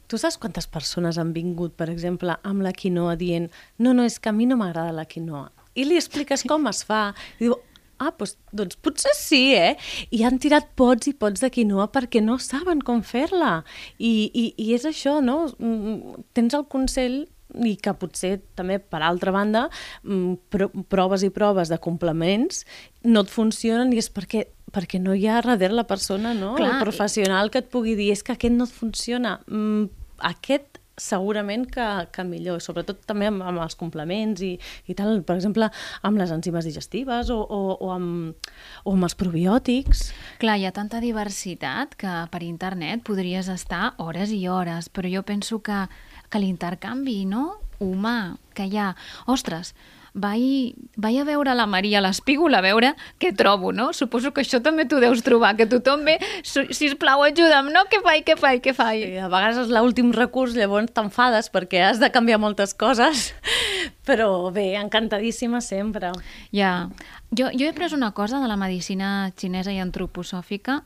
Tu 0.10 0.18
saps 0.18 0.40
quantes 0.42 0.66
persones 0.66 1.20
han 1.22 1.36
vingut, 1.36 1.76
per 1.78 1.90
exemple, 1.92 2.34
amb 2.42 2.66
la 2.66 2.74
quinoa 2.74 3.14
dient 3.16 3.50
no, 3.78 3.94
no, 3.94 4.04
és 4.04 4.18
que 4.18 4.32
a 4.32 4.36
mi 4.36 4.50
no 4.50 4.58
m'agrada 4.58 4.96
la 4.96 5.06
quinoa. 5.06 5.52
I 5.78 5.86
li 5.86 6.00
expliques 6.00 6.44
com 6.50 6.66
es 6.68 6.82
fa. 6.84 7.12
I 7.38 7.46
diu, 7.46 7.54
ah, 8.02 8.10
doncs, 8.18 8.34
doncs 8.56 8.80
potser 8.82 9.14
sí, 9.14 9.44
eh? 9.54 9.76
I 10.10 10.24
han 10.26 10.40
tirat 10.42 10.72
pots 10.80 11.12
i 11.12 11.14
pots 11.14 11.44
de 11.46 11.52
quinoa 11.54 11.92
perquè 11.94 12.24
no 12.26 12.40
saben 12.42 12.82
com 12.82 13.04
fer-la. 13.06 13.60
I, 14.00 14.32
i, 14.34 14.46
I 14.58 14.74
és 14.80 14.88
això, 14.90 15.20
no? 15.22 15.44
Mm, 15.60 16.26
Tens 16.34 16.58
el 16.58 16.66
consell 16.74 17.22
i 17.66 17.76
que 17.82 17.93
potser 17.97 18.38
també, 18.58 18.78
per 18.80 19.02
altra 19.06 19.34
banda, 19.34 19.68
mm, 20.04 20.34
pro 20.54 20.70
proves 20.89 21.24
i 21.26 21.32
proves 21.34 21.70
de 21.70 21.80
complements 21.82 22.66
no 23.04 23.24
et 23.26 23.30
funcionen 23.34 23.93
i 23.93 24.02
és 24.02 24.10
perquè 24.14 24.45
perquè 24.70 25.00
no 25.02 25.16
hi 25.18 25.26
ha 25.26 25.39
darrere 25.41 25.74
la 25.74 25.88
persona, 25.89 26.36
no? 26.38 26.54
Clar, 26.60 26.76
el 26.76 26.84
professional 26.84 27.50
que 27.50 27.64
et 27.64 27.72
pugui 27.74 27.95
dir 27.97 28.12
és 28.14 28.22
que 28.22 28.36
aquest 28.36 28.54
no 28.54 28.68
et 28.70 28.76
funciona. 28.76 29.39
Mm, 29.50 29.89
aquest 30.30 30.78
segurament 31.00 31.66
que, 31.72 31.86
que 32.14 32.26
millor, 32.28 32.60
sobretot 32.64 33.02
també 33.08 33.30
amb, 33.30 33.41
amb 33.45 33.64
els 33.64 33.78
complements 33.80 34.43
i, 34.45 34.52
i 34.91 34.95
tal, 34.97 35.22
per 35.26 35.38
exemple, 35.39 35.70
amb 36.06 36.20
les 36.20 36.34
enzimes 36.36 36.68
digestives 36.68 37.32
o, 37.34 37.39
o, 37.39 37.62
o, 37.80 37.91
amb, 37.95 38.52
o 38.84 38.95
amb 38.95 39.08
els 39.08 39.16
probiòtics. 39.20 40.10
Clar, 40.43 40.60
hi 40.60 40.68
ha 40.68 40.76
tanta 40.76 41.02
diversitat 41.04 41.95
que 42.00 42.16
per 42.32 42.43
internet 42.45 43.06
podries 43.08 43.50
estar 43.52 43.93
hores 43.97 44.34
i 44.36 44.43
hores, 44.52 44.91
però 44.93 45.12
jo 45.12 45.24
penso 45.28 45.64
que, 45.64 45.86
que 46.30 46.40
l'intercanvi 46.40 47.26
no? 47.26 47.60
humà 47.80 48.36
que 48.54 48.66
hi 48.68 48.76
ha... 48.78 48.94
Ostres, 49.32 49.74
vaig, 50.14 50.74
vaig 51.00 51.20
a 51.22 51.24
veure 51.24 51.54
la 51.56 51.68
Maria 51.70 52.00
a 52.00 52.04
l'espígol 52.04 52.56
a 52.58 52.62
veure 52.66 52.90
què 53.22 53.30
trobo, 53.38 53.70
no? 53.72 53.94
Suposo 53.94 54.34
que 54.36 54.42
això 54.44 54.60
també 54.62 54.84
tu 54.90 55.00
deus 55.00 55.22
trobar, 55.24 55.54
que 55.56 55.68
tothom 55.70 56.04
ve, 56.04 56.18
"Si- 56.44 56.74
sisplau, 56.76 57.24
ajuda'm, 57.24 57.70
no? 57.72 57.86
Què 57.92 58.02
faig, 58.04 58.26
què 58.28 58.36
faig, 58.38 58.60
què 58.66 58.74
faig? 58.76 59.06
I 59.14 59.18
a 59.24 59.30
vegades 59.32 59.62
és 59.64 59.70
l'últim 59.72 60.12
recurs, 60.12 60.56
llavors 60.58 60.92
t'enfades 60.92 61.48
perquè 61.54 61.86
has 61.88 62.00
de 62.02 62.12
canviar 62.12 62.40
moltes 62.42 62.74
coses, 62.74 63.34
però 64.08 64.52
bé, 64.52 64.74
encantadíssima 64.82 65.62
sempre. 65.62 66.12
Ja, 66.52 66.90
jo, 67.32 67.48
jo 67.54 67.70
he 67.70 67.74
pres 67.74 67.94
una 67.94 68.12
cosa 68.12 68.42
de 68.42 68.48
la 68.52 68.58
medicina 68.58 69.32
xinesa 69.38 69.72
i 69.72 69.80
antroposòfica 69.80 70.82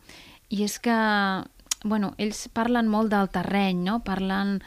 i 0.50 0.64
és 0.64 0.78
que, 0.80 0.94
bueno, 1.84 2.14
ells 2.18 2.48
parlen 2.54 2.88
molt 2.88 3.10
del 3.10 3.30
terreny, 3.34 3.82
no? 3.88 4.02
Parlen 4.04 4.62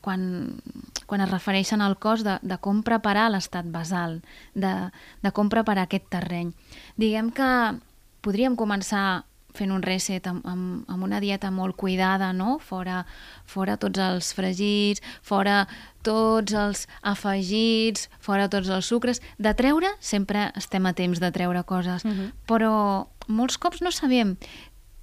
quan, 0.00 0.60
quan 1.06 1.20
es 1.20 1.30
refereixen 1.30 1.80
al 1.84 1.98
cos 1.98 2.24
de, 2.24 2.38
de 2.42 2.58
com 2.62 2.82
preparar 2.86 3.28
l'estat 3.30 3.68
basal, 3.70 4.20
de, 4.54 4.74
de 5.22 5.32
com 5.36 5.50
preparar 5.52 5.88
aquest 5.88 6.08
terreny. 6.12 6.52
Diguem 7.00 7.30
que 7.34 7.50
podríem 8.24 8.56
començar 8.56 9.24
fent 9.56 9.72
un 9.74 9.82
reset 9.82 10.26
amb, 10.30 10.44
amb, 10.46 10.84
amb 10.90 11.04
una 11.04 11.20
dieta 11.22 11.50
molt 11.50 11.76
cuidada, 11.76 12.32
no? 12.36 12.58
Fora, 12.62 13.02
fora 13.50 13.76
tots 13.80 13.98
els 14.00 14.32
fregits, 14.36 15.02
fora 15.26 15.64
tots 16.06 16.54
els 16.54 16.86
afegits, 17.02 18.08
fora 18.22 18.48
tots 18.52 18.70
els 18.70 18.86
sucres. 18.86 19.22
De 19.38 19.54
treure, 19.58 19.90
sempre 20.00 20.50
estem 20.58 20.86
a 20.86 20.94
temps 20.94 21.20
de 21.20 21.32
treure 21.34 21.64
coses, 21.64 22.04
uh 22.04 22.10
-huh. 22.10 22.30
però 22.46 23.06
molts 23.26 23.58
cops 23.58 23.82
no 23.82 23.90
sabem 23.90 24.36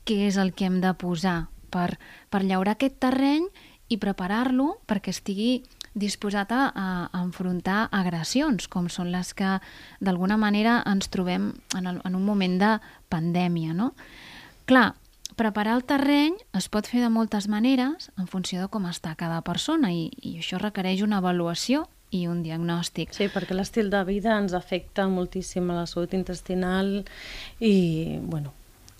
què 0.05 0.27
és 0.27 0.37
el 0.37 0.53
que 0.53 0.65
hem 0.65 0.81
de 0.81 0.93
posar 0.93 1.47
per, 1.69 1.99
per 2.29 2.43
llaurar 2.43 2.77
aquest 2.77 2.99
terreny 2.99 3.47
i 3.89 3.97
preparar-lo 4.01 4.77
perquè 4.87 5.13
estigui 5.15 5.63
disposat 5.97 6.51
a, 6.53 6.67
a, 6.69 6.85
enfrontar 7.23 7.87
agressions, 7.91 8.67
com 8.69 8.87
són 8.91 9.09
les 9.11 9.33
que 9.33 9.57
d'alguna 9.99 10.37
manera 10.37 10.81
ens 10.85 11.09
trobem 11.09 11.51
en, 11.75 11.89
el, 11.89 11.99
en 12.05 12.15
un 12.15 12.23
moment 12.25 12.57
de 12.61 12.71
pandèmia. 13.09 13.73
No? 13.73 13.93
Clar, 14.69 14.91
preparar 15.39 15.77
el 15.79 15.85
terreny 15.89 16.37
es 16.57 16.69
pot 16.69 16.87
fer 16.89 17.01
de 17.01 17.11
moltes 17.13 17.49
maneres 17.49 18.11
en 18.17 18.29
funció 18.29 18.61
de 18.61 18.69
com 18.73 18.85
està 18.89 19.15
cada 19.17 19.41
persona 19.41 19.91
i, 19.93 20.07
i 20.21 20.37
això 20.41 20.61
requereix 20.61 21.01
una 21.05 21.21
avaluació 21.23 21.87
i 22.11 22.23
un 22.27 22.39
diagnòstic. 22.43 23.11
Sí, 23.15 23.27
perquè 23.33 23.57
l'estil 23.57 23.89
de 23.91 24.03
vida 24.07 24.37
ens 24.39 24.55
afecta 24.55 25.09
moltíssim 25.11 25.67
a 25.71 25.81
la 25.81 25.87
salut 25.89 26.13
intestinal 26.15 27.01
i, 27.59 27.73
bueno, 28.21 28.53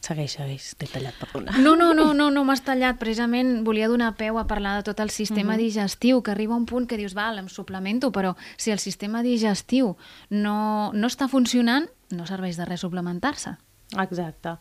segueix, 0.07 0.37
segueix, 0.37 0.71
t'he 0.79 0.87
tallat, 0.91 1.17
perdona. 1.19 1.57
No, 1.63 1.75
no, 1.79 1.91
no, 1.97 2.13
no, 2.17 2.29
no 2.33 2.43
m'has 2.47 2.63
tallat. 2.65 2.99
Precisament 3.01 3.61
volia 3.67 3.89
donar 3.91 4.13
peu 4.19 4.39
a 4.39 4.47
parlar 4.47 4.77
de 4.79 4.87
tot 4.87 4.99
el 5.03 5.11
sistema 5.11 5.53
uh 5.53 5.57
-huh. 5.57 5.65
digestiu, 5.65 6.23
que 6.23 6.31
arriba 6.31 6.55
un 6.55 6.65
punt 6.65 6.87
que 6.87 6.97
dius, 6.97 7.13
val, 7.13 7.37
em 7.37 7.49
suplemento, 7.49 8.11
però 8.11 8.35
si 8.57 8.71
el 8.71 8.79
sistema 8.79 9.21
digestiu 9.21 9.97
no, 10.29 10.91
no 10.93 11.07
està 11.07 11.27
funcionant, 11.27 11.89
no 12.09 12.25
serveix 12.25 12.57
de 12.57 12.65
res 12.65 12.81
suplementar-se. 12.81 13.57
Exacte. 13.95 14.57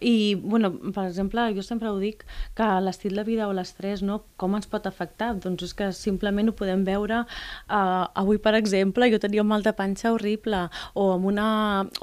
I, 0.00 0.34
bueno, 0.34 0.70
per 0.92 1.06
exemple, 1.06 1.40
jo 1.56 1.62
sempre 1.64 1.88
ho 1.88 1.96
dic, 1.96 2.26
que 2.54 2.66
l'estil 2.84 3.16
de 3.16 3.24
vida 3.24 3.46
o 3.48 3.54
l'estrès, 3.56 4.02
no? 4.04 4.18
com 4.36 4.52
ens 4.58 4.68
pot 4.68 4.84
afectar? 4.84 5.30
Doncs 5.40 5.64
és 5.64 5.72
que 5.78 5.88
simplement 5.96 6.50
ho 6.50 6.54
podem 6.56 6.82
veure 6.84 7.22
uh, 7.22 8.04
avui, 8.12 8.36
per 8.36 8.52
exemple, 8.58 9.08
jo 9.08 9.20
tenia 9.22 9.40
un 9.40 9.48
mal 9.48 9.64
de 9.64 9.72
panxa 9.72 10.12
horrible, 10.12 10.66
o, 10.92 11.06
amb 11.14 11.24
una, 11.30 11.46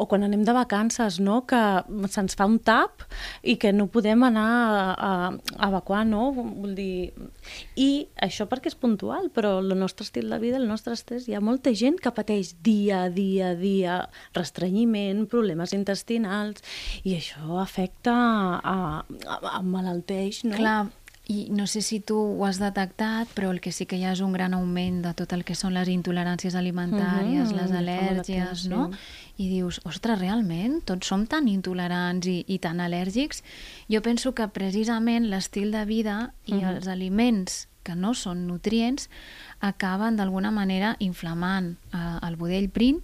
o 0.01 0.07
quan 0.09 0.25
anem 0.25 0.41
de 0.47 0.55
vacances, 0.57 1.19
no? 1.21 1.43
que 1.45 1.61
se'ns 2.09 2.33
fa 2.39 2.49
un 2.49 2.57
tap 2.57 3.05
i 3.43 3.55
que 3.61 3.69
no 3.69 3.85
podem 3.93 4.25
anar 4.25 4.47
a, 4.49 4.81
a, 4.97 5.67
evacuar, 5.69 6.07
no? 6.09 6.31
Vull 6.33 6.73
dir... 6.79 7.13
I 7.77 8.07
això 8.23 8.47
perquè 8.49 8.71
és 8.71 8.77
puntual, 8.79 9.29
però 9.35 9.59
el 9.61 9.75
nostre 9.77 10.07
estil 10.07 10.31
de 10.31 10.39
vida, 10.41 10.57
el 10.57 10.65
nostre 10.69 10.97
estrès, 10.97 11.27
hi 11.27 11.37
ha 11.37 11.43
molta 11.43 11.73
gent 11.77 11.99
que 12.01 12.13
pateix 12.15 12.55
dia 12.65 13.03
a 13.05 13.13
dia 13.13 13.53
dia 13.59 13.97
restrenyiment, 14.33 15.25
problemes 15.29 15.73
intestinals, 15.75 16.62
i 17.03 17.15
això 17.17 17.59
afecta 17.61 18.13
a, 18.63 18.75
a, 19.03 19.39
a 19.57 19.61
malalteix, 19.61 20.43
no? 20.45 20.55
Clar, 20.57 20.87
i 21.31 21.47
no 21.55 21.67
sé 21.71 21.79
si 21.81 22.01
tu 22.03 22.17
ho 22.19 22.45
has 22.45 22.57
detectat, 22.59 23.29
però 23.33 23.51
el 23.53 23.61
que 23.63 23.71
sí 23.71 23.85
que 23.87 23.95
hi 23.95 24.03
ha 24.03 24.11
és 24.11 24.19
un 24.19 24.33
gran 24.35 24.53
augment 24.53 25.01
de 25.05 25.13
tot 25.15 25.31
el 25.31 25.45
que 25.47 25.55
són 25.55 25.71
les 25.73 25.87
intoleràncies 25.87 26.55
alimentàries, 26.59 27.47
Mhm, 27.53 27.55
les 27.61 27.71
fa 27.71 27.79
al·lèrgies, 27.79 28.65
no? 28.67 28.89
pena, 28.89 28.97
I 29.37 29.47
dius, 29.49 29.79
ostres, 29.83 30.19
realment, 30.19 30.81
tots 30.85 31.07
som 31.07 31.25
tan 31.25 31.47
intolerants 31.47 32.27
i, 32.27 32.43
i 32.47 32.59
tan 32.59 32.77
al·lèrgics? 32.79 33.41
Jo 33.89 34.01
penso 34.05 34.33
que 34.37 34.47
precisament 34.47 35.25
l'estil 35.31 35.71
de 35.71 35.85
vida 35.85 36.33
i 36.45 36.53
Mhm. 36.53 36.75
els 36.75 36.87
aliments 36.87 37.67
que 37.83 37.95
no 37.95 38.13
són 38.13 38.45
nutrients 38.47 39.09
acaben 39.59 40.15
d'alguna 40.15 40.51
manera 40.51 40.95
inflamant 40.99 41.75
eh, 41.93 41.97
el 42.27 42.35
budell 42.37 42.69
prim 42.69 43.01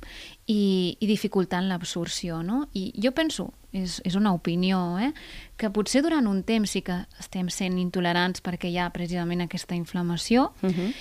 i, 0.47 0.95
i 0.99 1.07
dificultant 1.07 1.67
l'absorció, 1.67 2.43
no? 2.43 2.69
I 2.73 2.93
jo 2.95 3.11
penso, 3.11 3.51
és, 3.73 3.99
és 4.05 4.15
una 4.15 4.31
opinió, 4.33 4.97
eh? 4.99 5.11
que 5.57 5.69
potser 5.69 6.01
durant 6.01 6.27
un 6.27 6.43
temps 6.43 6.69
sí 6.71 6.81
que 6.81 7.05
estem 7.19 7.49
sent 7.49 7.77
intolerants 7.77 8.41
perquè 8.41 8.69
hi 8.71 8.77
ha 8.77 8.89
precisament 8.91 9.41
aquesta 9.41 9.75
inflamació, 9.75 10.53
Uh 10.61 10.69
-huh. 10.69 10.93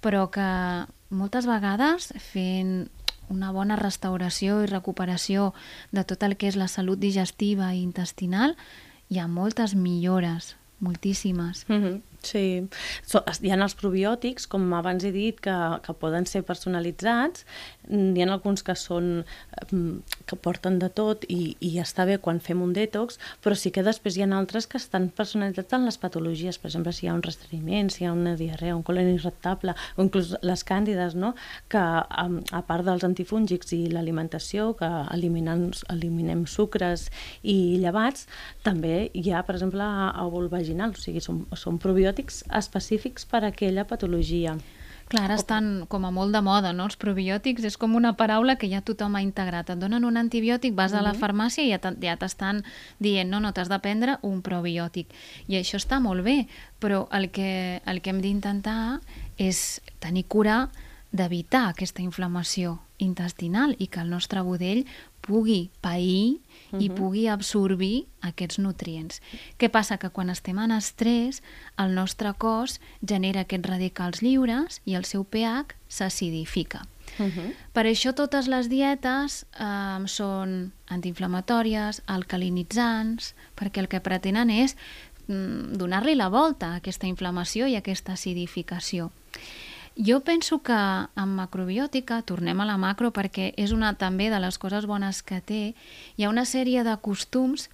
però 0.00 0.30
que 0.30 0.86
moltes 1.10 1.46
vegades 1.46 2.12
fent 2.18 2.88
una 3.28 3.52
bona 3.52 3.76
restauració 3.76 4.62
i 4.62 4.70
recuperació 4.70 5.52
de 5.92 6.04
tot 6.04 6.22
el 6.22 6.36
que 6.36 6.48
és 6.48 6.56
la 6.56 6.68
salut 6.68 6.98
digestiva 6.98 7.72
i 7.74 7.82
intestinal, 7.82 8.56
hi 9.08 9.18
ha 9.18 9.28
moltes 9.28 9.74
millores, 9.74 10.56
moltíssimes. 10.80 11.64
Mm 11.68 11.82
-hmm. 11.82 12.00
Sí, 12.24 12.44
so, 13.06 13.22
hi 13.40 13.52
ha 13.52 13.58
els 13.60 13.76
probiòtics, 13.78 14.48
com 14.50 14.66
abans 14.76 15.04
he 15.04 15.12
dit, 15.14 15.40
que, 15.44 15.56
que 15.84 15.96
poden 16.00 16.26
ser 16.30 16.44
personalitzats, 16.46 17.44
Mm, 17.88 18.16
hi 18.16 18.22
ha 18.24 18.28
alguns 18.32 18.62
que 18.64 18.72
són 18.78 19.08
mm, 19.68 20.16
que 20.28 20.36
porten 20.40 20.78
de 20.80 20.88
tot 20.88 21.26
i, 21.28 21.54
i 21.60 21.74
està 21.82 22.06
bé 22.08 22.16
quan 22.22 22.38
fem 22.40 22.62
un 22.64 22.72
detox, 22.72 23.18
però 23.44 23.56
sí 23.58 23.72
que 23.74 23.84
després 23.84 24.16
hi 24.16 24.24
ha 24.24 24.28
altres 24.38 24.66
que 24.70 24.78
estan 24.80 25.10
personalitzats 25.12 25.76
en 25.76 25.84
les 25.84 25.98
patologies, 26.00 26.58
per 26.58 26.70
exemple, 26.70 26.94
si 26.96 27.04
hi 27.04 27.10
ha 27.10 27.16
un 27.16 27.22
restrenyiment, 27.24 27.90
si 27.92 28.04
hi 28.04 28.08
ha 28.08 28.14
una 28.16 28.34
diarrea, 28.40 28.76
un 28.76 28.82
colon 28.86 29.10
irritable, 29.12 29.74
o 29.96 30.06
inclús 30.06 30.32
les 30.40 30.64
càndides, 30.64 31.16
no? 31.20 31.34
que 31.68 31.80
a, 31.80 32.24
a 32.24 32.62
part 32.64 32.88
dels 32.88 33.04
antifúngics 33.04 33.74
i 33.76 33.82
l'alimentació, 33.92 34.70
que 34.78 34.88
eliminen, 35.12 35.68
eliminem 35.92 36.46
sucres 36.48 37.10
i 37.42 37.76
llevats, 37.82 38.24
també 38.64 39.10
hi 39.12 39.28
ha, 39.28 39.44
per 39.44 39.58
exemple, 39.58 39.84
òvul 40.24 40.48
vaginal, 40.52 40.96
o 40.96 41.04
sigui, 41.04 41.20
són, 41.20 41.44
són 41.52 41.76
probiòtics 41.82 42.13
específics 42.18 43.26
per 43.26 43.44
a 43.44 43.52
aquella 43.52 43.86
patologia. 43.90 44.56
Clar, 45.04 45.26
ara 45.26 45.34
estan 45.36 45.84
com 45.92 46.06
a 46.08 46.10
molt 46.14 46.32
de 46.32 46.40
moda, 46.40 46.72
no? 46.72 46.86
Els 46.88 46.96
probiòtics 46.96 47.66
és 47.68 47.76
com 47.76 47.92
una 47.98 48.14
paraula 48.16 48.56
que 48.56 48.70
ja 48.70 48.80
tothom 48.80 49.18
ha 49.18 49.22
integrat. 49.22 49.68
Et 49.74 49.80
donen 49.80 50.06
un 50.08 50.16
antibiòtic, 50.16 50.72
vas 50.74 50.94
a 50.96 51.02
la 51.04 51.12
farmàcia 51.18 51.64
i 51.66 51.74
ja 51.74 52.16
t'estan 52.16 52.62
dient 53.04 53.28
no, 53.28 53.40
no, 53.40 53.52
t'has 53.52 53.68
de 53.68 53.78
prendre 53.84 54.16
un 54.24 54.40
probiòtic. 54.42 55.12
I 55.46 55.60
això 55.60 55.76
està 55.76 56.00
molt 56.00 56.24
bé, 56.24 56.46
però 56.80 57.04
el 57.12 57.28
que, 57.30 57.82
el 57.84 58.00
que 58.00 58.14
hem 58.14 58.22
d'intentar 58.24 59.02
és 59.36 59.82
tenir 60.00 60.24
cura 60.24 60.70
d'evitar 61.12 61.68
aquesta 61.68 62.02
inflamació 62.02 62.78
intestinal 62.98 63.76
i 63.78 63.86
que 63.86 64.00
el 64.00 64.10
nostre 64.10 64.40
budell 64.42 64.86
pugui 65.24 65.70
pair 65.84 66.40
i 66.82 66.88
pugui 66.90 67.28
absorbir 67.30 68.06
aquests 68.26 68.58
nutrients. 68.58 69.20
Què 69.58 69.70
passa? 69.70 69.98
Que 70.00 70.10
quan 70.10 70.32
estem 70.32 70.58
en 70.58 70.74
estrès, 70.74 71.40
el 71.78 71.94
nostre 71.94 72.32
cos 72.38 72.80
genera 73.00 73.44
aquests 73.44 73.70
radicals 73.70 74.24
lliures 74.24 74.80
i 74.84 74.96
el 74.98 75.06
seu 75.08 75.24
pH 75.24 75.76
s'acidifica. 75.88 76.84
Uh 77.18 77.26
-huh. 77.26 77.54
Per 77.72 77.84
això 77.86 78.12
totes 78.14 78.48
les 78.48 78.68
dietes 78.68 79.46
eh, 79.58 80.06
són 80.06 80.72
antiinflamatòries, 80.88 82.02
alcalinitzants, 82.06 83.34
perquè 83.56 83.78
el 83.78 83.88
que 83.88 84.00
pretenen 84.00 84.50
és 84.50 84.76
mm, 85.28 85.76
donar-li 85.76 86.14
la 86.14 86.28
volta 86.28 86.72
a 86.72 86.76
aquesta 86.76 87.06
inflamació 87.06 87.66
i 87.66 87.74
a 87.74 87.78
aquesta 87.78 88.12
acidificació. 88.12 89.12
Jo 89.96 90.20
penso 90.26 90.58
que 90.66 90.74
en 90.74 91.34
macrobiòtica, 91.36 92.22
tornem 92.26 92.58
a 92.60 92.66
la 92.66 92.74
macro 92.76 93.12
perquè 93.14 93.52
és 93.56 93.70
una 93.70 93.92
també 93.94 94.26
de 94.32 94.40
les 94.42 94.58
coses 94.58 94.88
bones 94.90 95.22
que 95.22 95.38
té, 95.40 95.74
hi 96.18 96.24
ha 96.26 96.32
una 96.32 96.42
sèrie 96.44 96.82
de 96.82 96.96
costums 96.98 97.68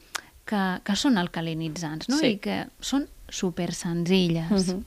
que, 0.45 0.61
que 0.85 0.97
són 1.01 1.17
alcalinitzants, 1.17 2.11
no? 2.13 2.19
Sí. 2.21 2.35
I 2.37 2.41
que 2.45 2.67
són 2.81 3.07
super 3.31 3.73
senzilles. 3.73 4.51
Mhm. 4.53 4.85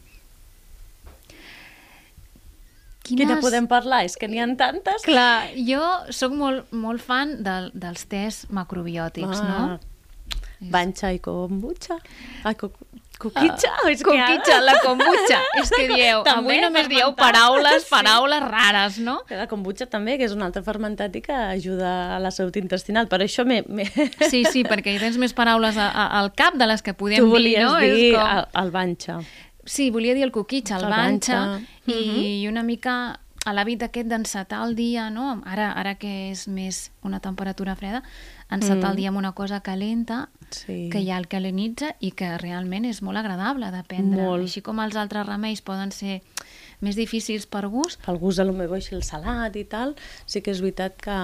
Quina 3.04 3.36
podem 3.44 3.66
parlar? 3.68 4.06
És 4.08 4.16
que 4.16 4.30
n'hi 4.32 4.40
ha 4.40 4.46
tantes. 4.56 5.04
Clar, 5.04 5.50
jo 5.58 5.82
sóc 6.16 6.32
molt, 6.40 6.70
molt 6.72 7.02
fan 7.04 7.42
del, 7.44 7.72
dels 7.74 8.06
tests 8.08 8.48
macrobiòtics, 8.54 9.42
Ah. 9.42 9.50
no? 9.50 9.80
Banxa 10.72 11.12
i 11.12 11.20
kombucha. 11.20 11.98
Ai, 12.48 12.56
coquitxa. 13.20 13.70
Ah, 13.84 13.90
és 13.90 14.02
Coquitxa, 14.04 14.60
la 14.62 14.74
kombucha. 14.84 15.40
És 15.62 15.70
que 15.72 15.88
dieu, 15.88 16.24
També 16.28 16.58
avui 16.58 16.62
només 16.62 16.88
dieu 16.90 17.14
fermentat. 17.14 17.22
paraules, 17.24 17.84
Sí. 17.84 17.90
paraules 17.92 18.42
rares, 18.44 18.98
no? 19.00 19.22
La 19.30 19.48
kombucha 19.48 19.86
també, 19.88 20.18
que 20.18 20.26
és 20.26 20.34
un 20.36 20.42
altre 20.44 20.64
fermentat 20.64 21.16
i 21.16 21.22
que 21.22 21.32
ajuda 21.34 22.16
a 22.18 22.20
la 22.20 22.32
salut 22.32 22.56
intestinal. 22.58 23.08
Per 23.08 23.22
això 23.24 23.46
m'he... 23.46 23.64
Sí, 24.30 24.44
sí, 24.46 24.64
perquè 24.64 24.96
hi 24.96 25.00
tens 25.00 25.18
més 25.18 25.34
paraules 25.34 25.78
a, 25.78 25.90
a, 25.90 26.08
al 26.20 26.34
cap 26.34 26.56
de 26.60 26.68
les 26.68 26.82
que 26.82 26.94
podem 26.94 27.20
Tu 27.20 27.26
dir, 27.26 27.32
volies 27.32 27.64
no? 27.64 27.78
dir 27.80 28.12
És 28.12 28.16
com... 28.18 28.28
el, 28.38 28.46
el 28.66 28.72
banxa. 28.72 29.20
Sí, 29.66 29.90
volia 29.92 30.14
dir 30.14 30.24
el 30.28 30.32
coquitxa, 30.36 30.76
el, 30.78 30.84
El 30.84 30.90
banxa, 30.92 31.38
banxa. 31.56 31.94
i 31.96 32.48
una 32.50 32.64
mica 32.68 33.20
a 33.46 33.52
l'hàbit 33.52 33.82
aquest 33.84 34.08
d'encetar 34.08 34.62
el 34.68 34.76
dia, 34.76 35.10
no? 35.12 35.42
Ara, 35.46 35.70
ara 35.76 35.96
que 36.00 36.32
és 36.32 36.46
més 36.48 36.92
una 37.04 37.20
temperatura 37.20 37.74
freda, 37.76 38.00
encetar 38.56 38.92
el 38.92 38.98
dia 38.98 39.10
amb 39.10 39.18
una 39.18 39.34
cosa 39.34 39.62
calenta 39.62 40.30
Sí. 40.54 40.90
que 40.92 41.04
ja 41.06 41.18
alcalinitza 41.18 41.96
i 42.00 42.12
que 42.12 42.38
realment 42.38 42.86
és 42.86 43.02
molt 43.02 43.18
agradable 43.18 43.72
de 43.72 43.84
prendre. 43.84 44.22
Molt. 44.22 44.44
Així 44.44 44.62
com 44.62 44.80
els 44.80 44.96
altres 44.96 45.26
remeis 45.26 45.62
poden 45.62 45.92
ser 45.92 46.22
més 46.84 47.00
difícils 47.00 47.48
per 47.48 47.66
gust, 47.72 48.02
Pel 48.04 48.20
gust, 48.20 48.42
lo 48.44 48.54
millor 48.54 48.78
així 48.78 48.96
el 48.98 49.04
salat 49.06 49.56
i 49.56 49.64
tal, 49.70 49.96
sí 50.28 50.42
que 50.44 50.52
és 50.52 50.62
veritat 50.64 50.98
que, 51.02 51.16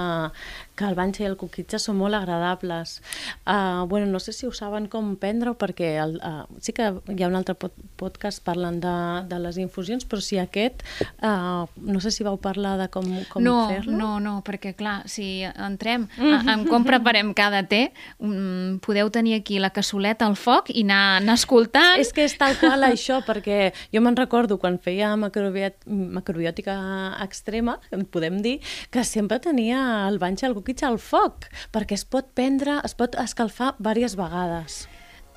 que 0.80 0.88
el 0.88 0.96
banxa 0.96 1.26
i 1.26 1.28
el 1.28 1.36
coquitxa 1.40 1.80
són 1.82 1.98
molt 2.00 2.16
agradables. 2.16 3.00
Uh, 3.44 3.84
bueno, 3.92 4.08
no 4.08 4.22
sé 4.24 4.32
si 4.36 4.48
ho 4.48 4.54
saben 4.56 4.88
com 4.92 5.16
prendre-ho, 5.20 5.58
perquè 5.60 5.92
el, 6.00 6.16
uh, 6.24 6.46
sí 6.64 6.72
que 6.76 6.88
hi 6.88 7.26
ha 7.26 7.30
un 7.30 7.36
altre 7.40 7.58
pod 7.60 7.76
podcast 8.00 8.40
parlant 8.46 8.80
de, 8.80 8.96
de 9.28 9.40
les 9.44 9.60
infusions, 9.60 10.06
però 10.08 10.24
si 10.24 10.40
aquest, 10.40 10.86
uh, 11.20 11.68
no 11.84 12.00
sé 12.00 12.14
si 12.16 12.24
vau 12.24 12.40
parlar 12.40 12.78
de 12.80 12.88
com, 12.94 13.10
com 13.28 13.44
no, 13.44 13.58
fer-lo. 13.68 13.98
no, 14.00 14.12
no, 14.24 14.38
perquè 14.48 14.72
clar, 14.80 15.02
si 15.12 15.44
entrem 15.50 16.08
a, 16.16 16.40
en 16.54 16.64
com 16.70 16.88
preparem 16.88 17.34
cada 17.36 17.66
té, 17.68 17.90
um, 18.24 18.80
podeu 18.86 19.12
tenir 19.12 19.36
aquí 19.42 19.60
la 19.60 19.74
cassoleta 19.76 20.30
al 20.30 20.40
foc 20.40 20.72
i 20.72 20.86
anar, 20.88 21.20
anar 21.20 21.36
escoltant. 21.36 22.00
És 22.00 22.16
que 22.16 22.24
és 22.24 22.38
tal 22.40 22.56
qual 22.62 22.88
això, 22.88 23.20
perquè 23.28 23.74
jo 23.92 24.04
me'n 24.06 24.16
recordo 24.16 24.62
quan 24.62 24.80
feia 24.80 25.12
macrobiot 25.20 25.49
macrobiòtica 25.86 26.76
extrema, 27.24 27.80
podem 28.12 28.42
dir, 28.42 28.60
que 28.92 29.04
sempre 29.04 29.40
tenia 29.40 30.08
el 30.08 30.20
el 30.22 30.56
coquitxa 30.56 30.88
al 30.88 31.00
foc, 31.00 31.50
perquè 31.72 31.94
es 31.94 32.06
pot 32.06 32.34
prendre, 32.34 32.80
es 32.84 32.96
pot 32.96 33.16
escalfar 33.16 33.76
diverses 33.80 34.16
vegades. 34.16 34.88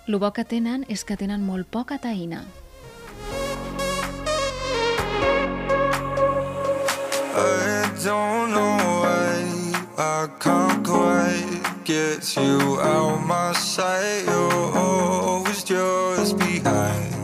El 0.08 0.18
bo 0.18 0.32
que 0.32 0.44
tenen 0.44 0.84
és 0.88 1.04
que 1.04 1.16
tenen 1.16 1.44
molt 1.46 1.68
poca 1.70 1.98
taïna. 1.98 2.42
I 7.34 7.86
don't 8.02 8.50
know 8.52 8.76
why 9.00 9.72
I 9.96 10.28
can't 10.40 10.84
quite 10.84 11.62
get 11.84 12.36
you 12.36 12.80
out 12.80 13.24
my 13.24 13.52
sight. 13.52 14.24
You're 14.26 14.76
always 14.76 15.62
just 15.62 16.36
behind. 16.36 17.14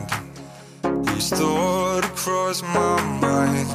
Each 1.16 1.30
thought 1.30 1.87
across 2.18 2.62
my 2.62 3.00
mind. 3.20 3.70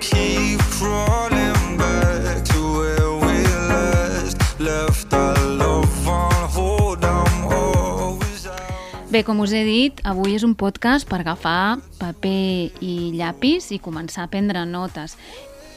Keep 0.00 0.60
crawling 0.78 1.76
back 1.76 2.44
to 2.44 2.58
where 2.78 3.10
we 3.18 3.42
last 3.68 4.38
left 4.60 5.12
our 5.12 5.34
love 5.58 6.08
on 6.08 6.48
hold. 6.54 7.04
I'm 7.04 7.52
always 7.52 8.46
out. 8.46 9.10
Bé, 9.10 9.24
com 9.24 9.40
us 9.42 9.50
he 9.50 9.64
dit, 9.66 10.04
avui 10.06 10.36
és 10.38 10.46
un 10.46 10.54
podcast 10.54 11.08
per 11.10 11.24
agafar 11.24 11.80
paper 11.98 12.70
i 12.78 12.94
llapis 13.18 13.72
i 13.74 13.80
començar 13.82 14.28
a 14.28 14.30
prendre 14.30 14.62
notes. 14.64 15.18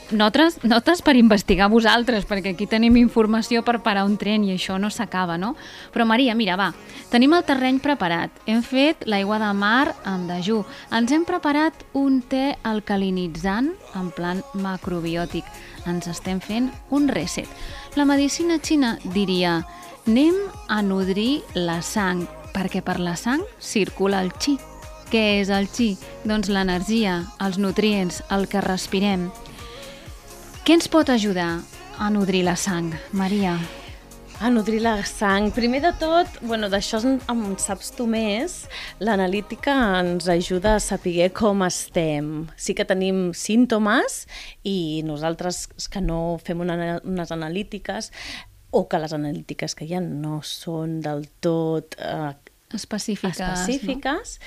Notes, 0.10 0.64
notes 0.64 1.02
per 1.04 1.18
investigar 1.20 1.68
vosaltres, 1.68 2.24
perquè 2.24 2.54
aquí 2.54 2.64
tenim 2.64 2.96
informació 2.96 3.60
per 3.68 3.82
parar 3.84 4.06
un 4.08 4.14
tren 4.16 4.46
i 4.48 4.54
això 4.54 4.78
no 4.80 4.88
s'acaba, 4.88 5.36
no? 5.36 5.50
Però 5.92 6.06
Maria, 6.08 6.32
mira, 6.32 6.56
va, 6.56 6.70
tenim 7.12 7.34
el 7.36 7.44
terreny 7.44 7.82
preparat. 7.84 8.32
Hem 8.48 8.62
fet 8.64 9.04
l'aigua 9.04 9.36
de 9.42 9.50
mar 9.52 9.98
amb 10.08 10.32
dejú. 10.32 10.62
Ens 10.96 11.12
hem 11.12 11.26
preparat 11.28 11.84
un 11.92 12.22
te 12.24 12.54
alcalinitzant 12.64 13.74
en 14.00 14.08
plan 14.16 14.40
macrobiòtic. 14.56 15.44
Ens 15.92 16.08
estem 16.08 16.40
fent 16.40 16.70
un 16.88 17.10
reset. 17.12 17.52
La 18.00 18.08
medicina 18.08 18.62
xina 18.64 18.94
diria 19.12 19.58
anem 20.08 20.38
a 20.72 20.80
nodrir 20.88 21.42
la 21.54 21.82
sang, 21.84 22.24
perquè 22.56 22.80
per 22.80 23.02
la 23.04 23.18
sang 23.20 23.44
circula 23.60 24.24
el 24.24 24.32
qi. 24.40 24.56
Què 25.12 25.42
és 25.42 25.52
el 25.52 25.68
qi? 25.68 25.98
Doncs 26.24 26.48
l'energia, 26.48 27.26
els 27.44 27.60
nutrients, 27.60 28.22
el 28.32 28.48
que 28.48 28.64
respirem. 28.64 29.28
Què 30.68 30.76
ens 30.76 30.90
pot 30.92 31.08
ajudar 31.08 31.62
a 31.96 32.10
nodrir 32.12 32.42
la 32.44 32.58
sang, 32.60 32.90
Maria? 33.16 33.54
A 34.44 34.50
nodrir 34.52 34.82
la 34.84 34.98
sang. 35.08 35.46
Primer 35.56 35.80
de 35.86 35.94
tot, 35.96 36.42
bueno, 36.42 36.68
d'això 36.68 37.00
en, 37.08 37.46
saps 37.56 37.94
tu 37.96 38.04
més, 38.12 38.58
l'analítica 39.00 39.78
ens 40.02 40.28
ajuda 40.28 40.74
a 40.76 40.82
saber 40.84 41.30
com 41.32 41.64
estem. 41.64 42.50
Sí 42.60 42.76
que 42.76 42.84
tenim 42.84 43.30
símptomes 43.32 44.26
i 44.68 45.06
nosaltres 45.08 45.70
que 45.88 46.04
no 46.04 46.36
fem 46.44 46.66
una, 46.68 46.98
unes 47.00 47.32
analítiques 47.32 48.12
o 48.76 48.90
que 48.92 49.00
les 49.00 49.16
analítiques 49.16 49.72
que 49.72 49.88
hi 49.88 49.96
ha 49.96 50.04
no 50.04 50.42
són 50.44 51.00
del 51.00 51.30
tot 51.40 51.96
eh, 51.96 52.36
Específiques, 52.76 53.40
específiques, 53.40 54.42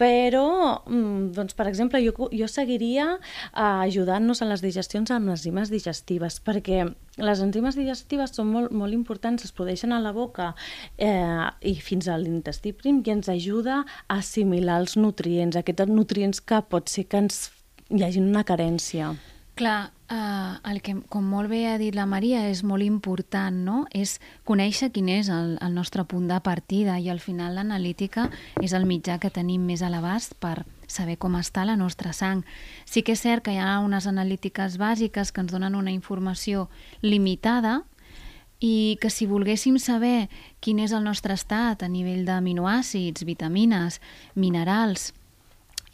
però, 0.00 0.80
mm, 0.86 1.32
doncs, 1.36 1.54
per 1.54 1.66
exemple, 1.68 2.00
jo, 2.00 2.28
jo 2.32 2.48
seguiria 2.48 3.18
eh, 3.18 3.86
ajudant-nos 3.86 4.40
en 4.40 4.48
les 4.48 4.62
digestions 4.64 5.12
amb 5.12 5.28
les 5.28 5.42
enzimes 5.42 5.68
digestives, 5.72 6.38
perquè 6.40 6.86
les 7.20 7.42
enzimes 7.44 7.76
digestives 7.76 8.32
són 8.32 8.48
molt, 8.48 8.72
molt 8.72 8.96
importants, 8.96 9.44
es 9.44 9.52
produeixen 9.52 9.92
a 9.92 10.00
la 10.00 10.14
boca 10.16 10.54
eh, 10.96 11.50
i 11.60 11.74
fins 11.84 12.08
a 12.08 12.16
l'intestí 12.16 12.72
prim 12.72 13.02
i 13.04 13.12
ens 13.12 13.28
ajuda 13.28 13.82
a 13.84 14.20
assimilar 14.22 14.80
els 14.80 14.96
nutrients, 14.96 15.60
aquests 15.60 15.92
nutrients 15.92 16.40
que 16.40 16.62
pot 16.72 16.88
ser 16.88 17.04
que 17.10 17.20
ens 17.26 17.50
hi 17.90 18.04
hagi 18.06 18.24
una 18.24 18.46
carència. 18.48 19.12
Clar, 19.60 19.90
eh, 20.10 20.70
el 20.70 20.82
que, 20.82 20.96
com 21.08 21.24
molt 21.24 21.50
bé 21.50 21.64
ha 21.70 21.78
dit 21.78 21.94
la 21.94 22.06
Maria, 22.06 22.42
és 22.50 22.64
molt 22.66 22.84
important, 22.84 23.54
no? 23.64 23.84
És 23.94 24.18
conèixer 24.48 24.90
quin 24.94 25.08
és 25.08 25.30
el, 25.32 25.56
el 25.62 25.74
nostre 25.74 26.04
punt 26.04 26.26
de 26.28 26.40
partida 26.44 26.98
i 26.98 27.08
al 27.08 27.22
final 27.22 27.54
l'analítica 27.56 28.28
és 28.60 28.74
el 28.76 28.88
mitjà 28.90 29.20
que 29.22 29.30
tenim 29.30 29.64
més 29.66 29.82
a 29.82 29.90
l'abast 29.92 30.34
per 30.42 30.64
saber 30.90 31.16
com 31.22 31.36
està 31.38 31.64
la 31.64 31.78
nostra 31.78 32.12
sang. 32.12 32.42
Sí 32.84 33.04
que 33.06 33.14
és 33.14 33.22
cert 33.22 33.46
que 33.46 33.54
hi 33.54 33.62
ha 33.62 33.78
unes 33.84 34.08
analítiques 34.10 34.76
bàsiques 34.80 35.30
que 35.30 35.44
ens 35.44 35.54
donen 35.54 35.78
una 35.78 35.94
informació 35.94 36.68
limitada 37.02 37.80
i 38.60 38.98
que 39.00 39.08
si 39.08 39.24
volguéssim 39.30 39.78
saber 39.78 40.28
quin 40.60 40.82
és 40.82 40.92
el 40.92 41.06
nostre 41.06 41.32
estat 41.38 41.82
a 41.82 41.88
nivell 41.88 42.26
d'aminoàcids, 42.26 43.24
vitamines, 43.24 44.00
minerals 44.34 45.14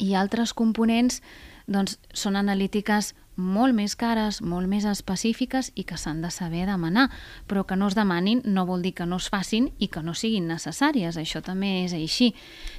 i 0.02 0.16
altres 0.16 0.52
components, 0.56 1.20
doncs 1.68 2.00
són 2.12 2.36
analítiques 2.36 3.12
molt 3.36 3.76
més 3.76 3.94
cares, 3.96 4.40
molt 4.42 4.68
més 4.68 4.84
específiques 4.88 5.70
i 5.74 5.84
que 5.84 5.98
s'han 6.00 6.22
de 6.24 6.30
saber 6.32 6.64
demanar, 6.66 7.10
però 7.46 7.66
que 7.66 7.76
no 7.76 7.88
es 7.88 7.94
demanin 7.94 8.40
no 8.44 8.66
vol 8.66 8.82
dir 8.82 8.94
que 8.96 9.06
no 9.06 9.20
es 9.20 9.28
facin 9.28 9.70
i 9.78 9.88
que 9.88 10.02
no 10.02 10.14
siguin 10.14 10.48
necessàries, 10.48 11.16
això 11.16 11.42
també 11.44 11.84
és 11.84 11.92
així. 11.96 12.32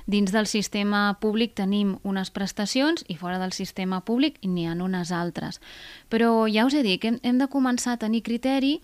Dins 0.08 0.34
del 0.34 0.50
sistema 0.50 1.18
públic 1.22 1.54
tenim 1.56 1.98
unes 2.04 2.32
prestacions 2.34 3.06
i 3.08 3.16
fora 3.16 3.38
del 3.40 3.54
sistema 3.54 4.02
públic 4.02 4.42
n'hi 4.44 4.68
ha 4.68 4.74
unes 4.74 5.12
altres. 5.12 5.62
Però 6.10 6.48
ja 6.52 6.66
us 6.66 6.74
he 6.74 6.84
dit 6.84 7.02
que 7.02 7.14
hem, 7.14 7.22
hem 7.24 7.38
de 7.38 7.48
començar 7.48 7.94
a 7.96 8.02
tenir 8.02 8.24
criteri 8.24 8.80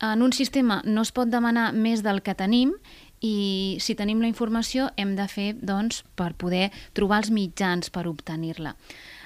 en 0.00 0.22
un 0.22 0.32
sistema 0.32 0.80
no 0.84 1.02
es 1.02 1.10
pot 1.12 1.28
demanar 1.28 1.72
més 1.74 2.04
del 2.06 2.22
que 2.22 2.36
tenim 2.38 2.74
i 3.20 3.78
si 3.82 3.96
tenim 3.98 4.20
la 4.22 4.30
informació 4.30 4.92
hem 4.96 5.16
de 5.18 5.26
fer 5.26 5.54
doncs, 5.58 6.04
per 6.14 6.34
poder 6.38 6.68
trobar 6.94 7.24
els 7.24 7.32
mitjans 7.34 7.90
per 7.90 8.06
obtenir-la. 8.06 8.76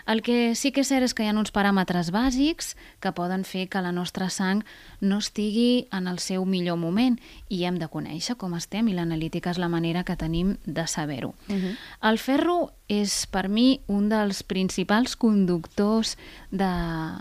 El 0.07 0.23
que 0.23 0.55
sí 0.59 0.73
que 0.73 0.83
és 0.83 0.91
cert 0.91 1.07
és 1.07 1.15
que 1.15 1.25
hi 1.25 1.31
ha 1.31 1.37
uns 1.37 1.53
paràmetres 1.55 2.11
bàsics 2.15 2.75
que 3.01 3.13
poden 3.15 3.45
fer 3.47 3.69
que 3.71 3.83
la 3.85 3.93
nostra 3.95 4.29
sang 4.31 4.63
no 5.01 5.21
estigui 5.23 5.87
en 5.95 6.09
el 6.11 6.19
seu 6.19 6.45
millor 6.45 6.79
moment 6.81 7.19
i 7.49 7.63
hem 7.65 7.79
de 7.79 7.89
conèixer 7.93 8.37
com 8.41 8.57
estem 8.59 8.89
i 8.89 8.97
l'analítica 8.97 9.53
és 9.55 9.61
la 9.63 9.71
manera 9.73 10.03
que 10.05 10.19
tenim 10.19 10.57
de 10.67 10.87
saber-ho. 10.87 11.35
Uh 11.49 11.55
-huh. 11.55 11.77
El 12.11 12.19
ferro 12.19 12.73
és 12.89 13.27
per 13.27 13.49
mi 13.49 13.81
un 13.87 14.09
dels 14.09 14.43
principals 14.43 15.17
conductors 15.17 16.17
de, 16.51 16.73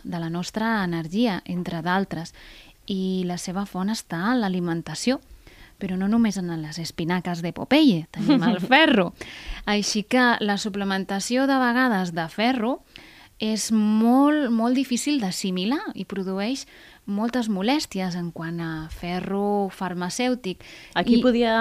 de 0.03 0.19
la 0.19 0.29
nostra 0.29 0.83
energia, 0.83 1.41
entre 1.45 1.81
d'altres, 1.81 2.33
i 2.87 3.23
la 3.25 3.37
seva 3.37 3.65
font 3.65 3.89
està 3.89 4.33
en 4.33 4.41
l'alimentació 4.41 5.21
però 5.81 5.97
no 5.97 6.07
només 6.11 6.37
en 6.37 6.51
les 6.61 6.77
espinaques 6.79 7.41
de 7.41 7.51
Popeye, 7.57 8.05
tenim 8.13 8.43
el 8.45 8.61
ferro. 8.71 9.11
Així 9.65 10.05
que 10.05 10.35
la 10.39 10.59
suplementació 10.61 11.47
de 11.49 11.57
vegades 11.61 12.13
de 12.13 12.27
ferro 12.29 12.77
és 13.41 13.71
molt, 13.73 14.51
molt 14.53 14.77
difícil 14.77 15.17
d'assimilar 15.19 15.81
i 15.97 16.05
produeix 16.05 16.67
moltes 17.09 17.49
molèsties 17.49 18.13
en 18.15 18.29
quant 18.31 18.59
a 18.61 18.71
ferro 18.93 19.69
farmacèutic. 19.73 20.61
Aquí 20.93 21.17
I 21.17 21.23
podia 21.25 21.55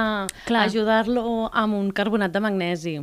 ajudar-lo 0.61 1.49
amb 1.49 1.79
un 1.79 1.89
carbonat 1.97 2.35
de 2.37 2.43
magnesi. 2.45 2.95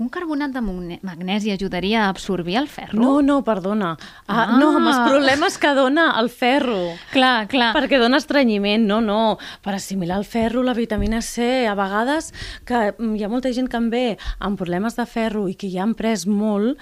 Un 0.00 0.08
carbonat 0.08 0.50
de 0.54 0.62
magne- 0.64 0.98
magnesi 1.04 1.50
ajudaria 1.52 2.06
a 2.06 2.08
absorbir 2.08 2.56
el 2.56 2.68
ferro? 2.72 2.98
No, 2.98 3.20
no, 3.20 3.42
perdona. 3.44 3.98
Ah, 4.26 4.46
Ah. 4.48 4.56
No, 4.58 4.70
amb 4.78 4.88
els 4.88 4.98
problemes 5.04 5.58
que 5.60 5.74
dona 5.76 6.06
el 6.18 6.30
ferro. 6.30 6.94
Clar, 7.12 7.46
clar. 7.52 7.74
Perquè 7.76 7.98
dona 8.00 8.16
estrenyiment, 8.16 8.86
no, 8.88 9.02
no. 9.02 9.36
Per 9.60 9.74
assimilar 9.74 10.16
el 10.16 10.24
ferro, 10.24 10.62
la 10.62 10.72
vitamina 10.72 11.20
C, 11.20 11.66
a 11.68 11.74
vegades 11.74 12.32
que 12.64 12.94
mm, 12.98 13.14
hi 13.16 13.24
ha 13.24 13.28
molta 13.28 13.52
gent 13.52 13.68
que 13.68 13.76
en 13.76 13.90
ve 13.90 14.06
amb 14.38 14.56
problemes 14.56 14.96
de 14.96 15.04
ferro 15.04 15.46
i 15.48 15.54
que 15.54 15.68
ja 15.70 15.82
han 15.84 15.92
pres 15.94 16.26
molt, 16.26 16.78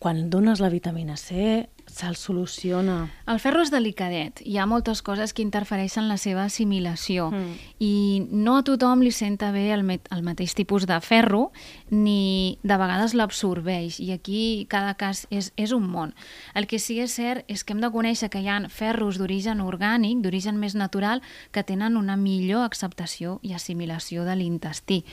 quan 0.00 0.28
dones 0.30 0.58
la 0.60 0.70
vitamina 0.70 1.16
C 1.16 1.68
se'l 2.00 2.16
soluciona. 2.16 3.10
El 3.30 3.40
ferro 3.42 3.62
és 3.62 3.70
delicadet, 3.72 4.40
hi 4.44 4.56
ha 4.58 4.66
moltes 4.66 5.02
coses 5.06 5.34
que 5.36 5.44
interfereixen 5.44 6.08
la 6.08 6.16
seva 6.20 6.44
assimilació 6.48 7.30
Mm. 7.30 7.54
i 7.78 8.26
no 8.30 8.56
a 8.58 8.64
tothom 8.64 9.02
li 9.04 9.12
senta 9.12 9.50
bé 9.52 9.72
el, 9.74 9.84
el 9.84 10.22
mateix 10.22 10.54
tipus 10.54 10.86
de 10.86 10.98
ferro 11.00 11.52
ni 11.90 12.58
de 12.62 12.76
vegades 12.76 13.14
l'absorbeix 13.14 14.00
i 14.00 14.10
aquí 14.12 14.66
cada 14.68 14.94
cas 14.94 15.26
és, 15.30 15.52
és 15.56 15.72
un 15.72 15.86
món. 15.86 16.14
El 16.54 16.66
que 16.66 16.78
sí 16.78 16.98
és 17.00 17.14
cert 17.14 17.44
és 17.48 17.64
que 17.64 17.74
hem 17.74 17.80
de 17.80 17.90
conèixer 17.92 18.30
que 18.30 18.40
hi 18.40 18.48
ha 18.48 18.58
ferros 18.68 19.18
d'origen 19.18 19.60
orgànic, 19.60 20.20
d'origen 20.22 20.58
més 20.58 20.74
natural, 20.74 21.22
que 21.52 21.62
tenen 21.62 21.96
una 21.96 22.16
millor 22.16 22.64
acceptació 22.64 23.38
i 23.42 23.52
assimilació 23.52 24.24
de 24.24 24.36
l'intestí. 24.36 25.04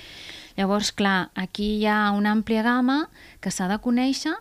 Llavors, 0.57 0.91
clar, 0.91 1.29
aquí 1.35 1.77
hi 1.77 1.85
ha 1.85 2.11
una 2.11 2.31
àmplia 2.33 2.63
gamma 2.63 3.09
que 3.41 3.51
s'ha 3.51 3.67
de 3.67 3.77
conèixer 3.83 4.33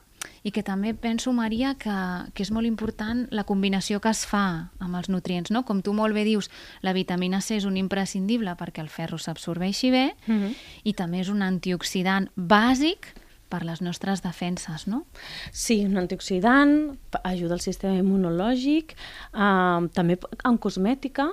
i 0.47 0.53
que 0.55 0.63
també 0.63 0.93
penso, 0.95 1.33
Maria, 1.35 1.73
que, 1.75 1.91
que 2.33 2.45
és 2.47 2.53
molt 2.55 2.69
important 2.71 3.25
la 3.35 3.43
combinació 3.49 3.99
que 3.99 4.13
es 4.15 4.21
fa 4.31 4.71
amb 4.79 4.95
els 4.95 5.09
nutrients, 5.11 5.51
no? 5.51 5.65
Com 5.67 5.81
tu 5.83 5.91
molt 5.97 6.15
bé 6.15 6.23
dius, 6.23 6.47
la 6.87 6.93
vitamina 6.95 7.41
C 7.43 7.57
és 7.59 7.67
un 7.67 7.75
imprescindible 7.81 8.55
perquè 8.55 8.79
el 8.85 8.89
ferro 8.93 9.19
s'absorbeixi 9.19 9.91
bé 9.91 10.05
Mhm. 10.29 10.55
i 10.85 10.93
també 10.95 11.19
és 11.21 11.29
un 11.35 11.43
antioxidant 11.43 12.31
bàsic 12.37 13.11
per 13.53 13.63
les 13.67 13.83
nostres 13.85 14.23
defenses, 14.25 14.87
no? 14.91 15.05
Sí, 15.53 15.79
un 15.87 15.97
antioxidant, 16.01 16.97
ajuda 17.23 17.57
al 17.57 17.63
sistema 17.65 17.97
immunològic, 18.01 18.97
eh, 18.97 19.87
també 19.97 20.19
en 20.49 20.59
cosmètica, 20.59 21.29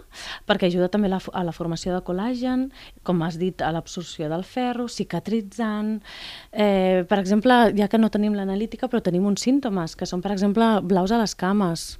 perquè 0.49 0.69
ajuda 0.69 0.91
també 0.93 1.09
la, 1.11 1.19
a 1.33 1.43
la 1.47 1.55
formació 1.55 1.95
de 1.95 2.03
col·làgen, 2.05 2.69
com 3.03 3.23
has 3.25 3.39
dit, 3.41 3.61
a 3.61 3.71
l'absorció 3.73 4.29
del 4.31 4.45
ferro, 4.47 4.87
cicatritzant... 4.87 5.99
Eh, 6.51 7.03
per 7.09 7.19
exemple, 7.19 7.73
ja 7.77 7.89
que 7.89 7.99
no 7.99 8.11
tenim 8.13 8.37
l'analítica, 8.37 8.87
però 8.87 9.01
tenim 9.03 9.25
uns 9.25 9.43
símptomes, 9.43 9.97
que 9.97 10.07
són, 10.09 10.21
per 10.21 10.33
exemple, 10.35 10.77
blaus 10.85 11.11
a 11.11 11.19
les 11.21 11.35
cames. 11.35 11.93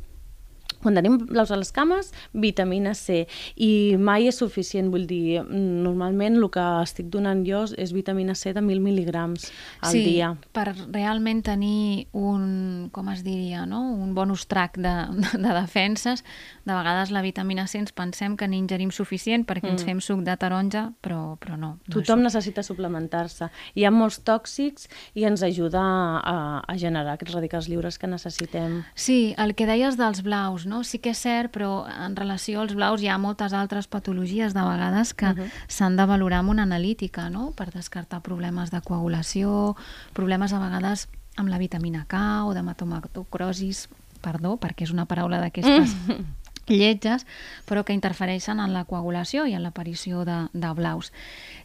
Quan 0.81 0.97
tenim 0.97 1.17
blaus 1.29 1.51
a 1.51 1.57
les 1.59 1.71
cames, 1.75 2.11
vitamina 2.33 2.93
C. 2.97 3.23
I 3.55 3.97
mai 3.99 4.27
és 4.29 4.39
suficient, 4.41 4.89
vull 4.93 5.05
dir, 5.09 5.43
normalment 5.43 6.39
el 6.39 6.49
que 6.53 6.63
estic 6.83 7.09
donant 7.13 7.43
jo 7.47 7.63
és 7.77 7.93
vitamina 7.95 8.35
C 8.35 8.53
de 8.53 8.61
1.000 8.61 8.83
mil·ligrams 8.83 9.49
al 9.81 9.93
sí, 9.93 10.03
dia. 10.05 10.33
per 10.53 10.71
realment 10.73 11.43
tenir 11.45 12.07
un, 12.13 12.89
com 12.91 13.09
es 13.13 13.23
diria, 13.25 13.65
no? 13.69 13.83
un 13.93 14.13
bonus 14.15 14.47
track 14.47 14.77
de, 14.77 14.95
de, 15.19 15.33
de 15.43 15.55
defenses. 15.59 16.23
De 16.65 16.73
vegades 16.73 17.11
la 17.11 17.21
vitamina 17.21 17.67
C 17.67 17.77
ens 17.77 17.91
pensem 17.91 18.37
que 18.39 18.47
n'ingerim 18.47 18.91
suficient 18.91 19.43
perquè 19.45 19.67
ens 19.67 19.81
Mm. 19.83 19.85
fem 19.85 19.99
suc 20.01 20.21
de 20.23 20.35
taronja, 20.37 20.93
però, 21.01 21.37
però 21.37 21.57
no. 21.57 21.73
no 21.75 21.79
és 21.87 21.93
Tothom 21.93 22.21
necessita 22.23 22.63
suplementar-se. 22.63 23.49
Hi 23.75 23.83
ha 23.83 23.91
molts 23.91 24.21
tòxics 24.23 24.87
i 25.13 25.25
ens 25.25 25.43
ajuda 25.43 25.81
a, 26.23 26.63
a 26.65 26.77
generar 26.77 27.13
aquests 27.13 27.35
radicals 27.35 27.67
lliures 27.67 27.97
que 27.99 28.07
necessitem. 28.07 28.83
Sí, 28.95 29.35
el 29.37 29.55
que 29.55 29.65
deies 29.67 29.97
dels 29.97 30.23
blaus, 30.23 30.65
no? 30.65 30.83
Sí 30.83 30.99
que 30.99 31.11
és 31.11 31.17
cert, 31.19 31.51
però 31.51 31.83
en 32.05 32.15
relació 32.15 32.61
als 32.61 32.75
blaus 32.75 33.01
hi 33.01 33.09
ha 33.09 33.17
moltes 33.17 33.51
altres 33.51 33.87
patologies 33.87 34.53
de 34.53 34.61
vegades 34.61 35.13
que 35.13 35.25
uh 35.25 35.35
-huh. 35.35 35.49
s'han 35.67 35.97
de 35.97 36.05
valorar 36.05 36.39
amb 36.39 36.49
una 36.51 36.63
analítica, 36.63 37.29
no? 37.29 37.51
Per 37.51 37.71
descartar 37.71 38.21
problemes 38.21 38.71
de 38.71 38.79
coagulació, 38.81 39.75
problemes 40.13 40.53
a 40.53 40.59
vegades 40.59 41.09
amb 41.35 41.49
la 41.49 41.57
vitamina 41.57 42.05
K 42.07 42.45
o 42.45 42.53
d'hematomatogrosis, 42.53 43.89
perdó, 44.21 44.57
perquè 44.57 44.83
és 44.83 44.91
una 44.91 45.05
paraula 45.05 45.39
d'aquestes 45.41 45.95
lletges, 46.67 47.25
però 47.67 47.83
que 47.83 47.95
interfereixen 47.95 48.59
en 48.59 48.73
la 48.73 48.85
coagulació 48.85 49.45
i 49.47 49.55
en 49.57 49.63
l'aparició 49.63 50.23
de, 50.27 50.47
de 50.53 50.71
blaus. 50.77 51.11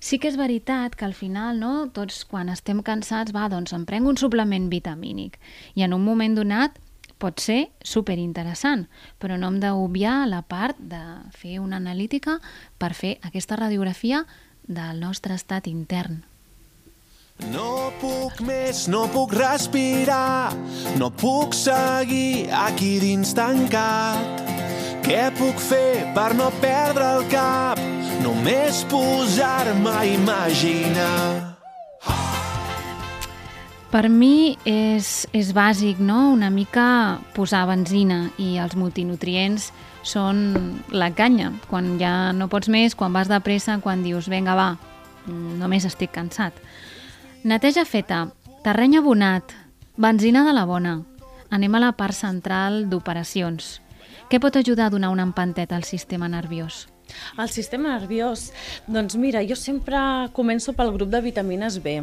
Sí 0.00 0.18
que 0.18 0.30
és 0.30 0.38
veritat 0.40 0.96
que 0.96 1.06
al 1.06 1.14
final, 1.14 1.60
no, 1.60 1.88
tots 1.94 2.24
quan 2.28 2.48
estem 2.48 2.82
cansats, 2.82 3.34
va, 3.34 3.48
doncs 3.52 3.74
em 3.76 3.86
prenc 3.88 4.08
un 4.08 4.18
suplement 4.20 4.68
vitamínic 4.70 5.38
i 5.74 5.86
en 5.86 5.94
un 5.94 6.04
moment 6.04 6.34
donat 6.38 6.78
pot 7.18 7.42
ser 7.42 7.68
superinteressant, 7.82 8.86
però 9.18 9.36
no 9.38 9.50
hem 9.50 9.58
d'obviar 9.62 10.22
la 10.30 10.42
part 10.46 10.78
de 10.78 11.02
fer 11.34 11.58
una 11.58 11.80
analítica 11.82 12.38
per 12.78 12.94
fer 12.94 13.18
aquesta 13.26 13.58
radiografia 13.58 14.24
del 14.68 15.00
nostre 15.02 15.34
estat 15.34 15.66
intern. 15.66 16.22
No 17.52 17.92
puc 18.00 18.40
més, 18.42 18.88
no 18.90 19.04
puc 19.14 19.32
respirar, 19.38 20.50
no 20.98 21.10
puc 21.14 21.54
seguir 21.54 22.50
aquí 22.50 22.96
dins 22.98 23.30
tancat. 23.38 24.42
Què 25.08 25.30
puc 25.32 25.56
fer 25.56 26.10
per 26.12 26.34
no 26.36 26.50
perdre 26.60 27.06
el 27.16 27.22
cap? 27.32 27.78
Només 28.20 28.82
posar-me 28.90 29.88
a 29.88 30.02
imaginar. 30.04 31.54
Per 33.88 34.02
mi 34.12 34.58
és, 34.68 35.24
és 35.32 35.54
bàsic, 35.56 35.96
no?, 35.96 36.34
una 36.34 36.52
mica 36.52 36.84
posar 37.32 37.62
benzina 37.72 38.26
i 38.36 38.58
els 38.60 38.76
multinutrients 38.76 39.70
són 40.04 40.44
la 40.92 41.08
canya. 41.16 41.54
Quan 41.72 41.94
ja 41.96 42.34
no 42.36 42.52
pots 42.52 42.68
més, 42.68 42.92
quan 42.92 43.16
vas 43.16 43.32
de 43.32 43.40
pressa, 43.40 43.80
quan 43.80 44.04
dius, 44.04 44.28
vinga, 44.28 44.52
va, 44.60 44.74
només 45.24 45.88
estic 45.88 46.12
cansat. 46.20 46.52
Neteja 47.48 47.88
feta, 47.88 48.26
terreny 48.60 49.00
abonat, 49.00 49.56
benzina 49.96 50.44
de 50.44 50.52
la 50.52 50.68
bona. 50.68 50.98
Anem 51.48 51.80
a 51.80 51.86
la 51.88 51.94
part 51.96 52.12
central 52.12 52.82
d'operacions. 52.92 53.78
Què 54.28 54.36
pot 54.44 54.58
ajudar 54.60 54.86
a 54.88 54.92
donar 54.92 55.08
una 55.08 55.24
empanteta 55.24 55.72
al 55.76 55.86
sistema 55.88 56.28
nerviós? 56.28 56.82
El 57.40 57.48
sistema 57.48 57.94
nerviós, 57.94 58.50
doncs 58.84 59.16
mira, 59.16 59.40
jo 59.48 59.56
sempre 59.56 59.98
començo 60.36 60.74
pel 60.76 60.92
grup 60.92 61.08
de 61.08 61.22
vitamines 61.24 61.78
B 61.80 62.02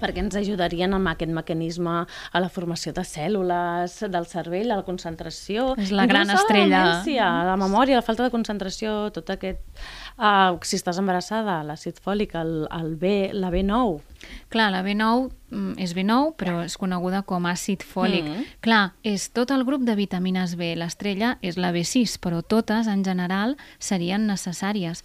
perquè 0.00 0.20
ens 0.20 0.34
ajudarien 0.36 0.92
amb 0.92 1.08
aquest 1.08 1.32
mecanisme 1.32 1.92
a 2.04 2.40
la 2.42 2.48
formació 2.52 2.92
de 2.92 3.04
cèl·lules, 3.06 3.94
del 4.12 4.26
cervell, 4.28 4.72
a 4.72 4.80
la 4.80 4.84
concentració... 4.84 5.70
És 5.80 5.92
la 5.94 6.04
gran 6.10 6.28
estrella. 6.34 6.68
La 6.68 6.82
demència, 6.90 7.28
la 7.48 7.56
memòria, 7.60 8.00
la 8.00 8.04
falta 8.04 8.26
de 8.26 8.32
concentració, 8.34 8.96
tot 9.14 9.32
aquest... 9.32 9.62
Uh, 10.18 10.58
si 10.68 10.76
estàs 10.76 11.00
embarassada, 11.00 11.62
l'àcid 11.64 12.02
fòlic, 12.04 12.36
el, 12.36 12.66
el 12.76 12.92
B, 13.00 13.14
la 13.32 13.52
B9, 13.54 14.05
Clar, 14.52 14.70
la 14.74 14.82
B9 14.86 15.30
mm, 15.50 15.76
és 15.82 15.94
B9, 15.96 16.34
però 16.38 16.60
és 16.64 16.76
coneguda 16.80 17.22
com 17.26 17.48
àcid 17.48 17.84
fòlic. 17.86 18.26
Mm. 18.26 18.44
Clar, 18.64 18.84
és 19.06 19.28
tot 19.34 19.52
el 19.54 19.64
grup 19.68 19.86
de 19.86 19.96
vitamines 19.98 20.56
B. 20.58 20.74
L'estrella 20.78 21.36
és 21.42 21.58
la 21.60 21.72
B6, 21.74 22.18
però 22.22 22.42
totes, 22.42 22.90
en 22.90 23.04
general, 23.06 23.56
serien 23.78 24.26
necessàries. 24.28 25.04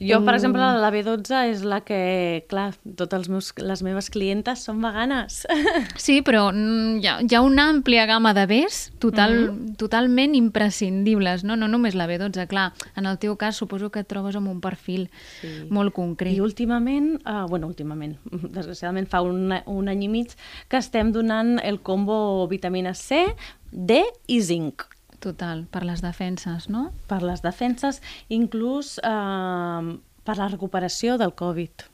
Jo, 0.00 0.18
per 0.24 0.34
Mm. 0.34 0.36
exemple, 0.36 0.60
la 0.60 0.90
B12 0.90 1.44
és 1.50 1.62
la 1.64 1.80
que, 1.82 2.44
clar, 2.48 2.74
totes 2.96 3.16
els 3.20 3.28
meus, 3.28 3.52
les 3.56 3.82
meves 3.82 4.10
clientes 4.10 4.58
són 4.64 4.80
veganes. 4.82 5.46
Sí, 5.96 6.20
però 6.22 6.50
mm, 6.52 6.98
hi 7.00 7.06
ha, 7.06 7.20
hi 7.22 7.34
ha 7.34 7.40
una 7.40 7.68
àmplia 7.70 8.04
gamma 8.06 8.34
de 8.34 8.46
Bs 8.46 8.92
total, 8.98 9.50
Mhm. 9.52 9.76
totalment 9.76 10.34
imprescindibles, 10.34 11.44
no? 11.44 11.56
no 11.56 11.68
només 11.68 11.94
la 11.94 12.06
B12, 12.08 12.46
clar. 12.48 12.72
En 12.96 13.06
el 13.06 13.18
teu 13.18 13.36
cas 13.36 13.56
suposo 13.56 13.90
que 13.90 14.00
et 14.00 14.08
trobes 14.08 14.34
amb 14.36 14.48
un 14.48 14.60
perfil 14.60 15.10
Sí. 15.40 15.66
molt 15.70 15.94
concret. 15.94 16.34
I 16.34 16.40
últimament, 16.40 17.20
uh, 17.26 17.46
bueno, 17.48 17.66
últimament, 17.68 18.18
desgraciadament 18.58 19.08
fa 19.08 19.22
un, 19.22 19.52
un 19.66 19.88
any 19.88 20.04
i 20.04 20.08
mig 20.08 20.34
que 20.68 20.76
estem 20.76 21.12
donant 21.12 21.60
el 21.62 21.80
combo 21.80 22.46
vitamina 22.48 22.94
C, 22.94 23.24
D 23.70 24.02
i 24.28 24.40
zinc 24.40 24.82
Total, 25.24 25.64
per 25.72 25.84
les 25.88 26.02
defenses, 26.04 26.68
no? 26.68 26.90
per 27.08 27.22
les 27.24 27.40
defenses, 27.40 28.02
inclús 28.28 28.98
uh, 29.00 29.94
per 30.24 30.36
la 30.36 30.48
recuperació 30.50 31.16
del 31.20 31.32
Covid. 31.38 31.86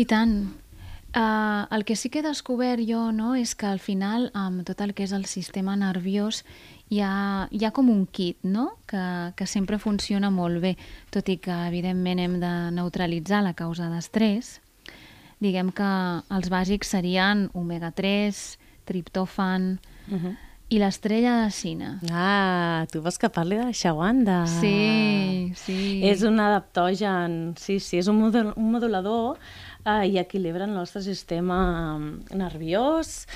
I 0.00 0.06
tant. 0.08 0.36
Uh, 1.10 1.66
el 1.74 1.84
que 1.84 1.96
sí 1.98 2.08
que 2.08 2.20
he 2.20 2.24
descobert 2.24 2.80
jo 2.86 3.10
no, 3.12 3.34
és 3.34 3.56
que 3.58 3.66
al 3.66 3.82
final, 3.82 4.28
amb 4.32 4.62
tot 4.64 4.80
el 4.80 4.94
que 4.94 5.04
és 5.04 5.12
el 5.12 5.26
sistema 5.26 5.74
nerviós, 5.76 6.44
hi 6.88 7.02
ha, 7.02 7.48
hi 7.50 7.64
ha 7.66 7.72
com 7.74 7.90
un 7.90 8.06
kit 8.06 8.38
no? 8.46 8.70
que, 8.88 9.04
que 9.36 9.46
sempre 9.50 9.80
funciona 9.82 10.30
molt 10.30 10.62
bé, 10.62 10.76
tot 11.10 11.28
i 11.28 11.36
que 11.42 11.56
evidentment 11.66 12.22
hem 12.22 12.40
de 12.40 12.54
neutralitzar 12.78 13.42
la 13.44 13.56
causa 13.58 13.90
d'estrès. 13.90 14.60
Diguem 15.42 15.74
que 15.74 15.90
els 16.32 16.48
bàsics 16.52 16.96
serien 16.96 17.48
omega-3, 17.58 18.44
triptòfan, 18.88 19.74
Uh 20.10 20.18
-huh. 20.18 20.36
I 20.70 20.78
l'estrella 20.78 21.32
de 21.44 21.50
cine. 21.50 21.88
Ah, 22.14 22.84
tu 22.92 23.00
vols 23.02 23.16
que 23.18 23.26
parli 23.28 23.56
de 23.58 23.64
la 23.66 23.72
Shawanda? 23.74 24.44
Sí, 24.46 25.50
sí. 25.58 26.00
És 26.06 26.22
un 26.22 26.38
adaptogen, 26.38 27.56
sí, 27.58 27.80
sí, 27.82 27.98
és 27.98 28.06
un, 28.06 28.20
modul 28.22 28.52
un 28.54 28.68
modulador 28.70 29.34
eh, 29.82 30.06
i 30.06 30.20
equilibra 30.22 30.68
el 30.68 30.76
nostre 30.76 31.02
sistema 31.02 31.58
mm, 31.98 32.30
nerviós, 32.38 33.26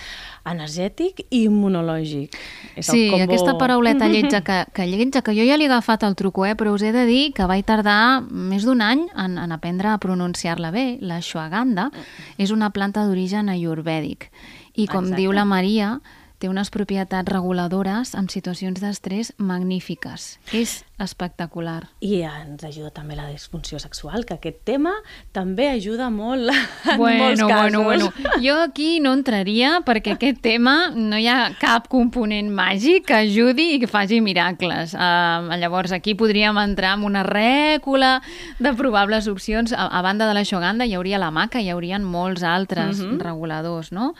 energètic 0.46 1.24
i 1.30 1.42
immunològic. 1.48 2.38
És 2.78 2.86
Sí, 2.86 3.08
combo- 3.10 3.24
aquesta 3.26 3.56
parauleta 3.58 4.06
lletja 4.06 4.44
que, 4.46 4.60
que 4.72 4.86
lletja, 4.86 5.22
que 5.26 5.34
jo 5.34 5.42
ja 5.42 5.58
li 5.58 5.66
he 5.66 5.72
agafat 5.72 6.06
el 6.06 6.14
truco, 6.14 6.46
eh, 6.46 6.54
però 6.54 6.70
us 6.78 6.82
he 6.86 6.92
de 6.94 7.02
dir 7.10 7.32
que 7.34 7.50
vaig 7.50 7.66
tardar 7.66 8.22
més 8.30 8.62
d'un 8.62 8.78
any 8.80 9.08
en, 9.16 9.38
en 9.42 9.50
aprendre 9.58 9.88
a 9.90 9.98
pronunciar-la 9.98 10.70
bé. 10.70 10.98
La 11.02 11.18
ashwagandha 11.18 11.90
és 12.38 12.54
una 12.54 12.70
planta 12.70 13.02
d'origen 13.08 13.48
ayurvèdic 13.50 14.30
i, 14.74 14.86
com 14.86 15.04
Exacte. 15.10 15.16
diu 15.18 15.32
la 15.34 15.44
Maria, 15.44 15.96
té 16.38 16.48
unes 16.50 16.68
propietats 16.70 17.30
reguladores 17.30 18.14
en 18.18 18.28
situacions 18.28 18.80
d'estrès 18.82 19.32
magnífiques. 19.38 20.38
És 20.52 20.84
espectacular. 20.98 21.88
I 22.04 22.20
ens 22.26 22.62
ajuda 22.66 22.90
també 22.94 23.16
la 23.16 23.26
disfunció 23.30 23.78
sexual, 23.82 24.24
que 24.28 24.34
aquest 24.36 24.60
tema 24.66 24.92
també 25.34 25.68
ajuda 25.70 26.10
molt 26.10 26.50
en 26.50 26.98
molts 26.98 26.98
Bueno, 26.98 27.48
casos. 27.48 27.72
bueno, 27.72 27.82
bueno. 27.84 28.38
Jo 28.42 28.58
aquí 28.62 29.00
no 29.00 29.12
entraria 29.14 29.80
perquè 29.86 30.14
aquest 30.14 30.40
tema 30.44 30.90
no 30.94 31.18
hi 31.18 31.26
ha 31.30 31.54
cap 31.60 31.88
component 31.88 32.50
màgic 32.54 33.06
que 33.08 33.14
ajudi 33.24 33.74
i 33.74 33.80
que 33.82 33.88
faci 33.90 34.20
miracles. 34.20 34.94
Uh, 34.94 35.48
llavors 35.58 35.92
aquí 35.92 36.14
podríem 36.14 36.58
entrar 36.62 36.96
en 36.98 37.04
una 37.04 37.22
rècula 37.26 38.20
de 38.58 38.72
probables 38.74 39.26
opcions. 39.28 39.72
A, 39.72 39.86
a 39.86 40.02
banda 40.02 40.28
de 40.28 40.34
la 40.34 40.44
Shoganda 40.44 40.86
hi 40.86 40.94
hauria 40.94 41.18
la 41.18 41.30
maca, 41.30 41.60
hi 41.62 41.70
haurien 41.70 42.04
molts 42.04 42.42
altres 42.42 43.00
Mhm. 43.00 43.18
reguladors, 43.20 43.92
no? 43.92 44.14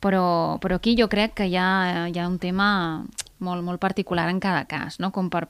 Però, 0.00 0.56
però 0.62 0.78
aquí 0.80 0.94
jo 0.96 1.10
crec 1.12 1.34
que 1.36 1.46
hi 1.50 1.56
ha, 1.60 2.08
hi 2.08 2.18
ha 2.18 2.28
un 2.28 2.38
tema 2.40 2.68
molt, 3.38 3.64
molt 3.64 3.80
particular 3.80 4.28
en 4.32 4.40
cada 4.40 4.64
cas, 4.64 4.96
no? 5.00 5.10
Com 5.12 5.28
per 5.32 5.46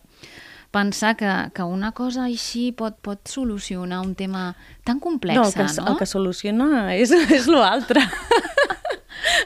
pensar 0.70 1.16
que, 1.16 1.30
que 1.55 1.62
una 1.66 1.90
cosa 1.92 2.24
així 2.28 2.70
pot, 2.72 2.96
pot 3.03 3.26
solucionar 3.28 4.01
un 4.05 4.14
tema 4.14 4.55
tan 4.86 5.01
complex, 5.03 5.38
no, 5.38 5.46
el 5.46 5.55
que, 5.55 5.66
no? 5.82 5.86
el 5.92 5.98
que 5.98 6.07
soluciona 6.07 6.68
és, 6.94 7.11
és 7.38 7.51
l'altre. 7.51 8.03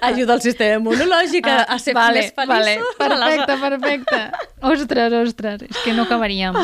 Ajuda 0.05 0.37
el 0.37 0.43
sistema 0.45 0.79
immunològic 0.79 1.49
a, 1.51 1.57
a 1.65 1.79
ser 1.83 1.95
vale, 1.97 2.21
més 2.21 2.35
feliços. 2.37 2.95
Vale, 3.01 3.39
perfecte, 3.49 3.57
perfecte. 3.65 4.21
Ostres, 4.65 5.17
ostres, 5.25 5.65
és 5.69 5.81
que 5.83 5.95
no 5.97 6.05
acabaríem. 6.05 6.57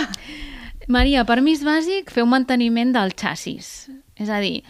Maria, 0.91 1.25
permís 1.27 1.65
bàsic, 1.65 2.11
fer 2.13 2.25
un 2.27 2.33
manteniment 2.35 2.93
del 2.95 3.15
xassis. 3.19 3.89
És 4.21 4.31
a 4.31 4.41
dir, 4.43 4.61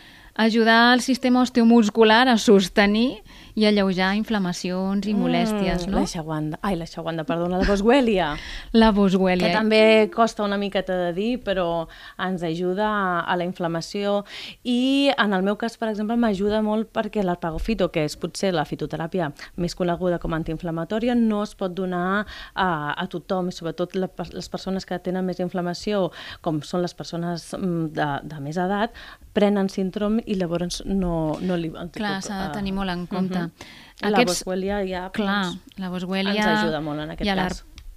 ajudar 0.41 0.95
el 0.95 1.03
sistema 1.05 1.43
osteomuscular 1.43 2.27
a 2.29 2.39
sostenir 2.39 3.21
i 3.61 3.67
alleujar 3.69 4.15
inflamacions 4.17 5.05
i 5.11 5.13
molèsties, 5.17 5.85
Mm, 5.87 5.91
no? 5.93 6.01
La 6.01 6.07
xaguanda. 6.09 6.59
Ai, 6.63 6.77
la 6.81 6.87
xaguanda, 6.89 7.25
perdona, 7.29 7.59
la 7.61 7.67
boswellia. 7.69 8.31
La 8.81 8.91
boswellia. 8.97 9.49
que 9.49 9.53
també 9.55 10.11
costa 10.15 10.45
una 10.47 10.57
miqueta 10.57 10.97
de 10.97 11.13
dir, 11.13 11.43
però 11.45 11.87
ens 12.19 12.43
ajuda 12.47 12.89
a 13.21 13.37
la 13.37 13.45
inflamació 13.45 14.25
i 14.65 15.11
en 15.19 15.35
el 15.37 15.43
meu 15.43 15.57
cas, 15.61 15.77
per 15.77 15.91
exemple, 15.91 16.17
m'ajuda 16.17 16.63
molt 16.65 16.89
perquè 16.95 17.25
l'arpagofito, 17.27 17.91
que 17.93 18.05
és 18.09 18.17
potser 18.17 18.53
la 18.55 18.65
fitoteràpia 18.65 19.31
més 19.57 19.75
coneguda 19.77 20.19
com 20.23 20.33
a 20.33 20.41
antiinflamatòria, 20.41 21.15
no 21.19 21.43
es 21.43 21.55
pot 21.55 21.75
donar 21.75 22.25
a, 22.55 22.69
a 22.97 23.07
tothom, 23.13 23.51
i 23.51 23.53
sobretot 23.53 23.95
la, 23.99 24.09
les 24.33 24.49
persones 24.49 24.87
que 24.87 24.99
tenen 24.99 25.27
més 25.27 25.41
inflamació, 25.43 26.11
com 26.41 26.63
són 26.63 26.81
les 26.87 26.95
persones 26.95 27.51
mm, 27.59 27.91
de, 27.99 28.09
de 28.31 28.41
més 28.41 28.57
edat, 28.57 28.95
prenen 29.37 29.69
síndrom 29.71 30.19
i 30.25 30.35
llavors 30.39 30.81
no, 30.87 31.37
no 31.43 31.57
li... 31.61 31.71
Clar, 31.95 32.17
s'ha 32.23 32.39
de 32.47 32.49
eh, 32.49 32.55
tenir 32.57 32.73
molt 32.75 32.91
en 32.91 33.05
compte. 33.11 33.50
Mhm. 33.51 34.11
La 34.11 34.25
boswellia 34.25 34.81
ja... 34.89 35.11
Clar, 35.13 35.45
doncs, 35.45 35.77
la 35.77 35.91
boswellia... 35.93 36.35
ens 36.35 36.47
ajuda 36.63 36.81
molt 36.81 37.01
en 37.05 37.11
aquest 37.11 37.27
I 37.29 37.35
cas. 37.35 37.37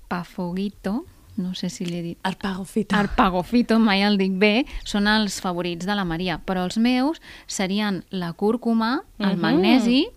l'arpafogito, 0.10 1.06
no 1.38 1.56
sé 1.56 1.70
si 1.70 1.86
l'he 1.86 2.02
dit 2.04 2.18
Arpagofito. 2.24 2.96
Arpagofito, 2.96 3.80
mai 3.80 4.04
el 4.06 4.18
dic 4.20 4.36
bé, 4.38 4.66
són 4.86 5.08
els 5.08 5.40
favorits 5.42 5.88
de 5.88 5.96
la 5.96 6.04
Maria, 6.06 6.40
però 6.46 6.66
els 6.68 6.78
meus 6.78 7.22
serien 7.48 8.04
la 8.12 8.34
cúrcuma, 8.34 9.04
el 9.20 9.36
Mhm. 9.38 9.40
magnesi 9.42 10.08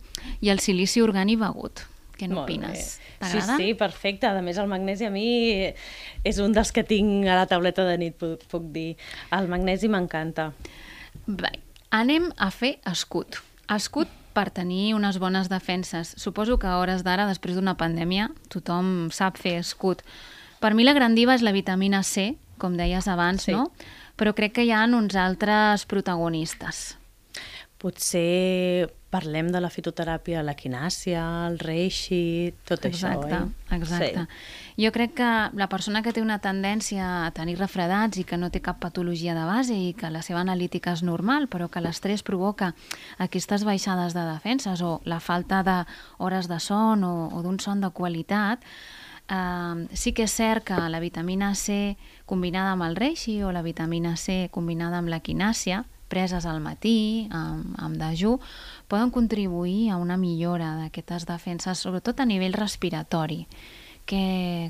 i 0.40 0.48
el 0.50 0.58
silici 0.60 1.00
orgànic 1.00 1.38
begut. 1.38 1.80
Què 2.18 2.28
n'opines? 2.28 2.98
Sí, 3.20 3.40
sí, 3.40 3.74
perfecte. 3.74 4.26
A 4.26 4.40
més, 4.42 4.56
el 4.56 4.66
magnesi 4.66 5.04
a 5.04 5.10
mi 5.10 5.72
és 6.24 6.38
un 6.38 6.52
dels 6.52 6.72
que 6.72 6.82
tinc 6.82 7.26
a 7.26 7.34
la 7.36 7.46
tauleta 7.46 7.84
de 7.84 7.98
nit, 7.98 8.16
puc, 8.16 8.42
puc 8.48 8.62
dir. 8.72 8.96
El 9.30 9.48
magnesi 9.48 9.88
m'encanta. 9.88 10.52
Bé, 11.26 11.50
anem 11.90 12.30
a 12.38 12.50
fer 12.50 12.78
escut. 12.86 13.36
Escut 13.68 14.08
per 14.36 14.50
tenir 14.52 14.92
unes 14.94 15.16
bones 15.22 15.48
defenses. 15.48 16.12
Suposo 16.20 16.58
que 16.60 16.68
a 16.68 16.76
hores 16.78 17.02
d'ara, 17.06 17.24
després 17.26 17.56
d'una 17.56 17.76
pandèmia, 17.80 18.28
tothom 18.52 19.08
sap 19.10 19.40
fer 19.40 19.56
escut. 19.62 20.02
Per 20.60 20.74
mi 20.76 20.84
la 20.84 20.92
gran 20.96 21.16
diva 21.16 21.34
és 21.36 21.44
la 21.44 21.54
vitamina 21.56 22.02
C, 22.04 22.34
com 22.60 22.76
deies 22.76 23.08
abans, 23.08 23.48
Sí. 23.48 23.52
no? 23.56 23.70
Però 24.16 24.34
crec 24.36 24.52
que 24.56 24.64
hi 24.64 24.70
ha 24.72 24.84
uns 24.84 25.16
altres 25.16 25.84
protagonistes. 25.86 26.96
Potser 27.78 28.92
parlem 29.16 29.48
de 29.52 29.60
la 29.62 29.70
fitoteràpia, 29.72 30.42
la 30.44 30.54
quinàcia, 30.58 31.22
el 31.48 31.58
reishi, 31.62 32.52
tot 32.68 32.84
Exacte, 32.88 33.32
això, 33.32 33.46
oi? 33.46 33.78
exacte. 33.78 34.26
Jo 34.76 34.92
crec 34.92 35.14
que 35.16 35.30
la 35.56 35.68
persona 35.72 36.02
que 36.04 36.12
té 36.12 36.20
una 36.20 36.38
tendència 36.44 37.06
a 37.24 37.30
tenir 37.36 37.56
refredats 37.58 38.20
i 38.20 38.26
que 38.28 38.36
no 38.36 38.50
té 38.52 38.60
cap 38.64 38.80
patologia 38.82 39.34
de 39.36 39.46
base 39.48 39.76
i 39.76 39.94
que 39.96 40.12
la 40.12 40.22
seva 40.26 40.42
analítica 40.44 40.92
és 40.92 41.02
normal, 41.06 41.48
però 41.48 41.70
que 41.72 41.80
l'estrès 41.80 42.24
provoca 42.26 42.74
aquestes 43.22 43.64
baixades 43.64 44.14
de 44.16 44.26
defenses 44.28 44.84
o 44.84 45.00
la 45.08 45.20
falta 45.20 45.62
d'hores 45.66 46.50
de 46.52 46.60
son 46.60 47.04
o, 47.04 47.16
o 47.32 47.42
d'un 47.42 47.60
son 47.62 47.80
de 47.80 47.90
qualitat, 47.90 48.64
eh, 49.32 49.86
sí 49.96 50.12
que 50.12 50.28
és 50.28 50.36
cert 50.36 50.68
que 50.68 50.78
la 50.92 51.00
vitamina 51.00 51.54
C 51.54 51.96
combinada 52.26 52.76
amb 52.76 52.86
el 52.86 52.96
reishi 52.96 53.40
o 53.42 53.52
la 53.52 53.64
vitamina 53.64 54.16
C 54.16 54.48
combinada 54.52 55.00
amb 55.00 55.08
la 55.08 55.22
quinàcia, 55.24 55.84
preses 56.08 56.46
al 56.46 56.60
matí, 56.64 57.26
amb, 57.34 57.74
amb 57.82 57.98
dejú, 58.00 58.36
poden 58.88 59.12
contribuir 59.14 59.90
a 59.90 59.98
una 60.00 60.16
millora 60.16 60.74
d'aquestes 60.80 61.26
defenses, 61.28 61.82
sobretot 61.82 62.20
a 62.20 62.28
nivell 62.28 62.56
respiratori. 62.56 63.44
Què, 64.06 64.24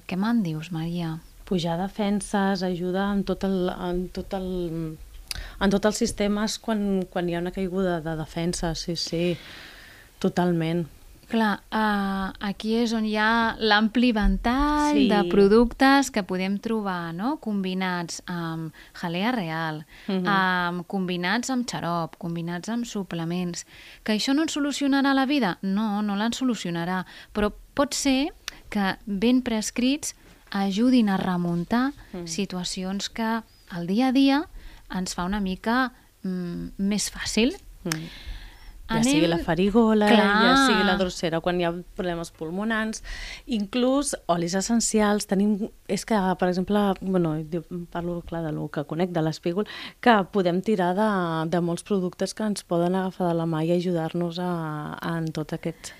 què 0.08 0.16
me'n 0.16 0.42
dius, 0.44 0.72
Maria? 0.72 1.16
Pujar 1.46 1.76
defenses 1.78 2.64
ajuda 2.66 3.10
en 3.12 3.22
tot 3.28 3.44
el, 3.46 3.68
en 3.70 4.06
tot 4.14 4.34
el, 4.34 4.48
en 5.60 5.72
tots 5.72 5.92
els 5.92 6.00
sistemes 6.02 6.58
quan, 6.58 7.04
quan 7.12 7.28
hi 7.28 7.36
ha 7.36 7.44
una 7.44 7.54
caiguda 7.54 8.00
de 8.02 8.16
defensa, 8.18 8.74
sí, 8.74 8.96
sí, 8.96 9.36
totalment. 10.22 10.86
Clar, 11.26 11.56
uh, 11.74 12.30
aquí 12.46 12.76
és 12.78 12.92
on 12.94 13.04
hi 13.04 13.16
ha 13.18 13.56
l'ampli 13.58 14.12
ventall 14.14 14.92
Sí. 14.94 15.08
de 15.10 15.24
productes 15.28 16.12
que 16.14 16.22
podem 16.22 16.58
trobar, 16.62 17.12
no? 17.14 17.38
combinats 17.42 18.22
amb 18.26 18.72
jalea 18.94 19.32
real, 19.32 19.84
Mhm. 20.06 20.26
amb, 20.28 20.86
combinats 20.86 21.50
amb 21.50 21.66
xarop, 21.66 22.16
combinats 22.16 22.68
amb 22.68 22.84
suplements. 22.84 23.66
Que 24.04 24.12
això 24.14 24.34
no 24.34 24.42
ens 24.42 24.52
solucionarà 24.56 25.14
la 25.14 25.26
vida? 25.26 25.58
No, 25.62 26.00
no 26.00 26.14
l'en 26.14 26.30
solucionarà, 26.32 27.04
però 27.34 27.52
pot 27.74 27.92
ser 27.92 28.32
que 28.70 28.96
ben 29.06 29.42
prescrits 29.42 30.14
ajudin 30.52 31.08
a 31.08 31.16
remuntar 31.16 31.92
Mm. 32.12 32.26
situacions 32.28 33.08
que 33.10 33.42
al 33.70 33.86
dia 33.88 34.08
a 34.08 34.12
dia 34.12 34.48
ens 34.94 35.12
fa 35.14 35.24
una 35.24 35.40
mica 35.40 35.92
mm, 36.22 36.72
més 36.78 37.10
fàcil. 37.12 37.56
Mm. 37.84 38.06
Ja 38.88 39.02
sigui 39.02 39.26
la 39.26 39.38
farigola, 39.42 40.06
Clar. 40.06 40.26
ja 40.44 40.50
sigui 40.66 40.84
la 40.86 40.94
drossera, 41.00 41.40
quan 41.42 41.58
hi 41.60 41.64
ha 41.66 41.72
problemes 41.98 42.30
pulmonars, 42.30 43.02
inclús 43.46 44.14
olis 44.30 44.54
essencials, 44.54 45.26
tenim, 45.26 45.56
és 45.90 46.04
que, 46.06 46.18
per 46.38 46.48
exemple, 46.52 46.84
bueno, 47.00 47.34
parlo 47.90 48.20
clar 48.22 48.44
de 48.46 48.52
lo 48.54 48.68
que 48.70 48.84
conec 48.86 49.10
de 49.10 49.24
l'espígol, 49.26 49.66
que 50.00 50.14
podem 50.30 50.62
tirar 50.62 50.92
de, 50.94 51.08
de 51.50 51.60
molts 51.60 51.82
productes 51.82 52.34
que 52.34 52.46
ens 52.46 52.62
poden 52.62 52.94
agafar 52.94 53.32
de 53.32 53.34
la 53.40 53.46
mà 53.50 53.64
i 53.66 53.74
ajudar-nos 53.74 54.38
a, 54.38 54.52
a, 55.00 55.16
en 55.18 55.32
tot 55.34 55.56
aquest 55.56 55.90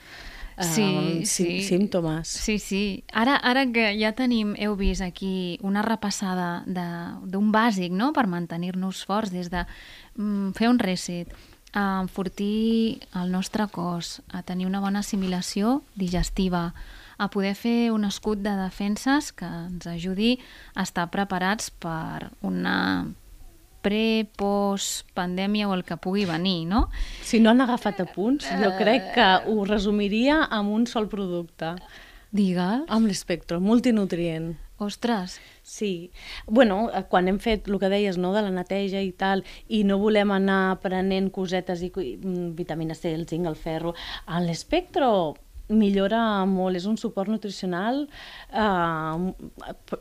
eh, 0.57 0.65
Sí, 0.65 0.87
sí, 1.27 1.45
sí. 1.45 1.63
símptomes. 1.67 2.29
Sí, 2.29 2.59
sí. 2.59 3.05
Ara, 3.13 3.35
ara 3.37 3.67
que 3.75 3.91
ja 3.99 4.15
tenim, 4.17 4.55
heu 4.57 4.77
vist 4.79 5.03
aquí 5.05 5.59
una 5.67 5.83
repassada 5.83 6.63
d'un 6.67 7.51
bàsic, 7.53 7.91
no?, 7.93 8.13
per 8.15 8.29
mantenir-nos 8.31 9.03
forts 9.05 9.35
des 9.35 9.51
de 9.51 9.67
mm, 10.15 10.55
fer 10.57 10.71
un 10.71 10.79
reset, 10.79 11.35
a 11.77 12.01
enfortir 12.01 13.07
el 13.15 13.31
nostre 13.31 13.67
cos, 13.69 14.23
a 14.33 14.41
tenir 14.43 14.65
una 14.67 14.81
bona 14.81 15.05
assimilació 15.05 15.83
digestiva, 15.95 16.73
a 17.19 17.29
poder 17.29 17.53
fer 17.55 17.93
un 17.93 18.09
escut 18.09 18.41
de 18.41 18.55
defenses 18.57 19.29
que 19.37 19.45
ens 19.45 19.87
ajudi 19.87 20.39
a 20.75 20.87
estar 20.89 21.11
preparats 21.13 21.69
per 21.71 22.33
una 22.41 22.77
pre, 23.85 24.27
post, 24.41 25.05
pandèmia 25.15 25.69
o 25.69 25.77
el 25.77 25.85
que 25.85 26.01
pugui 26.01 26.25
venir, 26.27 26.65
no? 26.67 26.87
Si 27.23 27.39
no 27.45 27.53
han 27.53 27.61
agafat 27.63 28.01
apunts, 28.09 28.49
jo 28.59 28.73
crec 28.81 29.13
que 29.15 29.31
ho 29.47 29.65
resumiria 29.69 30.43
amb 30.49 30.73
un 30.75 30.89
sol 30.91 31.11
producte. 31.13 31.77
Digue'l. 32.33 32.89
Amb 32.89 33.07
l'espectro, 33.07 33.61
multinutrient. 33.61 34.57
Ostres, 34.79 35.41
Sí. 35.63 36.11
bueno, 36.47 36.91
eh, 36.93 37.05
quan 37.09 37.29
hem 37.29 37.39
fet 37.41 37.67
el 37.67 37.79
que 37.81 37.89
deies, 37.89 38.19
no?, 38.19 38.33
de 38.35 38.43
la 38.43 38.53
neteja 38.53 39.01
i 39.03 39.11
tal, 39.11 39.43
i 39.69 39.83
no 39.85 39.97
volem 39.99 40.31
anar 40.31 40.79
prenent 40.83 41.31
cosetes 41.33 41.83
i, 41.83 41.91
mm, 41.91 42.55
vitamina 42.55 42.95
C, 42.95 43.15
el 43.15 43.27
zinc, 43.27 43.47
el 43.47 43.57
ferro, 43.57 43.95
l'espectro 44.45 45.35
millora 45.69 46.45
molt, 46.47 46.77
és 46.77 46.87
un 46.87 46.97
suport 46.97 47.29
nutricional, 47.29 48.09
eh, 48.53 49.33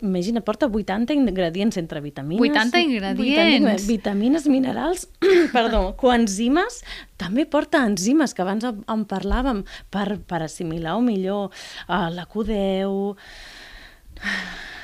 imagina, 0.02 0.42
porta 0.42 0.68
80 0.68 1.14
ingredients 1.14 1.78
entre 1.78 2.02
vitamines... 2.02 2.42
80 2.42 2.82
ingredients? 2.82 3.88
vitamines, 3.88 4.48
minerals, 4.48 5.08
perdó, 5.56 5.96
coenzimes, 5.98 6.84
també 7.18 7.48
porta 7.50 7.86
enzimes, 7.86 8.36
que 8.36 8.46
abans 8.46 8.66
en 8.70 9.06
parlàvem, 9.10 9.66
per, 9.90 10.20
per 10.20 10.44
assimilar 10.44 11.00
o 11.00 11.06
millor 11.06 11.50
eh, 11.50 12.10
la 12.14 12.28
Q10... 12.28 13.24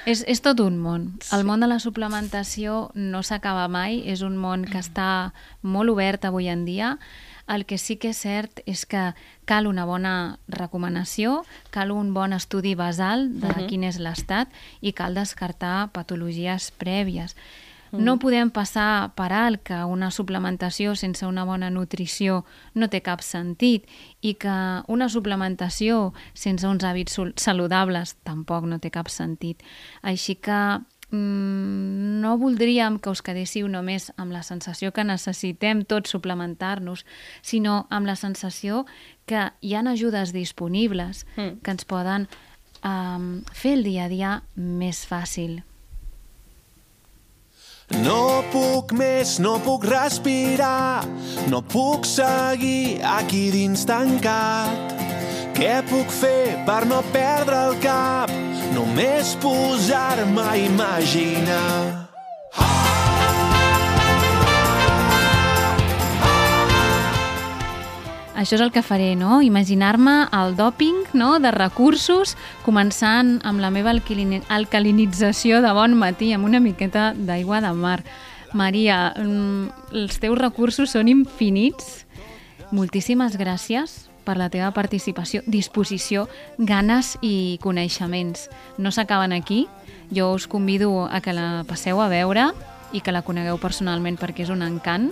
És, 0.06 0.24
és 0.26 0.42
tot 0.42 0.60
un 0.64 0.80
món. 0.82 1.12
El 1.34 1.44
món 1.46 1.62
de 1.62 1.70
la 1.70 1.78
suplementació 1.80 2.90
no 2.98 3.22
s'acaba 3.22 3.68
mai, 3.70 4.02
és 4.10 4.24
un 4.26 4.38
món 4.38 4.66
que 4.66 4.82
està 4.82 5.34
molt 5.62 5.94
obert 5.94 6.26
avui 6.26 6.50
en 6.50 6.66
dia. 6.66 6.96
El 7.52 7.66
que 7.70 7.78
sí 7.78 7.98
que 8.02 8.14
és 8.16 8.22
cert 8.24 8.62
és 8.66 8.86
que 8.90 9.12
cal 9.46 9.68
una 9.68 9.86
bona 9.86 10.40
recomanació, 10.48 11.42
cal 11.70 11.92
un 11.92 12.14
bon 12.16 12.34
estudi 12.34 12.74
basal 12.76 13.30
de 13.40 13.48
uh 13.48 13.54
-huh. 13.54 13.68
quin 13.68 13.84
és 13.84 14.00
l'estat 14.00 14.48
i 14.82 14.94
cal 14.94 15.14
descartar 15.14 15.92
patologies 15.92 16.72
prèvies. 16.72 17.36
No 17.92 18.18
podem 18.20 18.50
passar 18.50 19.12
per 19.16 19.32
alt 19.36 19.64
que 19.68 19.84
una 19.84 20.12
suplementació 20.12 20.96
sense 20.96 21.26
una 21.28 21.44
bona 21.44 21.70
nutrició 21.70 22.46
no 22.74 22.88
té 22.88 23.02
cap 23.04 23.22
sentit 23.22 23.86
i 24.22 24.36
que 24.40 24.54
una 24.88 25.10
suplementació 25.10 26.14
sense 26.34 26.68
uns 26.68 26.84
hàbits 26.88 27.20
saludables 27.36 28.16
tampoc 28.24 28.64
no 28.66 28.80
té 28.80 28.90
cap 28.90 29.10
sentit. 29.12 29.62
Així 30.02 30.36
que 30.36 30.80
mm, 31.12 32.22
no 32.22 32.38
voldríem 32.38 33.00
que 33.00 33.10
us 33.12 33.22
quedéssiu 33.22 33.68
només 33.68 34.12
amb 34.18 34.32
la 34.32 34.44
sensació 34.44 34.92
que 34.96 35.04
necessitem 35.04 35.84
tots 35.84 36.14
suplementar-nos, 36.16 37.04
sinó 37.42 37.88
amb 37.90 38.08
la 38.08 38.16
sensació 38.16 38.86
que 39.26 39.50
hi 39.62 39.76
han 39.76 39.88
ajudes 39.92 40.32
disponibles 40.34 41.26
Mm. 41.36 41.60
que 41.64 41.72
ens 41.72 41.86
poden 41.86 42.28
um, 42.84 43.44
fer 43.54 43.74
el 43.74 43.84
dia 43.84 44.06
a 44.06 44.10
dia 44.10 44.32
més 44.56 45.06
fàcil. 45.08 45.62
No 48.00 48.44
puc 48.54 48.94
més, 48.96 49.36
no 49.44 49.58
puc 49.66 49.84
respirar, 49.90 51.04
no 51.52 51.62
puc 51.62 52.08
seguir 52.08 53.02
aquí 53.04 53.50
dins 53.54 53.84
tancat. 53.86 54.96
Què 55.58 55.82
puc 55.92 56.10
fer 56.22 56.64
per 56.66 56.86
no 56.90 57.04
perdre 57.12 57.60
el 57.68 57.76
cap? 57.84 58.32
Només 58.72 59.36
posar-me 59.44 60.48
a 60.48 60.56
imaginar. 60.58 62.02
Això 68.42 68.56
és 68.58 68.62
el 68.66 68.72
que 68.74 68.82
faré, 68.82 69.12
no? 69.14 69.44
Imaginar-me 69.46 70.24
el 70.34 70.56
doping 70.58 71.04
no? 71.14 71.36
de 71.38 71.52
recursos, 71.54 72.34
començant 72.66 73.36
amb 73.46 73.62
la 73.62 73.70
meva 73.70 73.92
alcalinització 73.94 75.60
de 75.62 75.74
bon 75.78 75.94
matí, 75.94 76.32
amb 76.34 76.50
una 76.50 76.60
miqueta 76.60 77.12
d'aigua 77.14 77.60
de 77.62 77.70
mar. 77.78 78.00
Maria, 78.58 79.14
mm, 79.14 79.94
els 79.94 80.18
teus 80.18 80.40
recursos 80.40 80.90
són 80.90 81.12
infinits. 81.14 82.08
Moltíssimes 82.72 83.38
gràcies 83.38 84.10
per 84.26 84.40
la 84.42 84.50
teva 84.50 84.72
participació, 84.74 85.44
disposició, 85.46 86.26
ganes 86.58 87.20
i 87.22 87.60
coneixements. 87.62 88.50
No 88.80 88.90
s'acaben 88.90 89.38
aquí. 89.38 89.68
Jo 90.10 90.34
us 90.34 90.48
convido 90.48 91.06
a 91.06 91.22
que 91.22 91.38
la 91.38 91.64
passeu 91.70 92.02
a 92.02 92.10
veure 92.10 92.50
i 92.92 93.02
que 93.06 93.14
la 93.14 93.22
conegueu 93.22 93.62
personalment 93.62 94.18
perquè 94.18 94.42
és 94.44 94.50
un 94.50 94.66
encant 94.66 95.12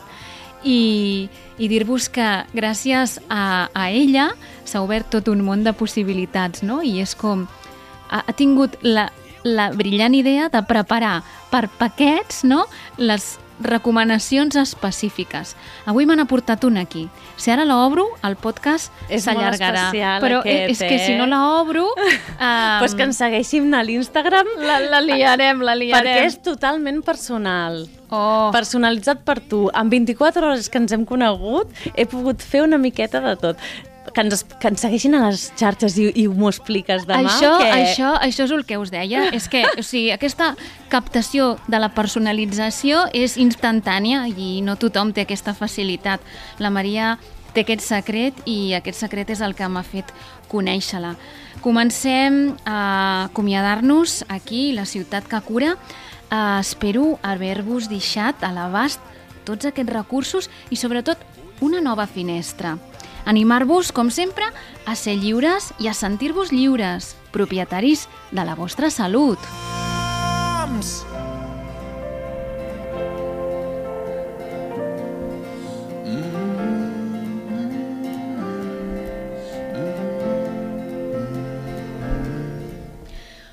i, 0.63 1.29
i 1.57 1.67
dir-vos 1.71 2.09
que 2.09 2.27
gràcies 2.53 3.19
a, 3.29 3.69
a 3.73 3.89
ella 3.91 4.29
s'ha 4.65 4.81
obert 4.83 5.09
tot 5.09 5.27
un 5.31 5.43
món 5.45 5.63
de 5.63 5.73
possibilitats, 5.73 6.63
no? 6.63 6.81
I 6.83 6.99
és 7.03 7.15
com... 7.15 7.47
Ha, 8.09 8.23
ha 8.25 8.33
tingut 8.33 8.75
la, 8.81 9.11
la 9.43 9.69
brillant 9.71 10.15
idea 10.17 10.49
de 10.49 10.63
preparar 10.65 11.19
per 11.51 11.67
paquets 11.77 12.43
no? 12.43 12.65
les 12.97 13.37
recomanacions 13.59 14.55
específiques. 14.55 15.55
Avui 15.85 16.05
me 16.07 16.15
n'ha 16.15 16.25
portat 16.25 16.63
una 16.63 16.85
aquí. 16.87 17.09
Si 17.35 17.51
ara 17.51 17.65
l'obro, 17.67 18.05
el 18.23 18.37
podcast 18.39 18.87
És 19.09 19.25
s'allargarà. 19.27 19.89
especial, 19.89 20.21
Però 20.23 20.39
aquest, 20.39 20.71
és 20.71 20.79
que 20.79 20.99
si 21.03 21.11
eh? 21.13 21.17
no 21.19 21.27
l'obro... 21.29 21.89
Um, 22.39 22.79
pues 22.79 22.93
que 22.95 23.03
ens 23.03 23.17
segueixin 23.19 23.73
a 23.75 23.81
l'Instagram 23.83 24.47
la, 24.63 24.77
la 24.79 25.01
liarem, 25.03 25.59
la 25.59 25.73
liarem. 25.75 26.07
perquè 26.07 26.29
és 26.29 26.37
totalment 26.39 27.01
personal. 27.03 27.81
Oh, 28.09 28.49
personalitzat 28.53 29.21
per 29.25 29.39
tu. 29.39 29.67
En 29.77 29.91
24 29.91 30.47
hores 30.47 30.69
que 30.69 30.81
ens 30.81 30.93
hem 30.95 31.05
conegut, 31.05 31.71
he 31.95 32.07
pogut 32.09 32.41
fer 32.41 32.63
una 32.65 32.79
miqueta 32.81 33.21
de 33.21 33.35
tot. 33.39 33.61
Que 34.09 34.23
ens, 34.25 34.41
que 34.57 34.71
ens 34.71 34.81
segueixin 34.81 35.13
a 35.13 35.27
les 35.27 35.43
xarxes 35.59 35.93
i, 36.01 36.07
i 36.17 36.25
m'ho 36.27 36.49
expliques 36.49 37.05
demà. 37.05 37.29
això, 37.29 37.51
que... 37.61 37.67
això, 37.69 38.13
això 38.17 38.47
és 38.47 38.53
el 38.55 38.63
que 38.65 38.79
us 38.81 38.89
deia, 38.89 39.27
és 39.35 39.45
que 39.51 39.61
o 39.69 39.83
sigui, 39.85 40.09
aquesta 40.15 40.55
captació 40.89 41.51
de 41.69 41.77
la 41.77 41.91
personalització 41.93 43.03
és 43.13 43.37
instantània 43.37 44.25
i 44.31 44.63
no 44.65 44.79
tothom 44.81 45.13
té 45.13 45.27
aquesta 45.27 45.53
facilitat. 45.53 46.25
La 46.57 46.73
Maria 46.73 47.19
té 47.53 47.61
aquest 47.65 47.85
secret 47.85 48.41
i 48.49 48.73
aquest 48.77 48.97
secret 49.05 49.29
és 49.29 49.45
el 49.45 49.53
que 49.57 49.69
m'ha 49.69 49.85
fet 49.85 50.09
conèixer-la. 50.49 51.13
Comencem 51.61 52.55
a 52.65 53.25
acomiadar-nos 53.29 54.23
aquí, 54.29 54.71
la 54.73 54.85
ciutat 54.89 55.27
que 55.29 55.41
cura. 55.45 55.75
Uh, 56.29 56.59
espero 56.61 57.17
haver-vos 57.25 57.89
deixat 57.89 58.43
a 58.45 58.51
l'abast 58.53 59.01
tots 59.47 59.65
aquests 59.65 59.93
recursos 59.93 60.49
i 60.69 60.77
sobretot 60.77 61.17
una 61.59 61.81
nova 61.81 62.05
finestra. 62.05 62.77
Animar-vos, 63.25 63.91
com 63.91 64.09
sempre, 64.13 64.45
a 64.85 64.95
ser 64.95 65.17
lliures 65.17 65.73
i 65.81 65.87
a 65.89 65.93
sentir-vos 65.93 66.51
lliures, 66.53 67.15
propietaris 67.33 68.07
de 68.31 68.45
la 68.45 68.55
vostra 68.55 68.89
salut.Ams! 68.93 69.49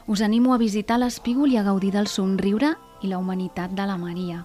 Us 0.07 0.21
animo 0.23 0.55
a 0.55 0.59
visitar 0.59 1.01
l'espígol 1.03 1.51
i 1.51 1.57
a 1.59 1.65
gaudir 1.67 1.91
del 1.91 2.07
somriure 2.07 2.77
i 3.03 3.09
la 3.11 3.19
humanitat 3.19 3.73
de 3.75 3.87
la 3.91 3.97
Maria. 3.99 4.45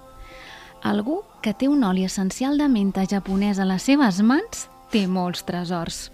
Algú 0.82 1.20
que 1.46 1.54
té 1.54 1.68
un 1.70 1.84
oli 1.86 2.02
essencial 2.08 2.58
de 2.58 2.66
menta 2.66 3.06
japonès 3.06 3.62
a 3.62 3.68
les 3.70 3.86
seves 3.86 4.24
mans 4.26 4.66
té 4.90 5.06
molts 5.06 5.46
tresors. 5.46 6.08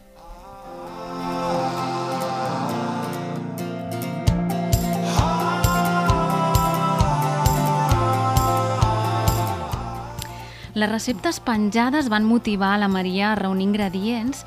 Les 10.75 10.91
receptes 10.91 11.39
penjades 11.39 12.11
van 12.11 12.27
motivar 12.27 12.75
la 12.77 12.91
Maria 12.91 13.31
a 13.31 13.37
reunir 13.39 13.71
ingredients 13.71 14.43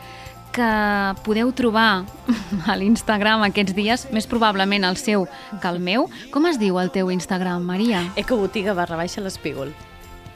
que 0.53 0.71
podeu 1.25 1.53
trobar 1.57 2.05
a 2.67 2.77
l'Instagram 2.77 3.45
aquests 3.47 3.77
dies, 3.77 4.07
més 4.15 4.27
probablement 4.31 4.85
el 4.89 4.99
seu 5.01 5.29
que 5.61 5.71
el 5.71 5.81
meu. 5.81 6.09
Com 6.35 6.49
es 6.51 6.59
diu 6.61 6.81
el 6.81 6.91
teu 6.95 7.11
Instagram, 7.11 7.65
Maria? 7.67 8.05
Ecobotiga 8.21 8.75
barra 8.75 8.99
baixa 9.01 9.23
l'espígol. 9.25 9.73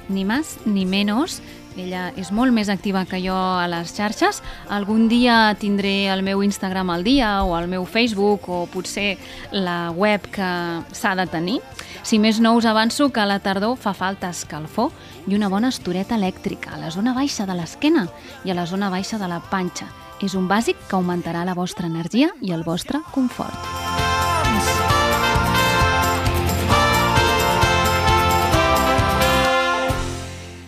Ni 0.08 0.24
més 0.28 0.58
ni 0.66 0.84
menys. 0.84 1.40
Ella 1.74 2.12
és 2.14 2.28
molt 2.30 2.54
més 2.54 2.68
activa 2.70 3.02
que 3.08 3.18
jo 3.18 3.34
a 3.34 3.66
les 3.66 3.90
xarxes. 3.96 4.38
Algun 4.70 5.08
dia 5.10 5.56
tindré 5.58 6.06
el 6.12 6.22
meu 6.22 6.44
Instagram 6.46 6.92
al 6.94 7.02
dia 7.02 7.42
o 7.42 7.56
el 7.58 7.66
meu 7.66 7.82
Facebook 7.84 8.46
o 8.46 8.60
potser 8.70 9.16
la 9.50 9.90
web 9.90 10.22
que 10.30 10.50
s'ha 10.94 11.16
de 11.18 11.26
tenir. 11.26 11.58
Si 12.06 12.20
més 12.22 12.38
no, 12.38 12.54
us 12.54 12.68
avanço 12.70 13.10
que 13.10 13.24
a 13.24 13.26
la 13.26 13.40
tardor 13.42 13.74
fa 13.80 13.94
falta 13.96 14.30
escalfor 14.30 14.92
i 15.26 15.34
una 15.34 15.50
bona 15.50 15.72
estoreta 15.74 16.14
elèctrica 16.14 16.76
a 16.76 16.78
la 16.78 16.94
zona 16.94 17.16
baixa 17.16 17.48
de 17.48 17.58
l'esquena 17.58 18.06
i 18.44 18.54
a 18.54 18.54
la 18.54 18.68
zona 18.70 18.92
baixa 18.92 19.18
de 19.18 19.26
la 19.26 19.42
panxa. 19.50 19.90
És 20.22 20.34
un 20.38 20.46
bàsic 20.48 20.78
que 20.88 20.96
augmentarà 20.96 21.44
la 21.44 21.54
vostra 21.54 21.86
energia 21.90 22.30
i 22.40 22.52
el 22.52 22.62
vostre 22.62 23.02
confort. 23.12 23.74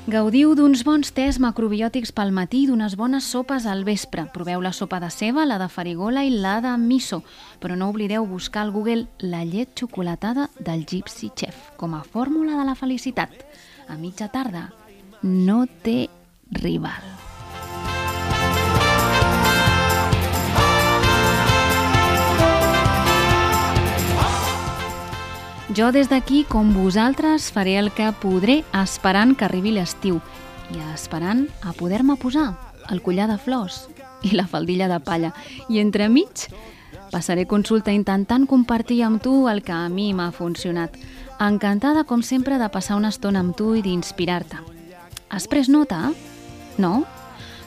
Gaudiu 0.06 0.52
d'uns 0.54 0.84
bons 0.86 1.08
tés 1.10 1.40
macrobiòtics 1.42 2.12
pel 2.14 2.30
matí 2.30 2.60
i 2.62 2.68
d'unes 2.68 2.94
bones 2.94 3.26
sopes 3.26 3.64
al 3.66 3.82
vespre. 3.82 4.28
Proveu 4.30 4.62
la 4.62 4.70
sopa 4.70 5.00
de 5.02 5.10
ceba, 5.10 5.42
la 5.50 5.58
de 5.58 5.66
farigola 5.66 6.22
i 6.22 6.30
la 6.30 6.60
de 6.62 6.76
miso. 6.78 7.24
Però 7.58 7.74
no 7.74 7.90
oblideu 7.90 8.22
buscar 8.30 8.62
al 8.62 8.70
Google 8.70 9.08
la 9.18 9.42
llet 9.42 9.74
xocolatada 9.74 10.46
del 10.60 10.86
Gypsy 10.86 11.34
Chef 11.34 11.74
com 11.76 11.98
a 11.98 12.04
fórmula 12.06 12.54
de 12.54 12.70
la 12.70 12.78
felicitat. 12.78 13.34
A 13.90 13.98
mitja 13.98 14.30
tarda 14.30 14.68
no 15.26 15.64
té 15.82 16.04
rival. 16.54 17.25
Jo 25.76 25.90
des 25.92 26.08
d'aquí, 26.08 26.46
com 26.48 26.70
vosaltres, 26.72 27.50
faré 27.52 27.74
el 27.76 27.90
que 27.92 28.06
podré 28.16 28.62
esperant 28.72 29.34
que 29.36 29.44
arribi 29.44 29.74
l'estiu 29.74 30.22
i 30.72 30.78
esperant 30.94 31.42
a 31.60 31.74
poder-me 31.76 32.16
posar 32.16 32.46
el 32.88 33.02
collar 33.04 33.26
de 33.28 33.36
flors 33.36 33.82
i 34.24 34.32
la 34.32 34.46
faldilla 34.48 34.88
de 34.88 34.96
palla. 35.04 35.34
I 35.68 35.82
entremig 35.84 36.46
passaré 37.12 37.44
consulta 37.44 37.92
intentant 37.92 38.48
compartir 38.48 39.02
amb 39.04 39.20
tu 39.20 39.50
el 39.52 39.60
que 39.60 39.76
a 39.76 39.90
mi 39.92 40.14
m'ha 40.16 40.30
funcionat. 40.32 40.96
Encantada, 41.36 42.06
com 42.08 42.24
sempre, 42.24 42.56
de 42.56 42.72
passar 42.72 42.96
una 42.96 43.12
estona 43.12 43.44
amb 43.44 43.52
tu 43.52 43.74
i 43.76 43.84
d'inspirar-te. 43.84 44.56
Has 45.28 45.44
pres 45.44 45.68
nota? 45.68 46.06
No? 46.78 47.02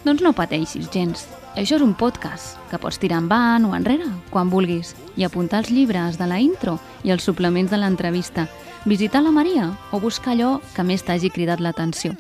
Doncs 0.02 0.26
no 0.26 0.34
pateixis 0.34 0.90
gens. 0.90 1.28
Això 1.60 1.76
és 1.76 1.82
un 1.84 1.92
podcast 1.92 2.56
que 2.70 2.78
pots 2.80 2.96
tirar 3.04 3.18
endavant 3.20 3.66
o 3.68 3.74
enrere, 3.76 4.06
quan 4.32 4.48
vulguis, 4.48 4.94
i 5.20 5.26
apuntar 5.28 5.60
els 5.60 5.72
llibres 5.76 6.16
de 6.16 6.24
la 6.24 6.38
intro 6.40 6.78
i 7.04 7.12
els 7.12 7.26
suplements 7.28 7.74
de 7.74 7.76
l'entrevista, 7.82 8.46
visitar 8.88 9.20
la 9.26 9.34
Maria 9.36 9.66
o 9.92 10.00
buscar 10.00 10.38
allò 10.38 10.54
que 10.72 10.86
més 10.88 11.04
t'hagi 11.04 11.28
cridat 11.36 11.60
l'atenció. 11.60 12.14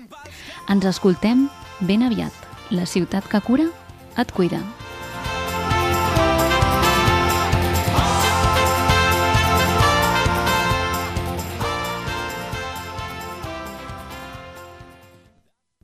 Ens 0.68 0.90
escoltem 0.92 1.48
ben 1.80 2.04
aviat. 2.04 2.36
La 2.76 2.84
ciutat 2.84 3.32
que 3.32 3.40
cura 3.40 3.70
et 4.20 4.36
cuida. 4.36 4.60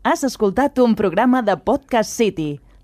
Has 0.04 0.28
escoltat 0.28 0.78
un 0.84 1.00
programa 1.00 1.42
de 1.42 1.56
Podcast 1.56 2.12
City, 2.12 2.60